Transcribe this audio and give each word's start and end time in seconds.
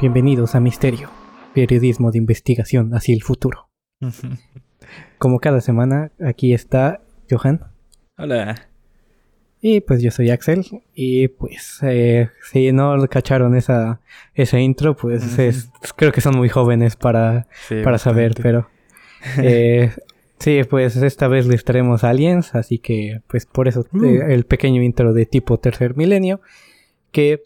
Bienvenidos 0.00 0.54
a 0.54 0.60
Misterio, 0.60 1.10
periodismo 1.54 2.10
de 2.10 2.18
investigación 2.18 2.92
hacia 2.94 3.14
el 3.14 3.22
futuro. 3.22 3.68
Como 5.18 5.38
cada 5.38 5.60
semana, 5.60 6.10
aquí 6.24 6.52
está 6.52 7.00
Johan. 7.30 7.60
Hola. 8.18 8.68
Y 9.60 9.80
pues 9.80 10.02
yo 10.02 10.10
soy 10.10 10.30
Axel. 10.30 10.64
Y 10.92 11.28
pues 11.28 11.78
eh, 11.82 12.30
si 12.50 12.72
no 12.72 12.96
cacharon 13.08 13.54
esa, 13.54 14.00
esa 14.34 14.58
intro, 14.58 14.96
pues 14.96 15.38
es- 15.38 15.70
creo 15.96 16.10
que 16.10 16.20
son 16.20 16.36
muy 16.36 16.48
jóvenes 16.48 16.96
para, 16.96 17.46
Sí, 17.68 17.76
para 17.84 17.98
saber, 17.98 18.34
pero... 18.42 18.68
eh, 19.38 19.92
sí, 20.42 20.60
pues 20.68 20.96
esta 20.96 21.28
vez 21.28 21.46
les 21.46 21.64
traemos 21.64 22.04
aliens, 22.04 22.54
así 22.54 22.78
que 22.78 23.22
pues 23.26 23.46
por 23.46 23.68
eso 23.68 23.86
Uh. 23.92 24.04
eh, 24.04 24.34
el 24.34 24.44
pequeño 24.44 24.82
intro 24.82 25.12
de 25.12 25.26
tipo 25.26 25.58
tercer 25.58 25.96
milenio, 25.96 26.40
que... 27.10 27.42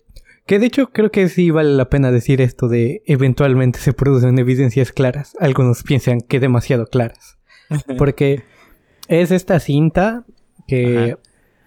Que 0.47 0.61
de 0.61 0.67
hecho 0.67 0.91
creo 0.93 1.11
que 1.11 1.29
sí 1.29 1.51
vale 1.51 1.71
la 1.75 1.91
pena 1.91 2.13
decir 2.13 2.41
esto 2.41 2.69
de 2.69 3.03
eventualmente 3.07 3.81
se 3.81 3.93
producen 3.93 4.39
evidencias 4.39 4.93
claras. 4.93 5.37
Algunos 5.41 5.83
piensan 5.83 6.21
que 6.21 6.39
demasiado 6.39 6.87
claras. 6.87 7.37
Porque 7.99 8.45
es 9.09 9.33
esta 9.33 9.59
cinta 9.59 10.25
que 10.69 11.17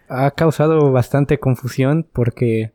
ha 0.08 0.32
causado 0.32 0.94
bastante 0.94 1.40
confusión 1.40 2.08
porque 2.12 2.72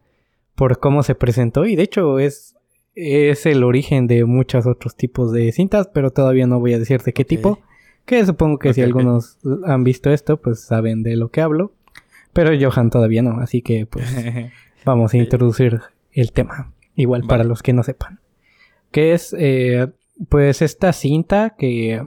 por 0.55 0.79
cómo 0.79 1.03
se 1.03 1.15
presentó 1.15 1.65
y 1.67 1.75
de 1.75 1.83
hecho 1.83 2.19
es 2.19 2.55
es 2.95 3.45
el 3.47 3.65
origen 3.65 4.07
de 4.07 4.25
muchos 4.25 4.67
otros 4.67 4.95
tipos 4.95 5.33
de 5.33 5.51
cintas, 5.53 5.89
pero 5.93 6.11
todavía 6.11 6.47
no 6.47 6.61
voy 6.61 6.75
a 6.75 6.79
decir 6.79 7.03
de 7.03 7.12
qué 7.12 7.25
tipo, 7.25 7.59
que 8.07 8.25
supongo 8.27 8.59
que 8.59 8.75
si 8.75 8.83
algunos 8.83 9.39
han 9.65 9.85
visto 9.85 10.11
esto, 10.11 10.41
pues 10.41 10.61
saben 10.61 11.03
de 11.03 11.17
lo 11.17 11.31
que 11.31 11.41
hablo, 11.41 11.73
pero 12.33 12.51
Johan 12.59 12.91
todavía 12.91 13.23
no, 13.23 13.41
así 13.41 13.62
que 13.62 13.87
pues 13.87 14.07
vamos 14.85 15.15
a 15.15 15.17
introducir 15.19 15.81
el 16.12 16.33
tema, 16.33 16.73
igual 16.95 17.23
Vale. 17.23 17.28
para 17.28 17.45
los 17.45 17.62
que 17.62 17.73
no 17.73 17.83
sepan. 17.83 18.20
Que 18.91 19.12
es, 19.15 19.34
eh, 19.39 19.89
pues, 20.28 20.62
esta 20.62 20.93
cinta 20.93 21.55
que 21.59 22.06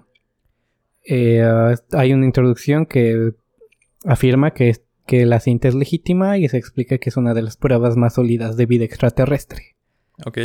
eh, 1.05 1.75
hay 1.91 2.13
una 2.13 2.25
introducción 2.25 2.85
que 2.85 3.33
afirma 4.05 4.51
que, 4.51 4.69
es- 4.69 4.83
que 5.05 5.25
la 5.25 5.39
cinta 5.39 5.67
es 5.67 5.75
legítima 5.75 6.37
y 6.37 6.47
se 6.49 6.57
explica 6.57 6.97
que 6.97 7.09
es 7.09 7.17
una 7.17 7.33
de 7.33 7.41
las 7.41 7.57
pruebas 7.57 7.95
más 7.97 8.13
sólidas 8.15 8.55
de 8.57 8.65
vida 8.65 8.85
extraterrestre. 8.85 9.75
ok. 10.25 10.37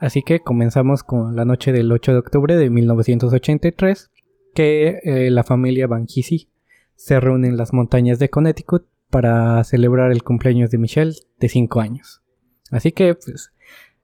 Así 0.00 0.22
que 0.22 0.38
comenzamos 0.38 1.02
con 1.02 1.34
la 1.34 1.44
noche 1.44 1.72
del 1.72 1.90
8 1.90 2.12
de 2.12 2.18
octubre 2.18 2.56
de 2.56 2.70
1983, 2.70 4.10
que 4.58 4.98
eh, 5.04 5.30
la 5.30 5.44
familia 5.44 5.86
Banjisi 5.86 6.48
se 6.96 7.20
reúne 7.20 7.46
en 7.46 7.56
las 7.56 7.72
montañas 7.72 8.18
de 8.18 8.28
Connecticut 8.28 8.88
para 9.08 9.62
celebrar 9.62 10.10
el 10.10 10.24
cumpleaños 10.24 10.68
de 10.72 10.78
Michelle 10.78 11.14
de 11.38 11.48
5 11.48 11.78
años. 11.78 12.22
Así 12.72 12.90
que, 12.90 13.14
pues, 13.14 13.52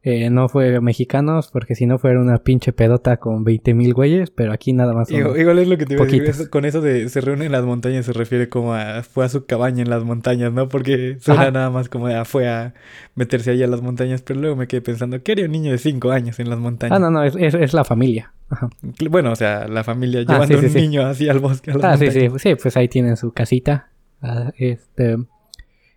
eh, 0.06 0.28
no 0.28 0.50
fue 0.50 0.80
mexicanos, 0.83 1.48
porque 1.50 1.74
si 1.74 1.86
no 1.86 1.98
fuera 1.98 2.20
una 2.20 2.36
pinche 2.36 2.74
pedota 2.74 3.16
con 3.16 3.42
20.000 3.42 3.94
güeyes, 3.94 4.30
pero 4.30 4.52
aquí 4.52 4.74
nada 4.74 4.92
más 4.92 5.10
Igual, 5.10 5.41
igual 5.41 5.58
es 5.60 5.66
lo 5.69 5.78
que 5.78 5.86
te 5.86 5.94
iba 5.94 6.02
a 6.02 6.05
decir. 6.05 6.20
poquitos. 6.20 6.41
eso- 6.42 6.50
con 6.50 6.66
eso 6.66 6.80
de 6.83 7.08
se 7.08 7.22
reúne 7.22 7.47
en 7.47 7.52
las 7.52 7.64
montañas 7.64 8.05
se 8.05 8.12
refiere 8.12 8.50
como 8.50 8.75
a 8.75 9.02
fue 9.02 9.25
a 9.25 9.30
su 9.30 9.47
cabaña 9.47 9.82
en 9.82 9.88
las 9.88 10.05
montañas, 10.05 10.52
¿no? 10.52 10.69
Porque 10.69 11.16
suena 11.20 11.42
Ajá. 11.42 11.50
nada 11.52 11.70
más 11.70 11.88
como 11.88 12.08
a 12.08 12.25
fue 12.27 12.47
a 12.48 12.75
meterse 13.14 13.52
ahí 13.52 13.62
a 13.62 13.66
las 13.66 13.80
montañas, 13.80 14.20
pero 14.20 14.41
luego 14.41 14.56
me 14.56 14.66
quedé 14.69 14.82
pensando, 14.82 15.22
¿qué 15.22 15.32
haría 15.32 15.47
un 15.47 15.52
niño 15.52 15.72
de 15.72 15.78
5 15.78 16.10
años 16.10 16.38
en 16.38 16.50
las 16.50 16.58
montañas? 16.58 16.94
Ah, 16.97 17.00
no, 17.00 17.10
no, 17.10 17.22
es, 17.25 17.34
es- 17.36 17.55
es 17.55 17.72
la 17.72 17.84
familia. 17.84 18.32
Ajá. 18.50 18.69
Bueno, 19.10 19.32
o 19.32 19.36
sea, 19.36 19.66
la 19.69 19.84
familia 19.84 20.20
Ah, 20.20 20.32
llevando 20.34 20.55
sí, 20.58 20.60
sí, 20.60 20.66
un 20.66 20.72
sí. 20.72 20.80
niño 20.82 21.06
así 21.06 21.28
al 21.30 21.38
bosque 21.38 21.70
a 21.70 21.75
las 21.77 21.84
Ah, 21.84 21.97
sí, 21.97 22.05
montañas. 22.05 22.32
sí, 22.42 22.48
sí, 22.50 22.55
pues 22.60 22.77
ahí 22.77 22.88
tienen 22.88 23.16
su 23.16 23.32
casita. 23.32 23.88
Ah, 24.20 24.52
este, 24.58 25.16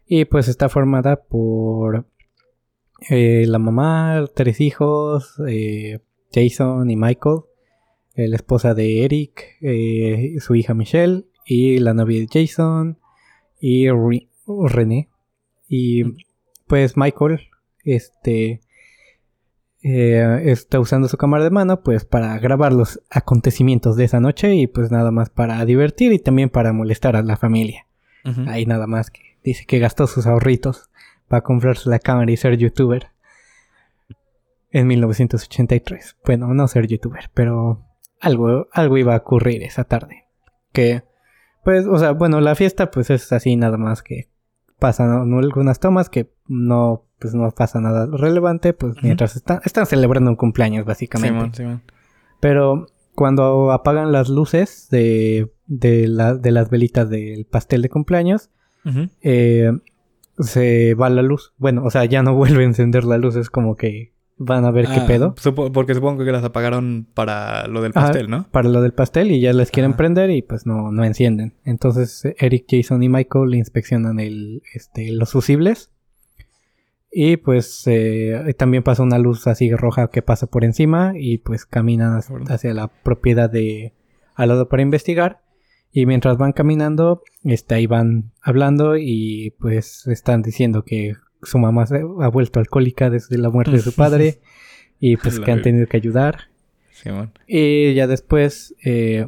y 0.07 0.23
pues 0.25 0.47
está 0.47 0.69
formada 0.69 1.17
por 1.17 2.05
eh, 3.09 3.45
la 3.47 3.59
mamá, 3.59 4.25
tres 4.35 4.59
hijos, 4.61 5.35
eh, 5.47 5.99
Jason 6.31 6.89
y 6.89 6.95
Michael, 6.95 7.41
eh, 8.15 8.27
la 8.27 8.35
esposa 8.35 8.73
de 8.73 9.03
Eric, 9.05 9.57
su 10.39 10.55
hija 10.55 10.73
Michelle 10.73 11.25
y 11.45 11.79
la 11.79 11.93
novia 11.93 12.19
de 12.19 12.27
Jason 12.31 12.99
y 13.59 13.89
Re- 13.89 14.27
René. 14.47 15.09
Y 15.67 16.03
pues 16.67 16.97
Michael, 16.97 17.39
este, 17.83 18.61
está 19.81 20.79
usando 20.79 21.07
su 21.07 21.17
cámara 21.17 21.43
de 21.43 21.49
mano 21.49 21.81
pues 21.81 22.03
para 22.03 22.37
grabar 22.39 22.73
los 22.73 23.01
acontecimientos 23.09 23.95
de 23.95 24.05
esa 24.05 24.19
noche 24.19 24.55
y 24.55 24.67
pues 24.67 24.91
nada 24.91 25.11
más 25.11 25.29
para 25.29 25.63
divertir 25.65 26.11
y 26.11 26.19
también 26.19 26.49
para 26.49 26.73
molestar 26.73 27.15
a 27.15 27.21
la 27.21 27.37
familia. 27.37 27.85
Ahí 28.49 28.65
nada 28.65 28.87
más 28.87 29.09
que 29.09 29.21
dice 29.43 29.65
que 29.65 29.79
gastó 29.79 30.07
sus 30.07 30.25
ahorritos 30.27 30.89
para 31.27 31.41
comprarse 31.41 31.89
la 31.89 31.99
cámara 31.99 32.31
y 32.31 32.37
ser 32.37 32.57
youtuber 32.57 33.07
en 34.71 34.87
1983. 34.87 36.17
Bueno, 36.25 36.53
no 36.53 36.67
ser 36.67 36.87
youtuber, 36.87 37.29
pero 37.33 37.85
algo, 38.19 38.67
algo 38.71 38.97
iba 38.97 39.13
a 39.15 39.17
ocurrir 39.19 39.63
esa 39.63 39.83
tarde. 39.83 40.25
Que, 40.73 41.03
pues, 41.63 41.85
o 41.87 41.97
sea, 41.97 42.11
bueno, 42.11 42.41
la 42.41 42.55
fiesta 42.55 42.91
pues 42.91 43.09
es 43.09 43.31
así 43.31 43.55
nada 43.55 43.77
más 43.77 44.03
que 44.03 44.29
pasan 44.79 45.09
algunas 45.33 45.79
tomas 45.79 46.09
que 46.09 46.31
no, 46.47 47.05
pues 47.19 47.33
no 47.33 47.49
pasa 47.51 47.79
nada 47.81 48.07
relevante, 48.11 48.73
pues 48.73 48.93
mientras 49.01 49.35
están, 49.35 49.59
están 49.65 49.85
celebrando 49.87 50.29
un 50.29 50.35
cumpleaños 50.37 50.85
básicamente. 50.85 51.33
Simón, 51.37 51.53
Simón. 51.53 51.83
Pero 52.39 52.85
cuando 53.15 53.71
apagan 53.71 54.11
las 54.11 54.29
luces 54.29 54.87
de, 54.91 55.51
de, 55.65 56.07
la- 56.07 56.35
de 56.35 56.51
las 56.51 56.69
velitas 56.69 57.09
del 57.09 57.45
pastel 57.45 57.81
de 57.81 57.89
cumpleaños, 57.89 58.51
eh, 59.21 59.71
se 60.39 60.93
va 60.93 61.09
la 61.09 61.21
luz. 61.21 61.53
Bueno, 61.57 61.83
o 61.83 61.89
sea, 61.89 62.05
ya 62.05 62.23
no 62.23 62.33
vuelve 62.35 62.63
a 62.63 62.67
encender 62.67 63.03
la 63.03 63.17
luz, 63.17 63.35
es 63.35 63.49
como 63.49 63.75
que 63.75 64.13
van 64.39 64.65
a 64.65 64.71
ver 64.71 64.85
qué 64.85 64.99
Ah, 64.99 65.05
pedo 65.07 65.33
supo- 65.35 65.71
porque 65.71 65.95
supongo 65.95 66.23
que 66.23 66.31
las 66.31 66.43
apagaron 66.43 67.07
para 67.15 67.67
lo 67.67 67.81
del 67.81 67.91
Ajá. 67.95 68.07
pastel, 68.07 68.29
¿no? 68.29 68.47
para 68.51 68.69
lo 68.69 68.81
del 68.81 68.93
pastel 68.93 69.31
y 69.31 69.39
ya 69.41 69.51
les 69.51 69.71
quieren 69.71 69.91
Ajá. 69.93 69.97
prender 69.97 70.29
y 70.29 70.43
pues 70.43 70.67
no, 70.67 70.91
no 70.91 71.03
encienden. 71.03 71.55
Entonces 71.65 72.21
Eric, 72.37 72.65
Jason 72.69 73.01
y 73.01 73.09
Michael 73.09 73.55
inspeccionan 73.55 74.19
el, 74.19 74.61
este, 74.75 75.11
los 75.11 75.31
fusibles. 75.31 75.91
Y 77.11 77.37
pues 77.37 77.83
eh, 77.87 78.53
también 78.57 78.83
pasa 78.83 79.01
una 79.01 79.17
luz 79.17 79.47
así 79.47 79.73
roja 79.73 80.09
que 80.09 80.21
pasa 80.21 80.45
por 80.45 80.63
encima 80.63 81.13
y 81.15 81.39
pues 81.39 81.65
caminan 81.65 82.19
hacia 82.49 82.73
la 82.75 82.89
propiedad 82.89 83.49
de 83.49 83.93
al 84.35 84.49
lado 84.49 84.69
para 84.69 84.83
investigar. 84.83 85.41
Y 85.91 86.05
mientras 86.05 86.37
van 86.37 86.51
caminando, 86.53 87.23
este, 87.43 87.75
ahí 87.75 87.87
van 87.87 88.31
hablando 88.41 88.97
y 88.97 89.55
pues 89.59 90.05
están 90.07 90.41
diciendo 90.41 90.83
que 90.83 91.13
su 91.41 91.57
mamá 91.59 91.85
se 91.87 91.97
ha 91.97 92.27
vuelto 92.27 92.59
alcohólica 92.59 93.09
desde 93.09 93.37
la 93.37 93.49
muerte 93.49 93.71
de 93.71 93.79
su 93.79 93.93
padre 93.93 94.39
y 94.99 95.17
pues 95.17 95.39
La 95.39 95.45
que 95.45 95.51
han 95.51 95.61
tenido 95.61 95.87
que 95.87 95.97
ayudar. 95.97 96.49
Simón. 96.91 97.31
Y 97.47 97.93
ya 97.93 98.07
después, 98.07 98.75
eh, 98.83 99.27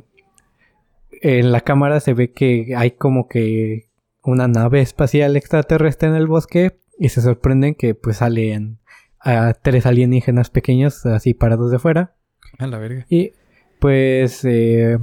en 1.21 1.51
la 1.51 1.61
cámara 1.61 1.99
se 1.99 2.13
ve 2.13 2.31
que 2.31 2.73
hay 2.75 2.91
como 2.91 3.27
que 3.27 3.89
una 4.23 4.47
nave 4.47 4.81
espacial 4.81 5.35
extraterrestre 5.35 6.09
en 6.09 6.15
el 6.15 6.27
bosque 6.27 6.77
y 6.97 7.09
se 7.09 7.21
sorprenden 7.21 7.75
que 7.75 7.95
pues 7.95 8.17
salen 8.17 8.79
a 9.19 9.53
tres 9.53 9.85
alienígenas 9.85 10.49
pequeños 10.49 11.05
así 11.05 11.33
parados 11.33 11.71
de 11.71 11.79
fuera 11.79 12.15
A 12.57 12.67
la 12.67 12.77
verga. 12.77 13.05
y 13.09 13.31
pues 13.79 14.43
eh, 14.45 14.97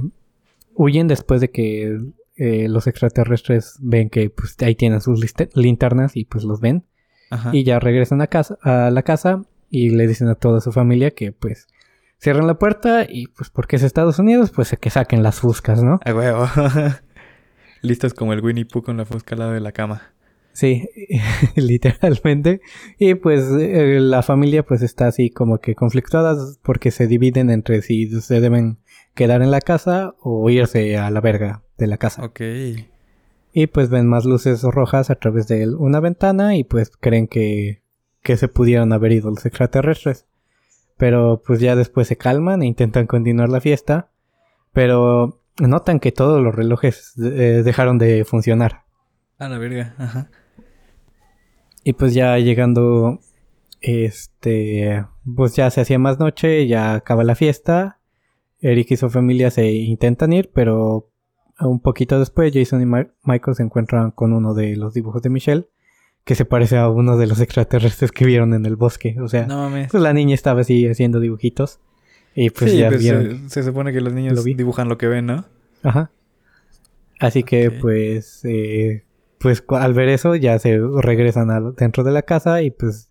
huyen 0.77 1.07
después 1.07 1.41
de 1.41 1.49
que 1.49 1.97
eh, 2.35 2.67
los 2.69 2.87
extraterrestres 2.87 3.77
ven 3.81 4.09
que 4.09 4.29
pues 4.29 4.55
ahí 4.59 4.75
tienen 4.75 5.01
sus 5.01 5.19
linternas 5.55 6.15
y 6.15 6.25
pues 6.25 6.43
los 6.43 6.61
ven 6.61 6.85
Ajá. 7.31 7.49
y 7.53 7.63
ya 7.63 7.79
regresan 7.79 8.21
a 8.21 8.27
casa 8.27 8.57
a 8.61 8.91
la 8.91 9.01
casa 9.01 9.41
y 9.69 9.89
le 9.89 10.07
dicen 10.07 10.29
a 10.29 10.35
toda 10.35 10.61
su 10.61 10.71
familia 10.71 11.11
que 11.11 11.31
pues 11.31 11.67
cierran 12.19 12.47
la 12.47 12.59
puerta 12.59 13.05
y 13.09 13.27
pues 13.27 13.49
porque 13.49 13.75
es 13.75 13.83
Estados 13.83 14.19
Unidos 14.19 14.51
pues 14.51 14.75
que 14.79 14.89
saquen 14.89 15.23
las 15.23 15.39
fuscas, 15.39 15.83
¿no? 15.83 15.99
A 16.05 16.13
huevo. 16.13 16.47
Listos 17.81 18.13
como 18.13 18.33
el 18.33 18.41
Winnie 18.43 18.65
Pooh 18.65 18.83
con 18.83 18.97
la 18.97 19.05
fusca 19.05 19.35
al 19.35 19.39
lado 19.39 19.51
de 19.53 19.59
la 19.59 19.71
cama. 19.71 20.13
Sí, 20.57 20.89
literalmente. 21.55 22.61
Y 22.97 23.13
pues 23.15 23.45
eh, 23.59 23.99
la 23.99 24.23
familia 24.23 24.63
pues 24.63 24.81
está 24.81 25.07
así 25.07 25.29
como 25.29 25.59
que 25.59 25.75
conflictuadas 25.75 26.59
porque 26.63 26.89
se 26.89 27.07
dividen 27.07 27.51
entre 27.51 27.81
si 27.83 28.09
se 28.21 28.41
deben 28.41 28.79
quedar 29.17 29.41
en 29.41 29.51
la 29.51 29.59
casa 29.59 30.15
o 30.21 30.49
irse 30.49 30.97
a 30.97 31.11
la 31.11 31.19
verga 31.19 31.63
de 31.77 31.87
la 31.87 31.97
casa. 31.97 32.23
Ok. 32.23 32.39
Y 33.51 33.67
pues 33.67 33.89
ven 33.89 34.07
más 34.07 34.23
luces 34.23 34.61
rojas 34.63 35.09
a 35.09 35.15
través 35.15 35.47
de 35.47 35.67
una 35.75 35.99
ventana 35.99 36.55
y 36.55 36.63
pues 36.63 36.91
creen 36.95 37.27
que, 37.27 37.81
que 38.21 38.37
se 38.37 38.47
pudieron 38.47 38.93
haber 38.93 39.11
ido 39.11 39.29
los 39.31 39.45
extraterrestres. 39.45 40.27
Pero 40.95 41.41
pues 41.45 41.59
ya 41.59 41.75
después 41.75 42.07
se 42.07 42.17
calman 42.17 42.61
e 42.61 42.67
intentan 42.67 43.07
continuar 43.07 43.49
la 43.49 43.59
fiesta. 43.59 44.11
Pero 44.71 45.41
notan 45.59 45.99
que 45.99 46.11
todos 46.11 46.41
los 46.41 46.55
relojes 46.55 47.13
eh, 47.17 47.63
dejaron 47.65 47.97
de 47.97 48.23
funcionar. 48.23 48.83
A 49.39 49.49
la 49.49 49.57
verga. 49.57 49.95
Ajá. 49.97 50.29
Y 51.83 51.93
pues 51.93 52.13
ya 52.13 52.37
llegando, 52.37 53.19
este, 53.81 55.05
pues 55.35 55.55
ya 55.55 55.71
se 55.71 55.81
hacía 55.81 55.97
más 55.97 56.19
noche, 56.19 56.67
ya 56.67 56.93
acaba 56.93 57.23
la 57.23 57.33
fiesta. 57.33 57.96
Eric 58.71 58.91
y 58.91 58.97
su 58.97 59.09
familia 59.09 59.49
se 59.51 59.69
intentan 59.71 60.33
ir, 60.33 60.51
pero 60.53 61.09
un 61.59 61.79
poquito 61.81 62.19
después, 62.19 62.51
Jason 62.53 62.81
y 62.81 62.85
Ma- 62.85 63.07
Michael 63.23 63.55
se 63.55 63.63
encuentran 63.63 64.11
con 64.11 64.33
uno 64.33 64.53
de 64.53 64.75
los 64.75 64.93
dibujos 64.93 65.21
de 65.21 65.29
Michelle, 65.29 65.67
que 66.23 66.35
se 66.35 66.45
parece 66.45 66.77
a 66.77 66.89
uno 66.89 67.17
de 67.17 67.25
los 67.27 67.39
extraterrestres 67.39 68.11
que 68.11 68.25
vieron 68.25 68.53
en 68.53 68.65
el 68.65 68.75
bosque. 68.75 69.15
O 69.21 69.27
sea, 69.27 69.47
No 69.47 69.69
pues 69.89 70.03
la 70.03 70.13
niña 70.13 70.35
estaba 70.35 70.61
así 70.61 70.87
haciendo 70.87 71.19
dibujitos. 71.19 71.79
Y 72.35 72.49
pues 72.51 72.71
sí, 72.71 72.77
ya 72.77 72.89
pues, 72.89 73.01
vieron. 73.01 73.49
se, 73.49 73.61
se 73.61 73.63
supone 73.63 73.91
que 73.93 74.01
los 74.01 74.13
niños 74.13 74.33
Lo 74.35 74.43
dibujan 74.43 74.89
lo 74.89 74.97
que 74.97 75.07
ven, 75.07 75.25
¿no? 75.25 75.45
Ajá. 75.83 76.11
Así 77.19 77.43
que 77.43 77.71
pues, 77.71 78.41
eh, 78.45 79.03
pues 79.39 79.63
al 79.69 79.93
ver 79.93 80.09
eso 80.09 80.35
ya 80.35 80.59
se 80.59 80.77
regresan 81.01 81.49
al- 81.49 81.73
dentro 81.75 82.03
de 82.03 82.11
la 82.11 82.21
casa 82.21 82.61
y 82.61 82.69
pues 82.71 83.09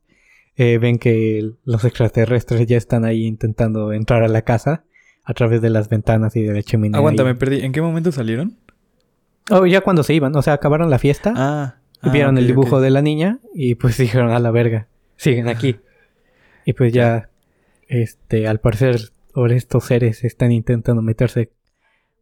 eh, 0.57 0.79
ven 0.79 0.99
que 0.99 1.51
los 1.65 1.85
extraterrestres 1.85 2.67
ya 2.67 2.77
están 2.77 3.05
ahí 3.05 3.25
intentando 3.27 3.93
entrar 3.93 4.23
a 4.23 4.29
la 4.29 4.43
casa 4.43 4.85
a 5.27 5.35
través 5.35 5.61
de 5.61 5.71
las 5.71 5.89
ventanas 5.89 6.37
y 6.37 6.43
de 6.43 6.55
la 6.55 6.63
chimenea. 6.63 6.99
Aguanta, 6.99 7.25
me 7.25 7.35
perdí. 7.35 7.61
¿En 7.61 7.73
qué 7.73 7.83
momento 7.83 8.13
salieron? 8.13 8.57
Oh, 9.51 9.67
ya 9.67 9.81
cuando 9.81 10.05
se 10.05 10.15
iban, 10.15 10.35
o 10.37 10.43
sea, 10.43 10.55
acabaron 10.55 10.89
la 10.89 10.99
fiesta, 10.99 11.35
Ah. 11.37 11.75
ah, 12.01 12.11
vieron 12.11 12.39
el 12.39 12.47
dibujo 12.47 12.81
de 12.81 12.91
la 12.91 13.03
niña 13.03 13.41
y 13.53 13.75
pues 13.75 13.99
dijeron 13.99 14.31
a 14.31 14.39
la 14.39 14.53
verga, 14.53 14.87
siguen 15.17 15.49
aquí. 15.49 15.77
Y 16.65 16.73
pues 16.73 16.93
ya, 16.93 17.29
este, 17.89 18.47
al 18.47 18.61
parecer, 18.61 19.11
ahora 19.35 19.55
estos 19.55 19.85
seres 19.85 20.23
están 20.25 20.53
intentando 20.53 21.03
meterse 21.03 21.51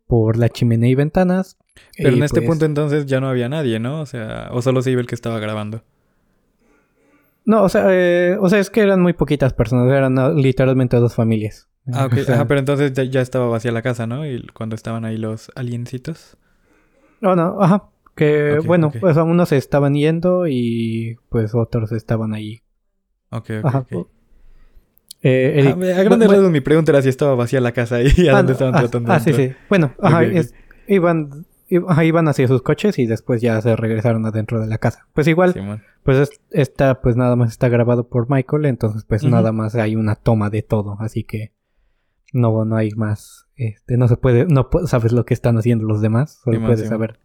por 0.07 0.39
la 0.39 0.49
chimenea 0.49 0.91
y 0.91 0.95
ventanas. 0.95 1.59
Pero 1.97 2.11
y, 2.11 2.17
en 2.17 2.23
este 2.23 2.41
pues, 2.41 2.49
punto 2.49 2.65
entonces 2.65 3.05
ya 3.05 3.21
no 3.21 3.29
había 3.29 3.51
nadie, 3.51 3.81
¿no? 3.81 4.01
O 4.01 4.07
sea, 4.07 4.49
o 4.53 4.63
solo 4.63 4.81
se 4.81 4.91
iba 4.91 5.01
el 5.03 5.07
que 5.07 5.15
estaba 5.15 5.39
grabando. 5.41 5.83
No, 7.45 7.63
o 7.63 7.69
sea, 7.69 7.87
eh, 7.91 8.39
o 8.41 8.49
sea, 8.49 8.61
es 8.61 8.71
que 8.71 8.81
eran 8.81 9.03
muy 9.03 9.13
poquitas 9.13 9.53
personas, 9.53 9.93
eran 9.93 10.19
ah, 10.19 10.31
literalmente 10.31 10.97
dos 10.97 11.15
familias. 11.15 11.69
Ah, 11.93 12.07
ok. 12.07 12.15
Ajá, 12.29 12.47
pero 12.47 12.61
entonces 12.61 12.93
ya, 12.93 13.05
ya 13.05 13.21
estaba 13.21 13.47
vacía 13.49 13.73
la 13.73 13.83
casa, 13.83 14.07
¿no? 14.07 14.27
Y 14.27 14.47
cuando 14.49 14.75
estaban 14.75 15.05
ahí 15.05 15.17
los 15.17 15.51
aliencitos. 15.55 16.37
No, 17.21 17.37
no, 17.37 17.61
ajá. 17.61 17.85
Que 18.15 18.59
Ok, 18.61 18.67
bueno, 18.67 18.87
ok. 18.89 18.97
pues 19.01 19.17
a 19.17 19.25
unos 19.25 19.49
se 19.49 19.57
estaban 19.57 19.95
yendo 19.95 20.47
y 20.47 21.17
pues 21.31 21.55
otros 21.55 21.91
estaban 21.93 22.33
ahí. 22.33 22.63
Ok, 23.31 23.51
ok, 23.61 23.65
Ajá. 23.65 23.79
ok. 23.91 24.07
Eh, 25.23 25.65
Ah, 25.67 25.71
a 25.71 25.75
grandes 25.75 26.09
bueno, 26.19 26.33
rasgos 26.33 26.51
mi 26.51 26.61
pregunta 26.61 26.93
era 26.93 27.01
si 27.01 27.09
estaba 27.09 27.35
vacía 27.35 27.61
la 27.61 27.73
casa 27.73 28.03
y 28.03 28.07
a 28.29 28.33
ah, 28.35 28.37
dónde 28.37 28.53
estaban 28.53 28.75
ah, 28.75 28.81
tratando 28.81 29.09
de 29.11 29.17
Ah, 29.17 29.21
sí, 29.21 29.33
sí. 29.33 29.53
Bueno, 29.71 29.95
ajá, 30.03 30.23
es- 30.25 30.55
iban, 30.87 31.47
iban 31.71 32.29
hacia 32.29 32.47
sus 32.47 32.61
coches 32.63 32.99
y 32.99 33.07
después 33.07 33.41
ya 33.41 33.59
se 33.63 33.75
regresaron 33.75 34.27
adentro 34.27 34.61
de 34.61 34.67
la 34.67 34.77
casa. 34.77 35.07
Pues 35.15 35.27
igual, 35.27 35.55
Simón. 35.55 35.83
pues 36.03 36.19
es- 36.19 36.41
esta 36.51 37.01
pues 37.01 37.17
nada 37.17 37.37
más 37.37 37.51
está 37.53 37.71
grabado 37.71 38.07
por 38.07 38.29
Michael, 38.31 38.67
entonces 38.67 39.05
pues 39.09 39.23
Ujú. 39.23 39.33
nada 39.33 39.51
más 39.51 39.75
hay 39.77 39.97
una 39.97 40.15
toma 40.15 40.51
de 40.51 40.61
todo, 40.63 40.99
así 41.01 41.25
que 41.25 41.53
no, 42.35 42.65
no 42.65 42.77
hay 42.77 42.91
más, 42.91 43.47
este, 43.57 43.97
no 43.97 44.09
se 44.09 44.17
puede, 44.17 44.45
no 44.45 44.69
sabes 44.87 45.13
lo 45.13 45.25
que 45.25 45.33
están 45.33 45.57
haciendo 45.57 45.87
los 45.87 46.03
demás, 46.03 46.41
solo 46.45 46.61
puedes 46.61 46.87
saber. 46.87 47.19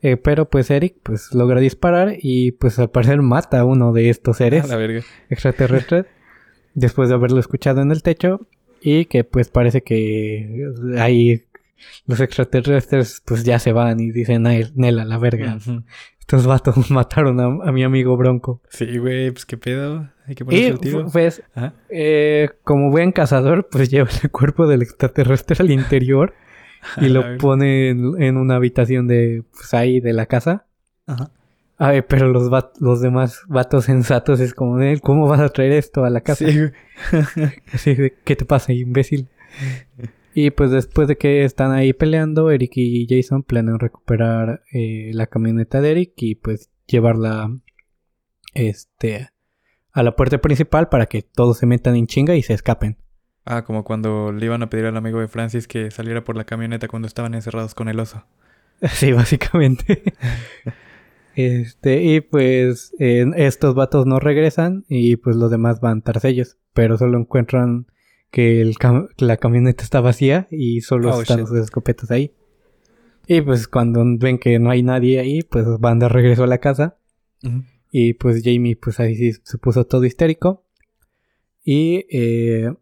Eh, 0.00 0.16
pero 0.16 0.48
pues 0.48 0.68
Eric 0.70 0.96
pues 1.04 1.32
logra 1.32 1.60
disparar 1.60 2.16
y 2.20 2.50
pues 2.52 2.78
al 2.80 2.90
parecer 2.90 3.22
mata 3.22 3.60
a 3.60 3.64
uno 3.64 3.92
de 3.92 4.10
estos 4.10 4.38
seres 4.38 4.64
A 4.64 4.66
la 4.66 4.76
verga. 4.76 5.02
extraterrestres 5.30 6.06
después 6.74 7.08
de 7.08 7.14
haberlo 7.14 7.38
escuchado 7.38 7.82
en 7.82 7.92
el 7.92 8.02
techo 8.02 8.40
y 8.80 9.04
que 9.04 9.22
pues 9.22 9.48
parece 9.48 9.82
que 9.82 10.66
ahí 10.98 11.44
los 12.06 12.20
extraterrestres 12.20 13.22
pues 13.24 13.44
ya 13.44 13.58
se 13.58 13.72
van 13.72 14.00
y 14.00 14.10
dicen 14.12 14.42
Nela, 14.42 15.04
la 15.04 15.18
verga. 15.18 15.58
Estos 16.20 16.46
vatos 16.46 16.76
mataron 16.90 17.40
a, 17.40 17.68
a 17.68 17.72
mi 17.72 17.82
amigo 17.84 18.16
Bronco. 18.16 18.60
Sí, 18.68 18.98
güey, 18.98 19.30
pues 19.30 19.44
qué 19.46 19.56
pedo. 19.56 20.08
Hay 20.26 20.34
que 20.36 20.44
ponerse 20.44 20.64
Y 20.66 20.68
el 20.70 20.78
tiro. 20.78 21.06
pues, 21.12 21.42
Ajá. 21.54 21.74
eh, 21.88 22.48
como 22.64 22.90
buen 22.90 23.10
cazador, 23.12 23.68
pues 23.70 23.90
lleva 23.90 24.08
el 24.22 24.30
cuerpo 24.32 24.66
del 24.66 24.82
extraterrestre 24.82 25.56
al 25.60 25.70
interior 25.70 26.34
y 27.00 27.08
lo 27.08 27.36
pone 27.38 27.90
en, 27.90 28.22
en 28.22 28.36
una 28.36 28.54
habitación 28.56 29.08
de, 29.08 29.42
pues 29.52 29.74
ahí 29.74 30.00
de 30.00 30.12
la 30.12 30.26
casa. 30.26 30.64
Ajá. 31.06 31.30
Ay, 31.78 32.02
pero 32.02 32.28
los, 32.28 32.52
va- 32.52 32.70
los 32.78 33.00
demás 33.00 33.40
vatos 33.48 33.86
sensatos 33.86 34.38
es 34.38 34.54
como, 34.54 34.78
¿cómo 35.02 35.26
vas 35.26 35.40
a 35.40 35.48
traer 35.48 35.72
esto 35.72 36.04
a 36.04 36.10
la 36.10 36.20
casa? 36.20 36.46
Sí. 36.46 36.58
Así 37.72 37.96
¿qué 38.24 38.36
te 38.36 38.44
pasa, 38.44 38.72
imbécil? 38.72 39.26
Y 40.34 40.50
pues 40.50 40.70
después 40.70 41.08
de 41.08 41.16
que 41.16 41.44
están 41.44 41.72
ahí 41.72 41.92
peleando, 41.92 42.50
Eric 42.50 42.72
y 42.76 43.06
Jason 43.08 43.42
planean 43.42 43.78
recuperar 43.78 44.62
eh, 44.72 45.10
la 45.12 45.26
camioneta 45.26 45.80
de 45.80 45.90
Eric 45.90 46.12
y 46.16 46.36
pues 46.36 46.70
llevarla 46.86 47.50
este 48.54 49.30
a 49.92 50.02
la 50.02 50.16
puerta 50.16 50.38
principal 50.38 50.88
para 50.88 51.06
que 51.06 51.22
todos 51.22 51.58
se 51.58 51.66
metan 51.66 51.96
en 51.96 52.06
chinga 52.06 52.34
y 52.34 52.42
se 52.42 52.54
escapen. 52.54 52.96
Ah, 53.44 53.64
como 53.64 53.84
cuando 53.84 54.32
le 54.32 54.46
iban 54.46 54.62
a 54.62 54.70
pedir 54.70 54.86
al 54.86 54.96
amigo 54.96 55.20
de 55.20 55.28
Francis 55.28 55.66
que 55.66 55.90
saliera 55.90 56.24
por 56.24 56.36
la 56.36 56.44
camioneta 56.44 56.88
cuando 56.88 57.08
estaban 57.08 57.34
encerrados 57.34 57.74
con 57.74 57.88
el 57.88 58.00
oso. 58.00 58.24
Sí, 58.90 59.12
básicamente. 59.12 60.02
este, 61.36 62.02
y 62.02 62.20
pues 62.20 62.92
eh, 62.98 63.24
estos 63.36 63.76
vatos 63.76 64.06
no 64.06 64.18
regresan 64.18 64.84
y 64.88 65.16
pues 65.16 65.36
los 65.36 65.52
demás 65.52 65.80
van 65.80 66.02
tras 66.02 66.24
ellos, 66.24 66.58
pero 66.72 66.98
solo 66.98 67.16
encuentran 67.16 67.86
que 68.32 68.60
el 68.60 68.74
cam- 68.78 69.08
que 69.16 69.24
la 69.26 69.36
camioneta 69.36 69.84
está 69.84 70.00
vacía 70.00 70.48
y 70.50 70.80
solo 70.80 71.14
Oh, 71.14 71.22
están 71.22 71.38
shit. 71.38 71.46
sus 71.46 71.58
escopetas 71.58 72.10
ahí. 72.10 72.32
Y 73.28 73.40
pues 73.42 73.68
cuando 73.68 74.02
ven 74.18 74.38
que 74.38 74.58
no 74.58 74.70
hay 74.70 74.82
nadie 74.82 75.20
ahí, 75.20 75.42
pues 75.42 75.64
van 75.78 76.00
de 76.00 76.08
regreso 76.08 76.42
a 76.42 76.48
la 76.48 76.58
casa 76.58 76.96
Ujú. 77.44 77.62
y 77.92 78.14
pues 78.14 78.42
Jamie 78.42 78.74
pues 78.74 78.98
ahí 78.98 79.14
sí 79.14 79.32
se 79.44 79.58
puso 79.58 79.84
todo 79.86 80.04
histérico. 80.04 80.64
Y 81.64 82.06
eh, 82.10 82.74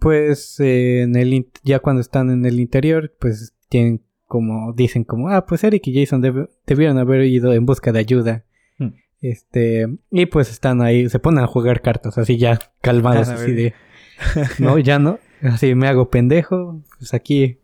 pues 0.00 0.58
eh, 0.60 1.02
en 1.02 1.14
el 1.16 1.32
in- 1.34 1.50
ya 1.62 1.78
cuando 1.78 2.00
están 2.00 2.30
en 2.30 2.44
el 2.44 2.58
interior 2.58 3.14
pues 3.20 3.54
tienen 3.68 4.02
como 4.26 4.72
dicen 4.72 5.04
como 5.04 5.28
ah 5.28 5.46
pues 5.46 5.62
Eric 5.64 5.86
y 5.86 6.00
Jason 6.00 6.22
deb- 6.22 6.50
debieron 6.66 6.98
haber 6.98 7.24
ido 7.24 7.52
en 7.52 7.64
busca 7.66 7.92
de 7.92 7.98
ayuda. 8.00 8.44
Hmm. 8.78 8.94
Este 9.20 9.86
y 10.10 10.26
pues 10.26 10.50
están 10.50 10.82
ahí, 10.82 11.08
se 11.08 11.18
ponen 11.20 11.44
a 11.44 11.46
jugar 11.46 11.80
cartas 11.82 12.18
así 12.18 12.36
ya 12.38 12.58
calmados 12.80 13.28
Ah, 13.28 13.34
así 13.34 13.52
de 13.52 13.74
no, 14.58 14.78
ya 14.78 14.98
no, 14.98 15.18
así 15.42 15.74
me 15.74 15.88
hago 15.88 16.10
pendejo, 16.10 16.80
pues 16.98 17.14
aquí 17.14 17.58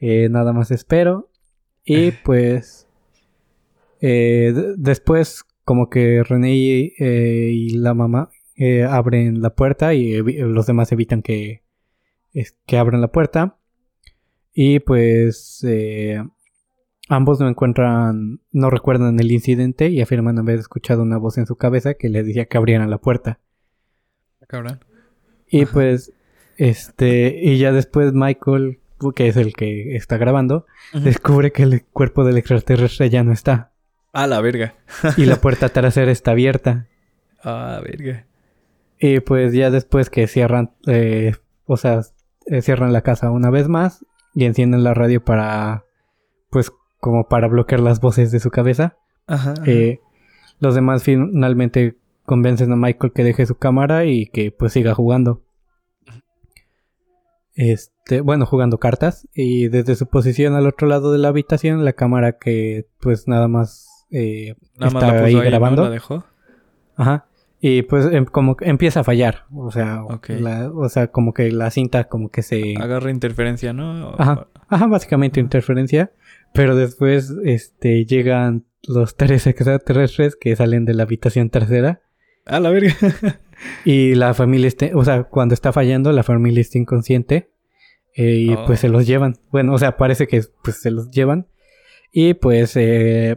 eh, 0.00 0.28
nada 0.30 0.52
más 0.52 0.70
espero. 0.70 1.30
Y 1.84 2.10
pues 2.24 2.88
eh, 4.00 4.52
después 4.76 5.44
como 5.64 5.88
que 5.90 6.22
René 6.22 6.54
y, 6.54 6.94
eh, 6.98 7.50
y 7.52 7.70
la 7.78 7.94
mamá 7.94 8.30
abren 8.88 9.42
la 9.42 9.50
puerta 9.54 9.92
y 9.94 10.16
los 10.22 10.66
demás 10.66 10.90
evitan 10.92 11.22
que, 11.22 11.62
es- 12.32 12.56
que 12.66 12.78
abran 12.78 13.00
la 13.00 13.08
puerta. 13.12 13.58
Y 14.54 14.78
pues 14.80 15.64
ambos 17.08 17.40
no 17.40 17.48
encuentran, 17.48 18.40
no 18.52 18.70
recuerdan 18.70 19.20
el 19.20 19.30
incidente 19.30 19.88
y 19.90 20.00
afirman 20.00 20.38
haber 20.38 20.58
escuchado 20.58 21.02
una 21.02 21.18
voz 21.18 21.36
en 21.36 21.44
su 21.46 21.56
cabeza 21.56 21.94
que 21.94 22.08
les 22.08 22.24
decía 22.26 22.46
que 22.46 22.56
abrieran 22.56 22.88
la 22.88 22.98
puerta. 22.98 23.38
Cabrón. 24.48 24.80
Y 25.48 25.62
Ajá. 25.62 25.72
pues, 25.72 26.12
este, 26.56 27.38
y 27.42 27.58
ya 27.58 27.72
después 27.72 28.12
Michael, 28.12 28.80
que 29.14 29.28
es 29.28 29.36
el 29.36 29.52
que 29.52 29.96
está 29.96 30.16
grabando, 30.16 30.66
descubre 30.92 31.52
que 31.52 31.62
el 31.62 31.84
cuerpo 31.84 32.24
del 32.24 32.38
extraterrestre 32.38 33.10
ya 33.10 33.22
no 33.22 33.32
está. 33.32 33.70
Ah, 34.12 34.26
la 34.26 34.40
verga. 34.40 34.74
Y 35.16 35.26
la 35.26 35.36
puerta 35.40 35.68
trasera 35.68 36.10
está 36.10 36.30
abierta. 36.30 36.86
Ah, 37.42 37.80
verga. 37.84 38.24
Y 38.98 39.20
pues 39.20 39.52
ya 39.52 39.70
después 39.70 40.08
que 40.08 40.26
cierran, 40.26 40.72
eh, 40.86 41.34
o 41.66 41.76
sea, 41.76 42.00
eh, 42.46 42.62
cierran 42.62 42.92
la 42.92 43.02
casa 43.02 43.30
una 43.30 43.50
vez 43.50 43.68
más 43.68 44.06
y 44.34 44.46
encienden 44.46 44.84
la 44.84 44.94
radio 44.94 45.22
para, 45.22 45.84
pues, 46.50 46.72
como 46.98 47.28
para 47.28 47.46
bloquear 47.46 47.80
las 47.80 48.00
voces 48.00 48.30
de 48.30 48.40
su 48.40 48.50
cabeza. 48.50 48.96
Ajá. 49.26 49.52
ajá. 49.52 49.62
Eh, 49.66 50.00
los 50.60 50.74
demás 50.74 51.02
finalmente 51.02 51.96
convencen 52.26 52.70
a 52.72 52.76
Michael 52.76 53.12
que 53.14 53.24
deje 53.24 53.46
su 53.46 53.54
cámara 53.56 54.04
y 54.04 54.26
que 54.26 54.50
pues 54.52 54.72
siga 54.72 54.94
jugando. 54.94 55.42
Este, 57.54 58.20
bueno, 58.20 58.46
jugando 58.46 58.78
cartas. 58.78 59.26
Y 59.34 59.68
desde 59.68 59.94
su 59.96 60.06
posición 60.06 60.54
al 60.54 60.66
otro 60.66 60.86
lado 60.88 61.12
de 61.12 61.18
la 61.18 61.28
habitación, 61.28 61.84
la 61.84 61.94
cámara 61.94 62.32
que 62.38 62.86
pues 63.00 63.26
nada 63.28 63.48
más 63.48 63.88
eh, 64.10 64.54
Nada 64.78 64.92
más 64.92 65.02
está 65.02 65.06
la 65.06 65.12
puso 65.22 65.24
ahí 65.26 65.34
ahí, 65.34 65.40
¿no? 65.42 65.44
grabando. 65.50 65.82
¿La 65.84 65.90
dejó? 65.90 66.24
Ajá. 66.96 67.26
Y 67.60 67.82
pues 67.82 68.06
em- 68.12 68.26
como 68.26 68.56
que 68.56 68.68
empieza 68.68 69.00
a 69.00 69.04
fallar. 69.04 69.46
O 69.52 69.70
sea, 69.70 70.02
la- 70.28 70.70
o 70.70 70.88
sea, 70.90 71.06
como 71.10 71.32
que 71.32 71.50
la 71.50 71.70
cinta 71.70 72.04
como 72.04 72.28
que 72.30 72.42
se... 72.42 72.74
Agarra 72.78 73.10
interferencia, 73.10 73.72
¿no? 73.72 74.10
O- 74.10 74.20
Ajá. 74.20 74.46
Ajá, 74.68 74.86
básicamente 74.86 75.40
interferencia. 75.40 76.12
Pero 76.52 76.76
después, 76.76 77.34
este, 77.44 78.04
llegan 78.04 78.66
los 78.86 79.16
tres 79.16 79.46
extraterrestres 79.46 80.36
que 80.36 80.54
salen 80.54 80.84
de 80.84 80.94
la 80.94 81.04
habitación 81.04 81.48
trasera. 81.50 82.02
Ah, 82.46 82.60
la 82.60 82.70
verga. 82.70 82.94
Y 83.84 84.14
la 84.14 84.34
familia 84.34 84.68
está, 84.68 84.90
o 84.94 85.04
sea, 85.04 85.24
cuando 85.24 85.54
está 85.54 85.72
fallando, 85.72 86.12
la 86.12 86.22
familia 86.22 86.60
está 86.60 86.78
inconsciente. 86.78 87.50
eh, 88.18 88.36
y 88.38 88.52
Oh. 88.54 88.64
pues 88.66 88.80
se 88.80 88.88
los 88.88 89.06
llevan. 89.06 89.34
Bueno, 89.50 89.74
o 89.74 89.78
sea, 89.78 89.96
parece 89.98 90.26
que 90.26 90.40
pues 90.64 90.80
se 90.80 90.90
los 90.90 91.10
llevan. 91.10 91.48
Y 92.12 92.32
pues 92.34 92.74
eh, 92.76 93.36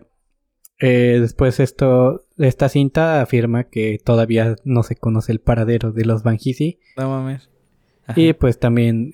eh, 0.80 1.18
después 1.20 1.60
esto, 1.60 2.26
esta 2.38 2.70
cinta 2.70 3.22
afirma 3.22 3.66
que 3.66 3.98
todavía 4.04 4.56
no 4.64 4.84
se 4.84 4.96
conoce 4.96 5.32
el 5.34 5.40
paradero 5.42 5.92
de 5.92 6.06
los 6.06 6.24
Banjisi. 6.24 6.80
no 6.96 7.10
mames. 7.10 7.50
Ajá. 8.08 8.20
Y 8.22 8.32
pues 8.34 8.58
también 8.60 9.12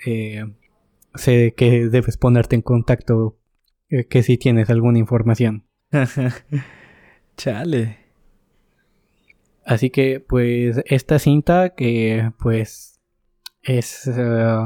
sé 1.16 1.54
que 1.58 1.88
debes 1.90 2.18
ponerte 2.18 2.56
en 2.56 2.62
contacto 2.62 3.38
que 4.10 4.24
sí 4.24 4.38
tienes 4.38 4.70
alguna 4.70 5.00
información. 5.00 5.66
Chale. 7.38 7.98
Así 9.65 9.89
que, 9.89 10.19
pues, 10.19 10.81
esta 10.86 11.17
cinta 11.17 11.72
que, 11.72 12.31
pues, 12.39 13.01
es, 13.63 14.07
eh, 14.07 14.65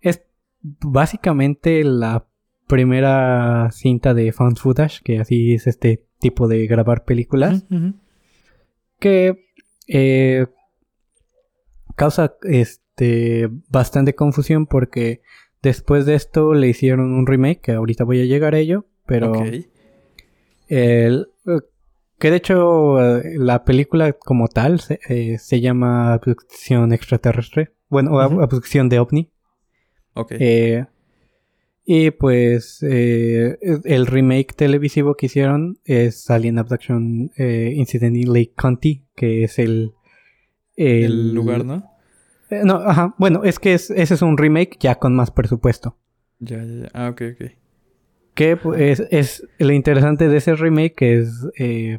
es 0.00 0.22
básicamente 0.60 1.84
la 1.84 2.26
primera 2.66 3.70
cinta 3.70 4.12
de 4.12 4.32
found 4.32 4.58
footage, 4.58 5.00
que 5.04 5.20
así 5.20 5.54
es 5.54 5.68
este 5.68 6.06
tipo 6.18 6.48
de 6.48 6.66
grabar 6.66 7.04
películas, 7.04 7.64
que 8.98 9.46
eh, 9.88 10.46
causa 11.96 12.34
este 12.42 13.48
bastante 13.68 14.14
confusión 14.14 14.66
porque 14.66 15.22
después 15.62 16.04
de 16.04 16.14
esto 16.14 16.54
le 16.54 16.68
hicieron 16.68 17.12
un 17.12 17.26
remake, 17.26 17.60
que 17.60 17.72
ahorita 17.72 18.04
voy 18.04 18.20
a 18.20 18.26
llegar 18.26 18.54
a 18.54 18.58
ello, 18.58 18.86
pero 19.06 19.32
el, 20.68 21.28
que 22.20 22.30
de 22.30 22.36
hecho 22.36 23.00
eh, 23.18 23.34
la 23.36 23.64
película 23.64 24.12
como 24.12 24.46
tal 24.46 24.78
se, 24.80 25.00
eh, 25.08 25.60
llama 25.60 26.12
Abducción 26.12 26.92
extraterrestre, 26.92 27.72
bueno, 27.88 28.20
Abducción 28.20 28.88
de 28.88 29.00
ovni. 29.00 29.30
Ok. 30.14 30.32
Y 31.92 32.12
pues 32.12 32.84
eh, 32.88 33.58
el 33.82 34.06
remake 34.06 34.54
televisivo 34.54 35.16
que 35.16 35.26
hicieron 35.26 35.78
es 35.84 36.30
Alien 36.30 36.60
Abduction 36.60 37.32
eh, 37.36 37.72
Incident 37.74 38.16
in 38.16 38.32
Lake 38.32 38.52
County, 38.56 39.06
que 39.16 39.42
es 39.42 39.58
el... 39.58 39.94
El, 40.76 41.34
lugar, 41.34 41.64
¿no? 41.64 41.90
Eh, 42.48 42.62
no, 42.64 42.76
ajá. 42.76 43.16
Bueno, 43.18 43.42
es 43.42 43.58
que 43.58 43.74
ese 43.74 44.00
es 44.00 44.22
un 44.22 44.38
remake 44.38 44.76
ya 44.78 45.00
con 45.00 45.16
más 45.16 45.32
presupuesto. 45.32 45.96
Ya, 46.38 46.58
ya, 46.64 46.82
ya. 46.82 46.90
Ah, 46.94 47.08
ok, 47.08 47.22
ok. 47.34 47.50
Que 48.34 48.56
pues, 48.56 49.02
es 49.10 49.46
lo 49.58 49.72
interesante 49.72 50.28
de 50.28 50.36
ese 50.36 50.54
remake, 50.54 51.02
es 51.02 51.44
eh, 51.58 51.98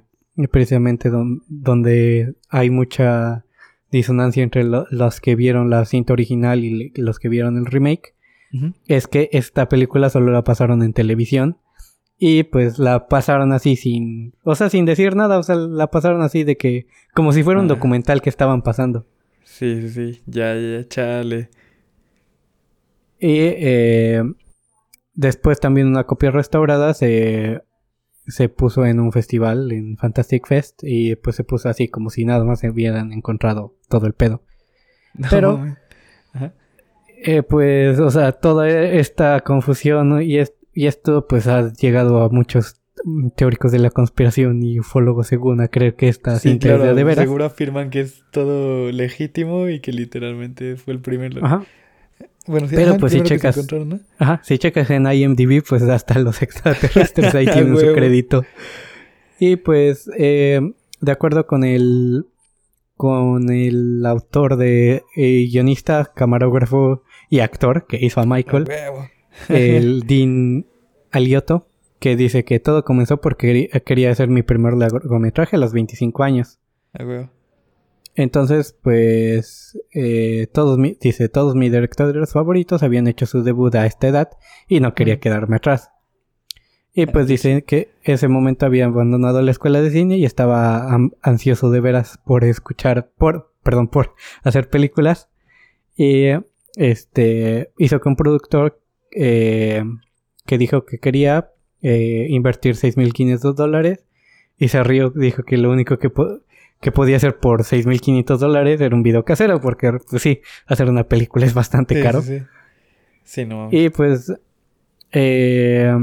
precisamente 0.51 1.09
donde 1.47 2.35
hay 2.50 2.69
mucha 2.69 3.45
disonancia 3.91 4.43
entre 4.43 4.63
los 4.63 5.19
que 5.19 5.35
vieron 5.35 5.69
la 5.69 5.85
cinta 5.85 6.13
original 6.13 6.63
y 6.63 6.91
los 6.95 7.19
que 7.19 7.29
vieron 7.29 7.57
el 7.57 7.65
remake 7.65 8.15
es 8.88 9.07
que 9.07 9.29
esta 9.31 9.69
película 9.69 10.09
solo 10.09 10.31
la 10.31 10.43
pasaron 10.43 10.83
en 10.83 10.93
televisión. 10.93 11.57
Y 12.23 12.43
pues 12.43 12.77
la 12.77 13.07
pasaron 13.07 13.51
así 13.51 13.75
sin. 13.75 14.35
O 14.43 14.53
sea, 14.53 14.69
sin 14.69 14.85
decir 14.85 15.15
nada. 15.15 15.39
O 15.39 15.43
sea, 15.43 15.55
la 15.55 15.88
pasaron 15.89 16.21
así 16.21 16.43
de 16.43 16.55
que. 16.55 16.85
Como 17.15 17.33
si 17.33 17.41
fuera 17.41 17.59
un 17.59 17.65
ah. 17.65 17.69
documental 17.69 18.21
que 18.21 18.29
estaban 18.29 18.61
pasando. 18.61 19.07
Sí, 19.43 19.81
sí, 19.81 19.89
sí. 19.89 20.21
Ya, 20.27 20.55
ya, 20.55 20.88
chale. 20.88 21.50
Y 23.19 23.38
eh, 23.39 24.23
después 25.15 25.59
también 25.59 25.88
una 25.88 26.05
copia 26.05 26.29
restaurada 26.29 26.93
se, 26.93 27.61
se 28.27 28.49
puso 28.49 28.85
en 28.85 28.99
un 28.99 29.11
festival, 29.11 29.71
en 29.71 29.97
Fantastic 29.97 30.47
Fest. 30.47 30.79
Y 30.83 31.15
pues 31.15 31.35
se 31.35 31.43
puso 31.43 31.69
así 31.69 31.87
como 31.87 32.09
si 32.09 32.25
nada 32.25 32.43
más 32.43 32.59
se 32.59 32.69
hubieran 32.69 33.13
encontrado 33.13 33.75
todo 33.89 34.07
el 34.07 34.13
pedo. 34.13 34.43
Pero. 35.29 35.63
Eh, 37.23 37.43
pues, 37.43 37.99
o 37.99 38.09
sea, 38.09 38.31
toda 38.31 38.67
esta 38.67 39.41
confusión 39.41 40.23
y, 40.23 40.39
y 40.73 40.87
esto 40.87 41.27
pues 41.27 41.45
ha 41.47 41.71
llegado 41.71 42.23
a 42.23 42.29
muchos 42.29 42.81
teóricos 43.35 43.71
de 43.71 43.79
la 43.79 43.91
conspiración 43.91 44.63
y 44.63 44.79
ufólogos 44.79 45.27
según 45.27 45.61
a 45.61 45.67
creer 45.67 45.95
que 45.95 46.07
esta 46.07 46.39
sí, 46.39 46.57
claro, 46.57 46.95
de 46.95 47.03
veras. 47.03 47.25
Seguro 47.25 47.45
afirman 47.45 47.89
que 47.89 48.01
es 48.01 48.23
todo 48.31 48.91
legítimo 48.91 49.69
y 49.69 49.81
que 49.81 49.91
literalmente 49.91 50.75
fue 50.77 50.93
el 50.93 50.99
primer... 50.99 51.43
Ajá. 51.43 51.63
Bueno, 52.48 52.67
Pero 52.69 52.98
pues 52.98 53.13
si 53.13 53.21
checas... 53.21 53.67
Ajá, 54.17 54.41
si 54.43 54.57
checas 54.57 54.89
en 54.89 55.05
IMDb, 55.05 55.63
pues 55.67 55.83
hasta 55.83 56.19
los 56.19 56.41
extraterrestres 56.41 57.36
ahí 57.36 57.45
tienen 57.53 57.77
su 57.77 57.93
crédito. 57.93 58.43
Y 59.39 59.57
pues, 59.57 60.10
eh, 60.17 60.62
de 61.00 61.12
acuerdo 61.12 61.45
con 61.45 61.63
el... 61.63 62.25
Con 62.95 63.50
el 63.50 64.05
autor 64.05 64.57
de 64.57 65.01
eh, 65.15 65.48
guionista, 65.51 66.12
camarógrafo 66.15 67.01
y 67.31 67.39
actor 67.39 67.88
que 67.88 67.98
hizo 68.00 68.21
a 68.21 68.27
Michael, 68.27 68.67
el 69.50 70.01
Dean 70.07 70.67
Alioto, 71.10 71.65
que 71.98 72.15
dice 72.15 72.45
que 72.45 72.60
todo 72.60 72.83
comenzó 72.83 73.17
porque 73.17 73.71
quería 73.88 74.12
hacer 74.12 74.27
mi 74.27 74.43
primer 74.43 74.75
largometraje 74.75 75.55
a 75.55 75.60
los 75.60 75.74
25 75.74 76.21
años. 76.21 76.60
Entonces, 78.15 78.75
pues, 78.81 79.79
eh, 79.93 80.47
todos 80.51 80.77
dice, 80.99 81.29
todos 81.29 81.55
mis 81.55 81.71
directores 81.71 82.31
favoritos 82.31 82.83
habían 82.83 83.07
hecho 83.07 83.25
su 83.25 83.43
debut 83.43 83.73
a 83.75 83.85
esta 83.85 84.07
edad 84.07 84.29
y 84.67 84.79
no 84.79 84.93
quería 84.93 85.19
quedarme 85.19 85.57
atrás. 85.57 85.91
Y 86.93 87.05
pues 87.05 87.27
dice 87.27 87.63
que 87.63 87.93
ese 88.03 88.27
momento 88.27 88.65
había 88.65 88.85
abandonado 88.85 89.41
la 89.41 89.51
escuela 89.51 89.81
de 89.81 89.91
cine 89.91 90.17
y 90.17 90.25
estaba 90.25 90.89
ansioso 91.21 91.71
de 91.71 91.79
veras 91.79 92.19
por 92.25 92.43
escuchar, 92.43 93.11
por, 93.17 93.53
perdón, 93.63 93.87
por 93.87 94.13
hacer 94.43 94.69
películas. 94.69 95.29
Y 95.95 96.27
este, 96.75 97.71
hizo 97.77 98.01
que 98.01 98.09
un 98.09 98.17
productor 98.17 98.81
eh, 99.11 99.83
que 100.45 100.57
dijo 100.57 100.85
que 100.85 100.99
quería 100.99 101.51
eh, 101.81 102.27
invertir 102.29 102.75
6.500 102.75 103.53
dólares 103.53 104.05
y 104.57 104.67
se 104.67 104.83
rió, 104.83 105.11
dijo 105.11 105.43
que 105.43 105.57
lo 105.57 105.71
único 105.71 105.97
que, 105.97 106.11
que 106.81 106.91
podía 106.91 107.17
hacer 107.17 107.38
por 107.38 107.63
6.500 107.63 108.38
dólares 108.38 108.81
era 108.81 108.95
un 108.95 109.03
video 109.03 109.23
casero, 109.23 109.61
porque 109.61 109.93
pues 110.09 110.21
sí, 110.21 110.41
hacer 110.65 110.89
una 110.89 111.03
película 111.03 111.45
es 111.45 111.53
bastante 111.53 112.01
caro. 112.01 112.21
Sí, 112.21 112.41
sí. 113.23 113.45
no. 113.45 113.69
Y 113.71 113.89
pues, 113.89 114.33
eh, 115.11 115.95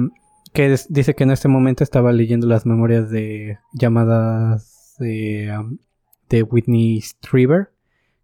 que 0.52 0.76
dice 0.88 1.14
que 1.14 1.24
en 1.24 1.32
este 1.32 1.48
momento 1.48 1.84
estaba 1.84 2.12
leyendo 2.12 2.46
las 2.46 2.64
memorias 2.64 3.10
de 3.10 3.58
llamadas 3.72 4.94
de, 4.98 5.52
de 6.28 6.42
Whitney 6.44 7.00
Strieber, 7.00 7.70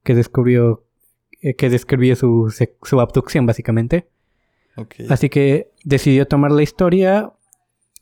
que 0.02 0.14
descubrió 0.14 0.84
eh, 1.44 1.54
que 1.56 1.68
describía 1.68 2.16
su, 2.16 2.50
su 2.82 3.00
abducción 3.00 3.44
básicamente. 3.44 4.08
Así 5.10 5.28
que 5.28 5.70
decidió 5.84 6.26
tomar 6.26 6.50
la 6.50 6.62
historia 6.62 7.32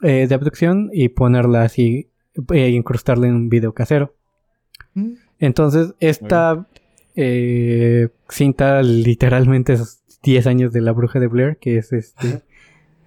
eh, 0.00 0.26
de 0.28 0.34
abducción 0.34 0.90
y 0.92 1.08
ponerla 1.08 1.62
así, 1.62 2.08
e 2.52 2.68
incrustarla 2.68 3.26
en 3.26 3.34
un 3.34 3.48
video 3.48 3.74
casero. 3.74 4.14
Mm. 4.94 5.12
Entonces, 5.38 5.94
esta 6.00 6.66
cinta 8.28 8.82
literalmente 8.82 9.74
es 9.74 10.02
10 10.22 10.46
años 10.46 10.72
de 10.72 10.80
la 10.80 10.92
bruja 10.92 11.20
de 11.20 11.26
Blair, 11.26 11.58
que 11.58 11.76
es 11.76 11.92
este 11.92 12.42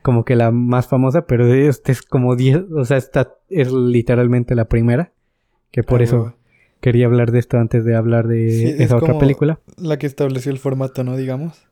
como 0.06 0.24
que 0.24 0.36
la 0.36 0.52
más 0.52 0.88
famosa, 0.88 1.26
pero 1.26 1.52
este 1.52 1.92
es 1.92 2.04
como 2.04 2.36
10, 2.36 2.66
o 2.78 2.86
sea, 2.86 2.98
esta 2.98 3.34
es 3.50 3.72
literalmente 3.72 4.54
la 4.54 4.66
primera, 4.66 5.12
que 5.72 5.82
por 5.82 6.02
ah, 6.02 6.04
eso 6.04 6.36
quería 6.80 7.08
hablar 7.08 7.32
de 7.32 7.40
esto 7.40 7.58
antes 7.58 7.84
de 7.86 7.96
hablar 7.96 8.28
de 8.28 8.84
esa 8.84 8.98
otra 8.98 9.18
película. 9.18 9.60
La 9.78 9.98
que 9.98 10.06
estableció 10.06 10.52
el 10.52 10.60
formato, 10.60 11.04
¿no? 11.04 11.18
Digamos. 11.18 11.66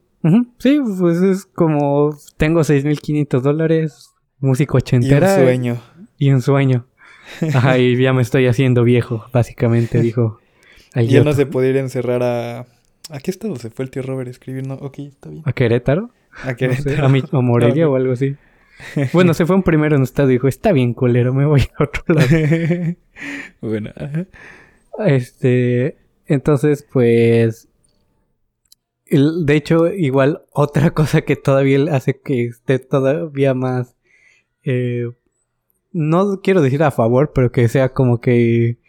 Sí, 0.57 0.81
pues 0.97 1.21
es 1.21 1.45
como 1.45 2.17
tengo 2.37 2.61
6.500 2.61 3.41
dólares, 3.41 4.09
músico 4.39 4.77
ochentera. 4.77 5.35
Y 5.35 5.37
un 5.37 5.45
sueño. 5.45 5.77
Y 6.17 6.31
un 6.31 6.41
sueño. 6.41 6.87
Ajá, 7.53 7.77
y 7.77 7.95
ya 8.01 8.13
me 8.13 8.21
estoy 8.21 8.47
haciendo 8.47 8.83
viejo, 8.83 9.25
básicamente, 9.31 10.01
dijo. 10.01 10.39
Y 10.95 11.15
él 11.15 11.23
no 11.23 11.33
se 11.33 11.45
podía 11.45 11.71
ir 11.71 11.77
a 11.77 11.81
encerrar 11.81 12.23
a... 12.23 12.65
¿A 13.09 13.19
qué 13.19 13.31
estado 13.31 13.55
se 13.57 13.69
fue 13.69 13.85
el 13.85 13.91
tío 13.91 14.01
Robert 14.01 14.29
escribiendo? 14.29 14.75
Ok, 14.75 14.99
está 14.99 15.29
bien. 15.29 15.43
¿A 15.45 15.53
Querétaro? 15.53 16.11
A 16.43 16.55
Querétaro. 16.55 17.05
a, 17.05 17.09
mi, 17.09 17.23
Morelia 17.31 17.89
o 17.89 17.95
algo 17.95 18.13
así. 18.13 18.35
Bueno, 19.11 19.33
se 19.33 19.45
fue 19.45 19.55
un 19.55 19.63
primero 19.63 19.95
en 19.95 20.01
un 20.01 20.03
estado 20.03 20.29
y 20.29 20.33
dijo, 20.33 20.47
está 20.47 20.71
bien 20.71 20.93
culero, 20.93 21.33
me 21.33 21.45
voy 21.45 21.61
a 21.77 21.83
otro 21.83 22.03
lado. 22.07 22.27
bueno, 23.61 23.91
ajá. 23.95 24.25
Este, 25.05 25.97
entonces, 26.27 26.87
pues, 26.91 27.67
de 29.09 29.55
hecho, 29.55 29.87
igual 29.87 30.43
otra 30.51 30.91
cosa 30.91 31.21
que 31.21 31.35
todavía 31.35 31.79
hace 31.95 32.19
que 32.19 32.45
esté 32.45 32.79
todavía 32.79 33.53
más, 33.53 33.95
eh, 34.63 35.09
no 35.93 36.41
quiero 36.41 36.61
decir 36.61 36.83
a 36.83 36.91
favor, 36.91 37.31
pero 37.33 37.51
que 37.51 37.67
sea 37.67 37.89
como 37.93 38.19
que 38.19 38.79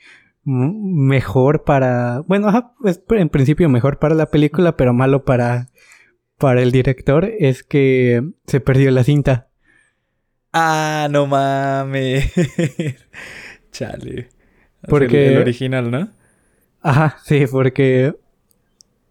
mejor 0.45 1.65
para, 1.65 2.21
bueno, 2.21 2.75
es 2.85 3.01
en 3.11 3.29
principio 3.29 3.69
mejor 3.69 3.99
para 3.99 4.15
la 4.15 4.27
película, 4.27 4.77
pero 4.77 4.93
malo 4.93 5.25
para, 5.25 5.69
para 6.39 6.63
el 6.63 6.73
director, 6.73 7.31
es 7.39 7.63
que 7.63 8.23
se 8.47 8.61
perdió 8.61 8.91
la 8.91 9.05
cinta. 9.05 9.49
Ah, 10.53 11.09
no 11.11 11.27
mames. 11.27 12.33
Chale. 13.73 14.29
Porque... 14.89 15.29
El, 15.29 15.39
original, 15.39 15.91
¿no? 15.91 16.11
Ajá, 16.81 17.17
sí, 17.25 17.47
porque... 17.51 18.15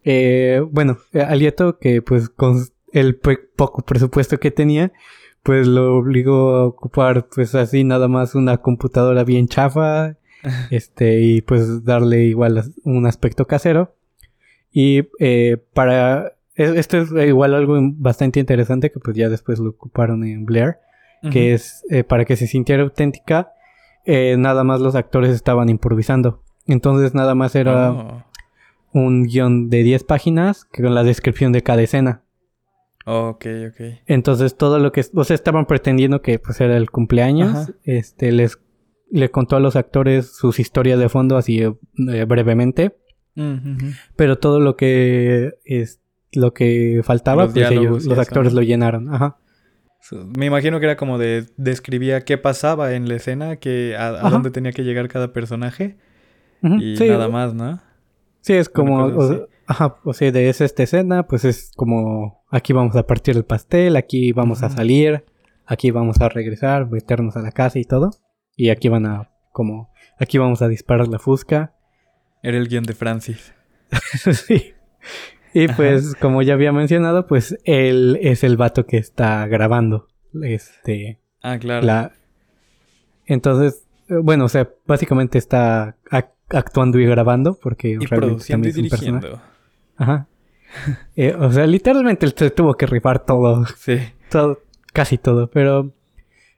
Eh, 0.04 0.62
bueno, 0.70 0.98
Alieto, 1.12 1.78
que 1.78 2.02
pues 2.02 2.28
con 2.28 2.62
el 2.92 3.16
poco 3.16 3.82
presupuesto 3.84 4.38
que 4.38 4.50
tenía, 4.50 4.92
pues 5.44 5.68
lo 5.68 5.96
obligó 5.98 6.54
a 6.56 6.66
ocupar 6.66 7.28
pues 7.32 7.54
así 7.54 7.84
nada 7.84 8.08
más 8.08 8.34
una 8.34 8.56
computadora 8.58 9.22
bien 9.22 9.46
chafa, 9.46 10.16
este, 10.70 11.20
y 11.20 11.40
pues 11.42 11.84
darle 11.84 12.24
igual 12.24 12.64
un 12.82 13.06
aspecto 13.06 13.46
casero. 13.46 13.94
Y 14.72 15.08
eh, 15.20 15.58
para... 15.72 16.32
Esto 16.56 16.98
es 16.98 17.10
igual 17.28 17.52
algo 17.54 17.76
bastante 17.80 18.38
interesante 18.40 18.90
que 18.92 19.00
pues 19.00 19.16
ya 19.16 19.28
después 19.28 19.58
lo 19.58 19.70
ocuparon 19.70 20.24
en 20.24 20.44
Blair. 20.44 20.78
que 21.32 21.52
es 21.54 21.82
eh, 21.90 22.04
para 22.04 22.24
que 22.24 22.36
se 22.36 22.46
sintiera 22.46 22.82
auténtica, 22.82 23.52
eh, 24.04 24.36
nada 24.38 24.62
más 24.62 24.80
los 24.80 24.94
actores 24.94 25.30
estaban 25.34 25.68
improvisando. 25.68 26.42
Entonces 26.66 27.14
nada 27.14 27.34
más 27.34 27.54
era 27.54 27.92
Oh. 27.92 28.24
un 28.92 29.24
guion 29.24 29.68
de 29.70 29.82
10 29.82 30.04
páginas 30.04 30.64
con 30.66 30.94
la 30.94 31.02
descripción 31.02 31.50
de 31.52 31.62
cada 31.62 31.82
escena. 31.82 32.22
Ok, 33.06 33.46
ok. 33.68 33.80
Entonces 34.06 34.56
todo 34.56 34.78
lo 34.78 34.90
que, 34.92 35.04
o 35.14 35.24
sea, 35.24 35.34
estaban 35.34 35.66
pretendiendo 35.66 36.22
que 36.22 36.38
pues 36.38 36.60
era 36.60 36.76
el 36.76 36.90
cumpleaños, 36.90 37.50
Ajá. 37.54 37.72
este 37.84 38.32
les 38.32 38.58
le 39.10 39.30
contó 39.30 39.56
a 39.56 39.60
los 39.60 39.76
actores 39.76 40.34
sus 40.34 40.58
historias 40.58 40.98
de 40.98 41.08
fondo 41.08 41.36
así 41.36 41.60
eh, 41.62 42.24
brevemente, 42.26 42.96
Mm, 43.36 43.52
ujú. 43.54 43.86
pero 44.14 44.38
todo 44.38 44.60
lo 44.60 44.76
que 44.76 45.54
es 45.64 46.00
lo 46.32 46.54
que 46.54 47.00
faltaba, 47.04 47.44
Los 47.44 47.52
pues 47.52 47.68
ellos, 47.70 48.04
los 48.06 48.18
actores 48.18 48.52
lo 48.52 48.62
llenaron, 48.62 49.12
ajá. 49.12 49.38
Me 50.36 50.46
imagino 50.46 50.78
que 50.78 50.86
era 50.86 50.96
como 50.96 51.18
de 51.18 51.46
describía 51.56 52.20
qué 52.24 52.38
pasaba 52.38 52.94
en 52.94 53.08
la 53.08 53.16
escena, 53.16 53.56
que 53.56 53.96
a, 53.96 54.26
a 54.26 54.30
dónde 54.30 54.50
tenía 54.50 54.72
que 54.72 54.84
llegar 54.84 55.08
cada 55.08 55.32
personaje 55.32 55.96
Ujú, 56.62 56.76
y 56.76 56.96
sí, 56.96 57.08
nada 57.08 57.28
más, 57.28 57.54
¿no? 57.54 57.80
Sí, 58.40 58.52
es 58.52 58.68
como, 58.68 59.08
ajá, 59.66 59.96
o 60.04 60.12
sea, 60.12 60.30
de 60.32 60.48
esa 60.48 60.64
esta 60.64 60.82
escena, 60.82 61.26
pues 61.26 61.44
es 61.44 61.72
como, 61.76 62.44
aquí 62.50 62.72
vamos 62.72 62.96
a 62.96 63.06
partir 63.06 63.36
el 63.36 63.44
pastel, 63.44 63.96
aquí 63.96 64.32
vamos 64.32 64.62
a 64.62 64.70
salir, 64.70 65.24
aquí 65.66 65.90
vamos 65.90 66.20
a 66.20 66.28
regresar, 66.28 66.90
meternos 66.90 67.36
a 67.36 67.40
la 67.42 67.52
casa 67.52 67.78
y 67.78 67.84
todo. 67.84 68.10
Y 68.56 68.70
aquí 68.70 68.88
van 68.88 69.06
a, 69.06 69.30
como, 69.52 69.90
aquí 70.18 70.38
vamos 70.38 70.62
a 70.62 70.68
disparar 70.68 71.08
la 71.08 71.18
fusca. 71.18 71.74
Era 72.42 72.58
el 72.58 72.68
guion 72.68 72.84
de 72.84 72.94
Francis. 72.94 73.54
sí. 74.32 74.74
Y 75.52 75.68
pues, 75.68 76.14
como 76.16 76.42
ya 76.42 76.54
había 76.54 76.72
mencionado, 76.72 77.26
pues 77.26 77.56
él 77.64 78.18
es 78.20 78.42
el 78.44 78.56
vato 78.56 78.86
que 78.86 78.96
está 78.98 79.46
grabando. 79.46 80.08
Este, 80.42 81.20
Ah, 81.42 81.58
claro. 81.58 81.86
la... 81.86 82.12
Entonces, 83.26 83.86
bueno, 84.08 84.46
o 84.46 84.48
sea, 84.48 84.68
básicamente 84.86 85.38
está 85.38 85.96
ac- 86.10 86.30
actuando 86.50 86.98
y 86.98 87.06
grabando 87.06 87.58
porque 87.60 87.88
y 87.90 87.96
realmente 87.98 88.16
produciendo 88.16 88.68
y 88.68 88.72
también 88.72 88.86
es 88.86 88.92
un 88.92 89.20
personaje. 89.20 89.42
Ajá. 89.96 90.26
Eh, 91.16 91.34
o 91.38 91.52
sea, 91.52 91.66
literalmente 91.66 92.26
él 92.26 92.34
se 92.36 92.50
tuvo 92.50 92.74
que 92.74 92.86
rifar 92.86 93.24
todo, 93.24 93.64
Sí. 93.76 93.98
todo, 94.30 94.60
casi 94.92 95.18
todo, 95.18 95.48
pero 95.48 95.92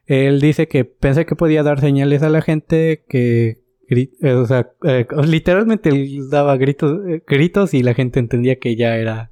él 0.07 0.41
dice 0.41 0.69
que 0.69 0.85
pensé 0.85 1.27
que 1.27 1.37
podía 1.37 1.63
dar 1.63 1.81
señales 1.81 2.23
a 2.23 2.31
la 2.31 2.41
gente 2.41 3.05
que, 3.09 3.59
gri- 3.91 4.13
eh, 4.23 4.33
o 4.33 4.47
sea, 4.47 4.71
eh, 4.85 5.07
literalmente 5.27 5.91
él 5.91 6.31
daba 6.31 6.57
gritos, 6.57 7.01
eh, 7.07 7.23
gritos 7.27 7.75
y 7.75 7.83
la 7.83 7.93
gente 7.95 8.19
entendía 8.21 8.59
que 8.59 8.75
ya 8.77 8.97
era, 8.97 9.31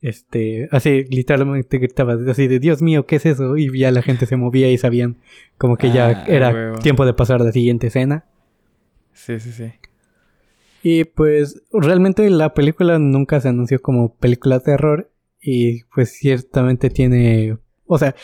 este, 0.00 0.68
así, 0.72 1.04
literalmente 1.04 1.78
gritaba 1.78 2.16
así 2.28 2.48
de 2.48 2.58
Dios 2.58 2.82
mío, 2.82 3.06
¿qué 3.06 3.16
es 3.16 3.26
eso? 3.26 3.56
Y 3.56 3.78
ya 3.78 3.90
la 3.92 4.02
gente 4.02 4.26
se 4.26 4.36
movía 4.36 4.70
y 4.70 4.78
sabían 4.78 5.18
como 5.58 5.76
que 5.76 5.92
ya 5.92 6.08
Ah, 6.08 6.24
era 6.26 6.50
huevo. 6.52 6.78
tiempo 6.78 7.06
de 7.06 7.14
pasar 7.14 7.40
a 7.40 7.44
la 7.44 7.52
siguiente 7.52 7.86
escena. 7.88 8.24
Sí, 9.12 9.38
sí, 9.40 9.52
sí. 9.52 9.72
Y 10.88 11.02
pues 11.02 11.64
realmente 11.72 12.30
la 12.30 12.54
película 12.54 13.00
nunca 13.00 13.40
se 13.40 13.48
anunció 13.48 13.82
como 13.82 14.14
película 14.14 14.58
de 14.60 14.64
terror 14.66 15.10
y 15.40 15.82
pues 15.94 16.12
ciertamente 16.12 16.90
tiene, 16.90 17.58
o 17.86 17.98
sea, 17.98 18.14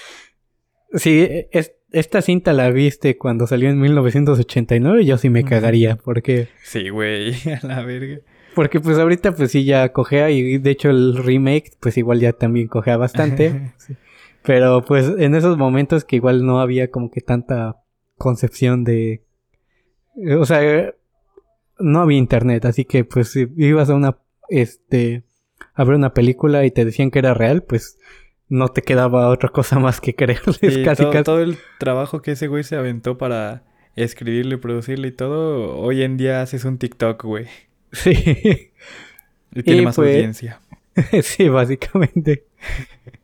si 0.94 1.26
es- 1.50 1.72
esta 1.90 2.22
cinta 2.22 2.52
la 2.52 2.70
viste 2.70 3.18
cuando 3.18 3.48
salió 3.48 3.68
en 3.68 3.80
1989, 3.80 5.04
yo 5.04 5.18
sí 5.18 5.28
me 5.28 5.42
cagaría 5.42 5.96
porque 5.96 6.46
Sí, 6.62 6.88
güey. 6.90 7.32
A 7.62 7.66
la 7.66 7.82
verga. 7.84 8.20
porque 8.54 8.78
pues 8.78 8.96
ahorita 8.98 9.32
pues 9.34 9.50
sí 9.50 9.64
ya 9.64 9.88
cojea 9.92 10.30
y 10.30 10.58
de 10.58 10.70
hecho 10.70 10.90
el 10.90 11.16
remake 11.16 11.72
pues 11.80 11.98
igual 11.98 12.20
ya 12.20 12.32
también 12.32 12.68
cojea 12.68 12.96
bastante, 12.96 13.72
pero 14.44 14.84
pues 14.84 15.10
en 15.18 15.34
esos 15.34 15.58
momentos 15.58 16.04
que 16.04 16.14
igual 16.14 16.46
no 16.46 16.60
había 16.60 16.92
como 16.92 17.10
que 17.10 17.22
tanta 17.22 17.82
concepción 18.18 18.84
de 18.84 19.24
o 20.38 20.44
sea, 20.44 20.94
no 21.82 22.00
había 22.00 22.18
internet, 22.18 22.64
así 22.64 22.84
que 22.84 23.04
pues 23.04 23.30
si 23.32 23.46
ibas 23.56 23.90
a 23.90 23.94
una 23.94 24.16
este 24.48 25.24
a 25.74 25.84
ver 25.84 25.94
una 25.96 26.14
película 26.14 26.64
y 26.64 26.70
te 26.70 26.84
decían 26.84 27.10
que 27.10 27.18
era 27.18 27.34
real, 27.34 27.62
pues 27.62 27.98
no 28.48 28.68
te 28.68 28.82
quedaba 28.82 29.28
otra 29.28 29.48
cosa 29.48 29.78
más 29.78 30.00
que 30.00 30.14
creerles 30.14 30.56
Sí, 30.60 30.82
casi 30.84 31.02
todo, 31.02 31.12
casi. 31.12 31.24
todo 31.24 31.40
el 31.40 31.56
trabajo 31.78 32.20
que 32.22 32.32
ese 32.32 32.48
güey 32.48 32.64
se 32.64 32.76
aventó 32.76 33.16
para 33.18 33.64
escribirle, 33.96 34.58
producirle 34.58 35.08
y 35.08 35.12
todo, 35.12 35.76
hoy 35.78 36.02
en 36.02 36.16
día 36.16 36.42
haces 36.42 36.64
un 36.64 36.78
TikTok, 36.78 37.22
güey. 37.24 37.46
Sí. 37.92 38.70
Y 39.54 39.62
tiene 39.62 39.82
Y 39.82 39.84
más 39.84 39.96
pues- 39.96 40.14
audiencia. 40.14 40.60
sí, 41.22 41.48
básicamente. 41.48 42.44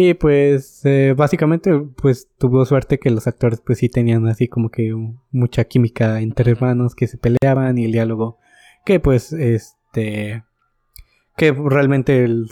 y 0.00 0.14
pues 0.14 0.84
eh, 0.84 1.12
básicamente 1.16 1.76
pues 1.76 2.28
tuvo 2.38 2.64
suerte 2.64 3.00
que 3.00 3.10
los 3.10 3.26
actores 3.26 3.60
pues 3.60 3.78
sí 3.78 3.88
tenían 3.88 4.28
así 4.28 4.46
como 4.46 4.70
que 4.70 4.94
mucha 5.32 5.64
química 5.64 6.20
entre 6.20 6.52
hermanos 6.52 6.94
que 6.94 7.08
se 7.08 7.18
peleaban 7.18 7.78
y 7.78 7.84
el 7.84 7.90
diálogo 7.90 8.38
que 8.84 9.00
pues 9.00 9.32
este 9.32 10.44
que 11.36 11.50
realmente 11.50 12.22
el- 12.22 12.46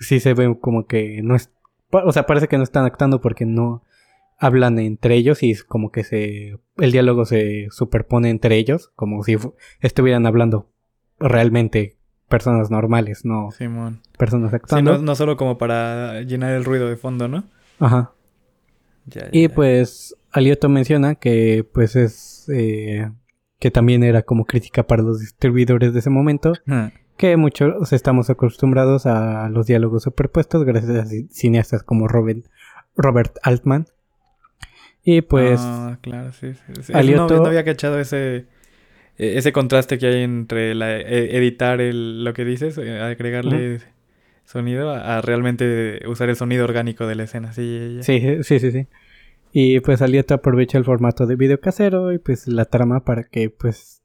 sí 0.00 0.18
se 0.18 0.34
ve 0.34 0.58
como 0.60 0.86
que 0.88 1.20
no 1.22 1.36
es 1.36 1.52
o 1.92 2.10
sea 2.10 2.26
parece 2.26 2.48
que 2.48 2.56
no 2.58 2.64
están 2.64 2.84
actuando 2.86 3.20
porque 3.20 3.46
no 3.46 3.84
hablan 4.40 4.80
entre 4.80 5.14
ellos 5.14 5.44
y 5.44 5.52
es 5.52 5.62
como 5.62 5.92
que 5.92 6.02
se 6.02 6.58
el 6.78 6.90
diálogo 6.90 7.24
se 7.24 7.68
superpone 7.70 8.30
entre 8.30 8.56
ellos 8.56 8.90
como 8.96 9.22
si 9.22 9.36
estuvieran 9.80 10.26
hablando 10.26 10.68
realmente 11.20 11.98
personas 12.34 12.70
normales 12.70 13.24
no 13.24 13.50
Simón. 13.52 14.00
personas 14.18 14.50
Sí, 14.50 14.56
actuando. 14.56 14.92
no, 14.96 15.02
no 15.02 15.14
solo 15.14 15.36
como 15.36 15.56
para 15.58 16.22
llenar 16.22 16.52
el 16.52 16.64
ruido 16.64 16.88
de 16.88 16.96
fondo, 16.96 17.28
¿no? 17.28 17.44
Ajá. 17.80 18.12
Ya, 19.06 19.22
ya, 19.22 19.28
Y 19.32 19.48
pues 19.48 20.16
Alioto 20.32 20.68
menciona 20.68 21.14
que 21.14 21.66
pues 21.72 21.94
es 21.96 22.48
eh, 22.52 23.10
que 23.58 23.70
también 23.70 24.02
era 24.02 24.22
como 24.22 24.44
crítica 24.44 24.82
para 24.86 25.02
los 25.02 25.20
distribuidores 25.20 25.92
de 25.92 25.98
ese 26.00 26.10
momento, 26.10 26.52
Ah, 26.66 26.90
que 27.16 27.36
muchos 27.36 27.92
estamos 27.92 28.28
acostumbrados 28.30 29.06
a 29.06 29.48
los 29.48 29.66
diálogos 29.66 30.02
superpuestos 30.02 30.64
gracias 30.64 30.90
a 30.96 31.04
ci- 31.04 31.28
cineastas 31.30 31.82
como 31.84 32.08
Robert, 32.08 32.44
Robert 32.96 33.36
Altman. 33.42 33.86
Y 35.04 35.20
pues 35.20 35.60
Ah, 35.62 35.98
claro, 36.00 36.32
sí. 36.32 36.54
sí, 36.54 36.82
sí. 36.82 36.92
Alioto- 36.92 37.36
No, 37.36 37.42
no 37.42 37.46
había 37.48 37.64
cachado 37.64 37.98
ese, 38.00 38.46
ese 39.16 39.52
contraste 39.52 39.98
que 39.98 40.06
hay 40.06 40.22
entre 40.22 40.74
la, 40.74 40.98
e- 40.98 41.36
editar 41.36 41.80
el, 41.80 42.24
lo 42.24 42.34
que 42.34 42.44
dices, 42.44 42.78
eh, 42.78 43.00
agregarle 43.00 43.80
sonido, 44.44 44.90
a, 44.90 45.18
a 45.18 45.20
realmente 45.22 46.00
usar 46.06 46.28
el 46.28 46.36
sonido 46.36 46.64
orgánico 46.64 47.06
de 47.06 47.14
la 47.14 47.24
escena. 47.24 47.52
Sí, 47.52 47.98
sí, 48.02 48.42
sí, 48.42 48.58
sí, 48.60 48.72
sí. 48.72 48.86
Y 49.52 49.80
pues 49.80 50.02
Alioto 50.02 50.34
aprovecha 50.34 50.78
el 50.78 50.84
formato 50.84 51.26
de 51.26 51.36
video 51.36 51.60
casero 51.60 52.12
y 52.12 52.18
pues 52.18 52.48
la 52.48 52.64
trama 52.64 53.04
para 53.04 53.24
que 53.24 53.50
pues 53.50 54.02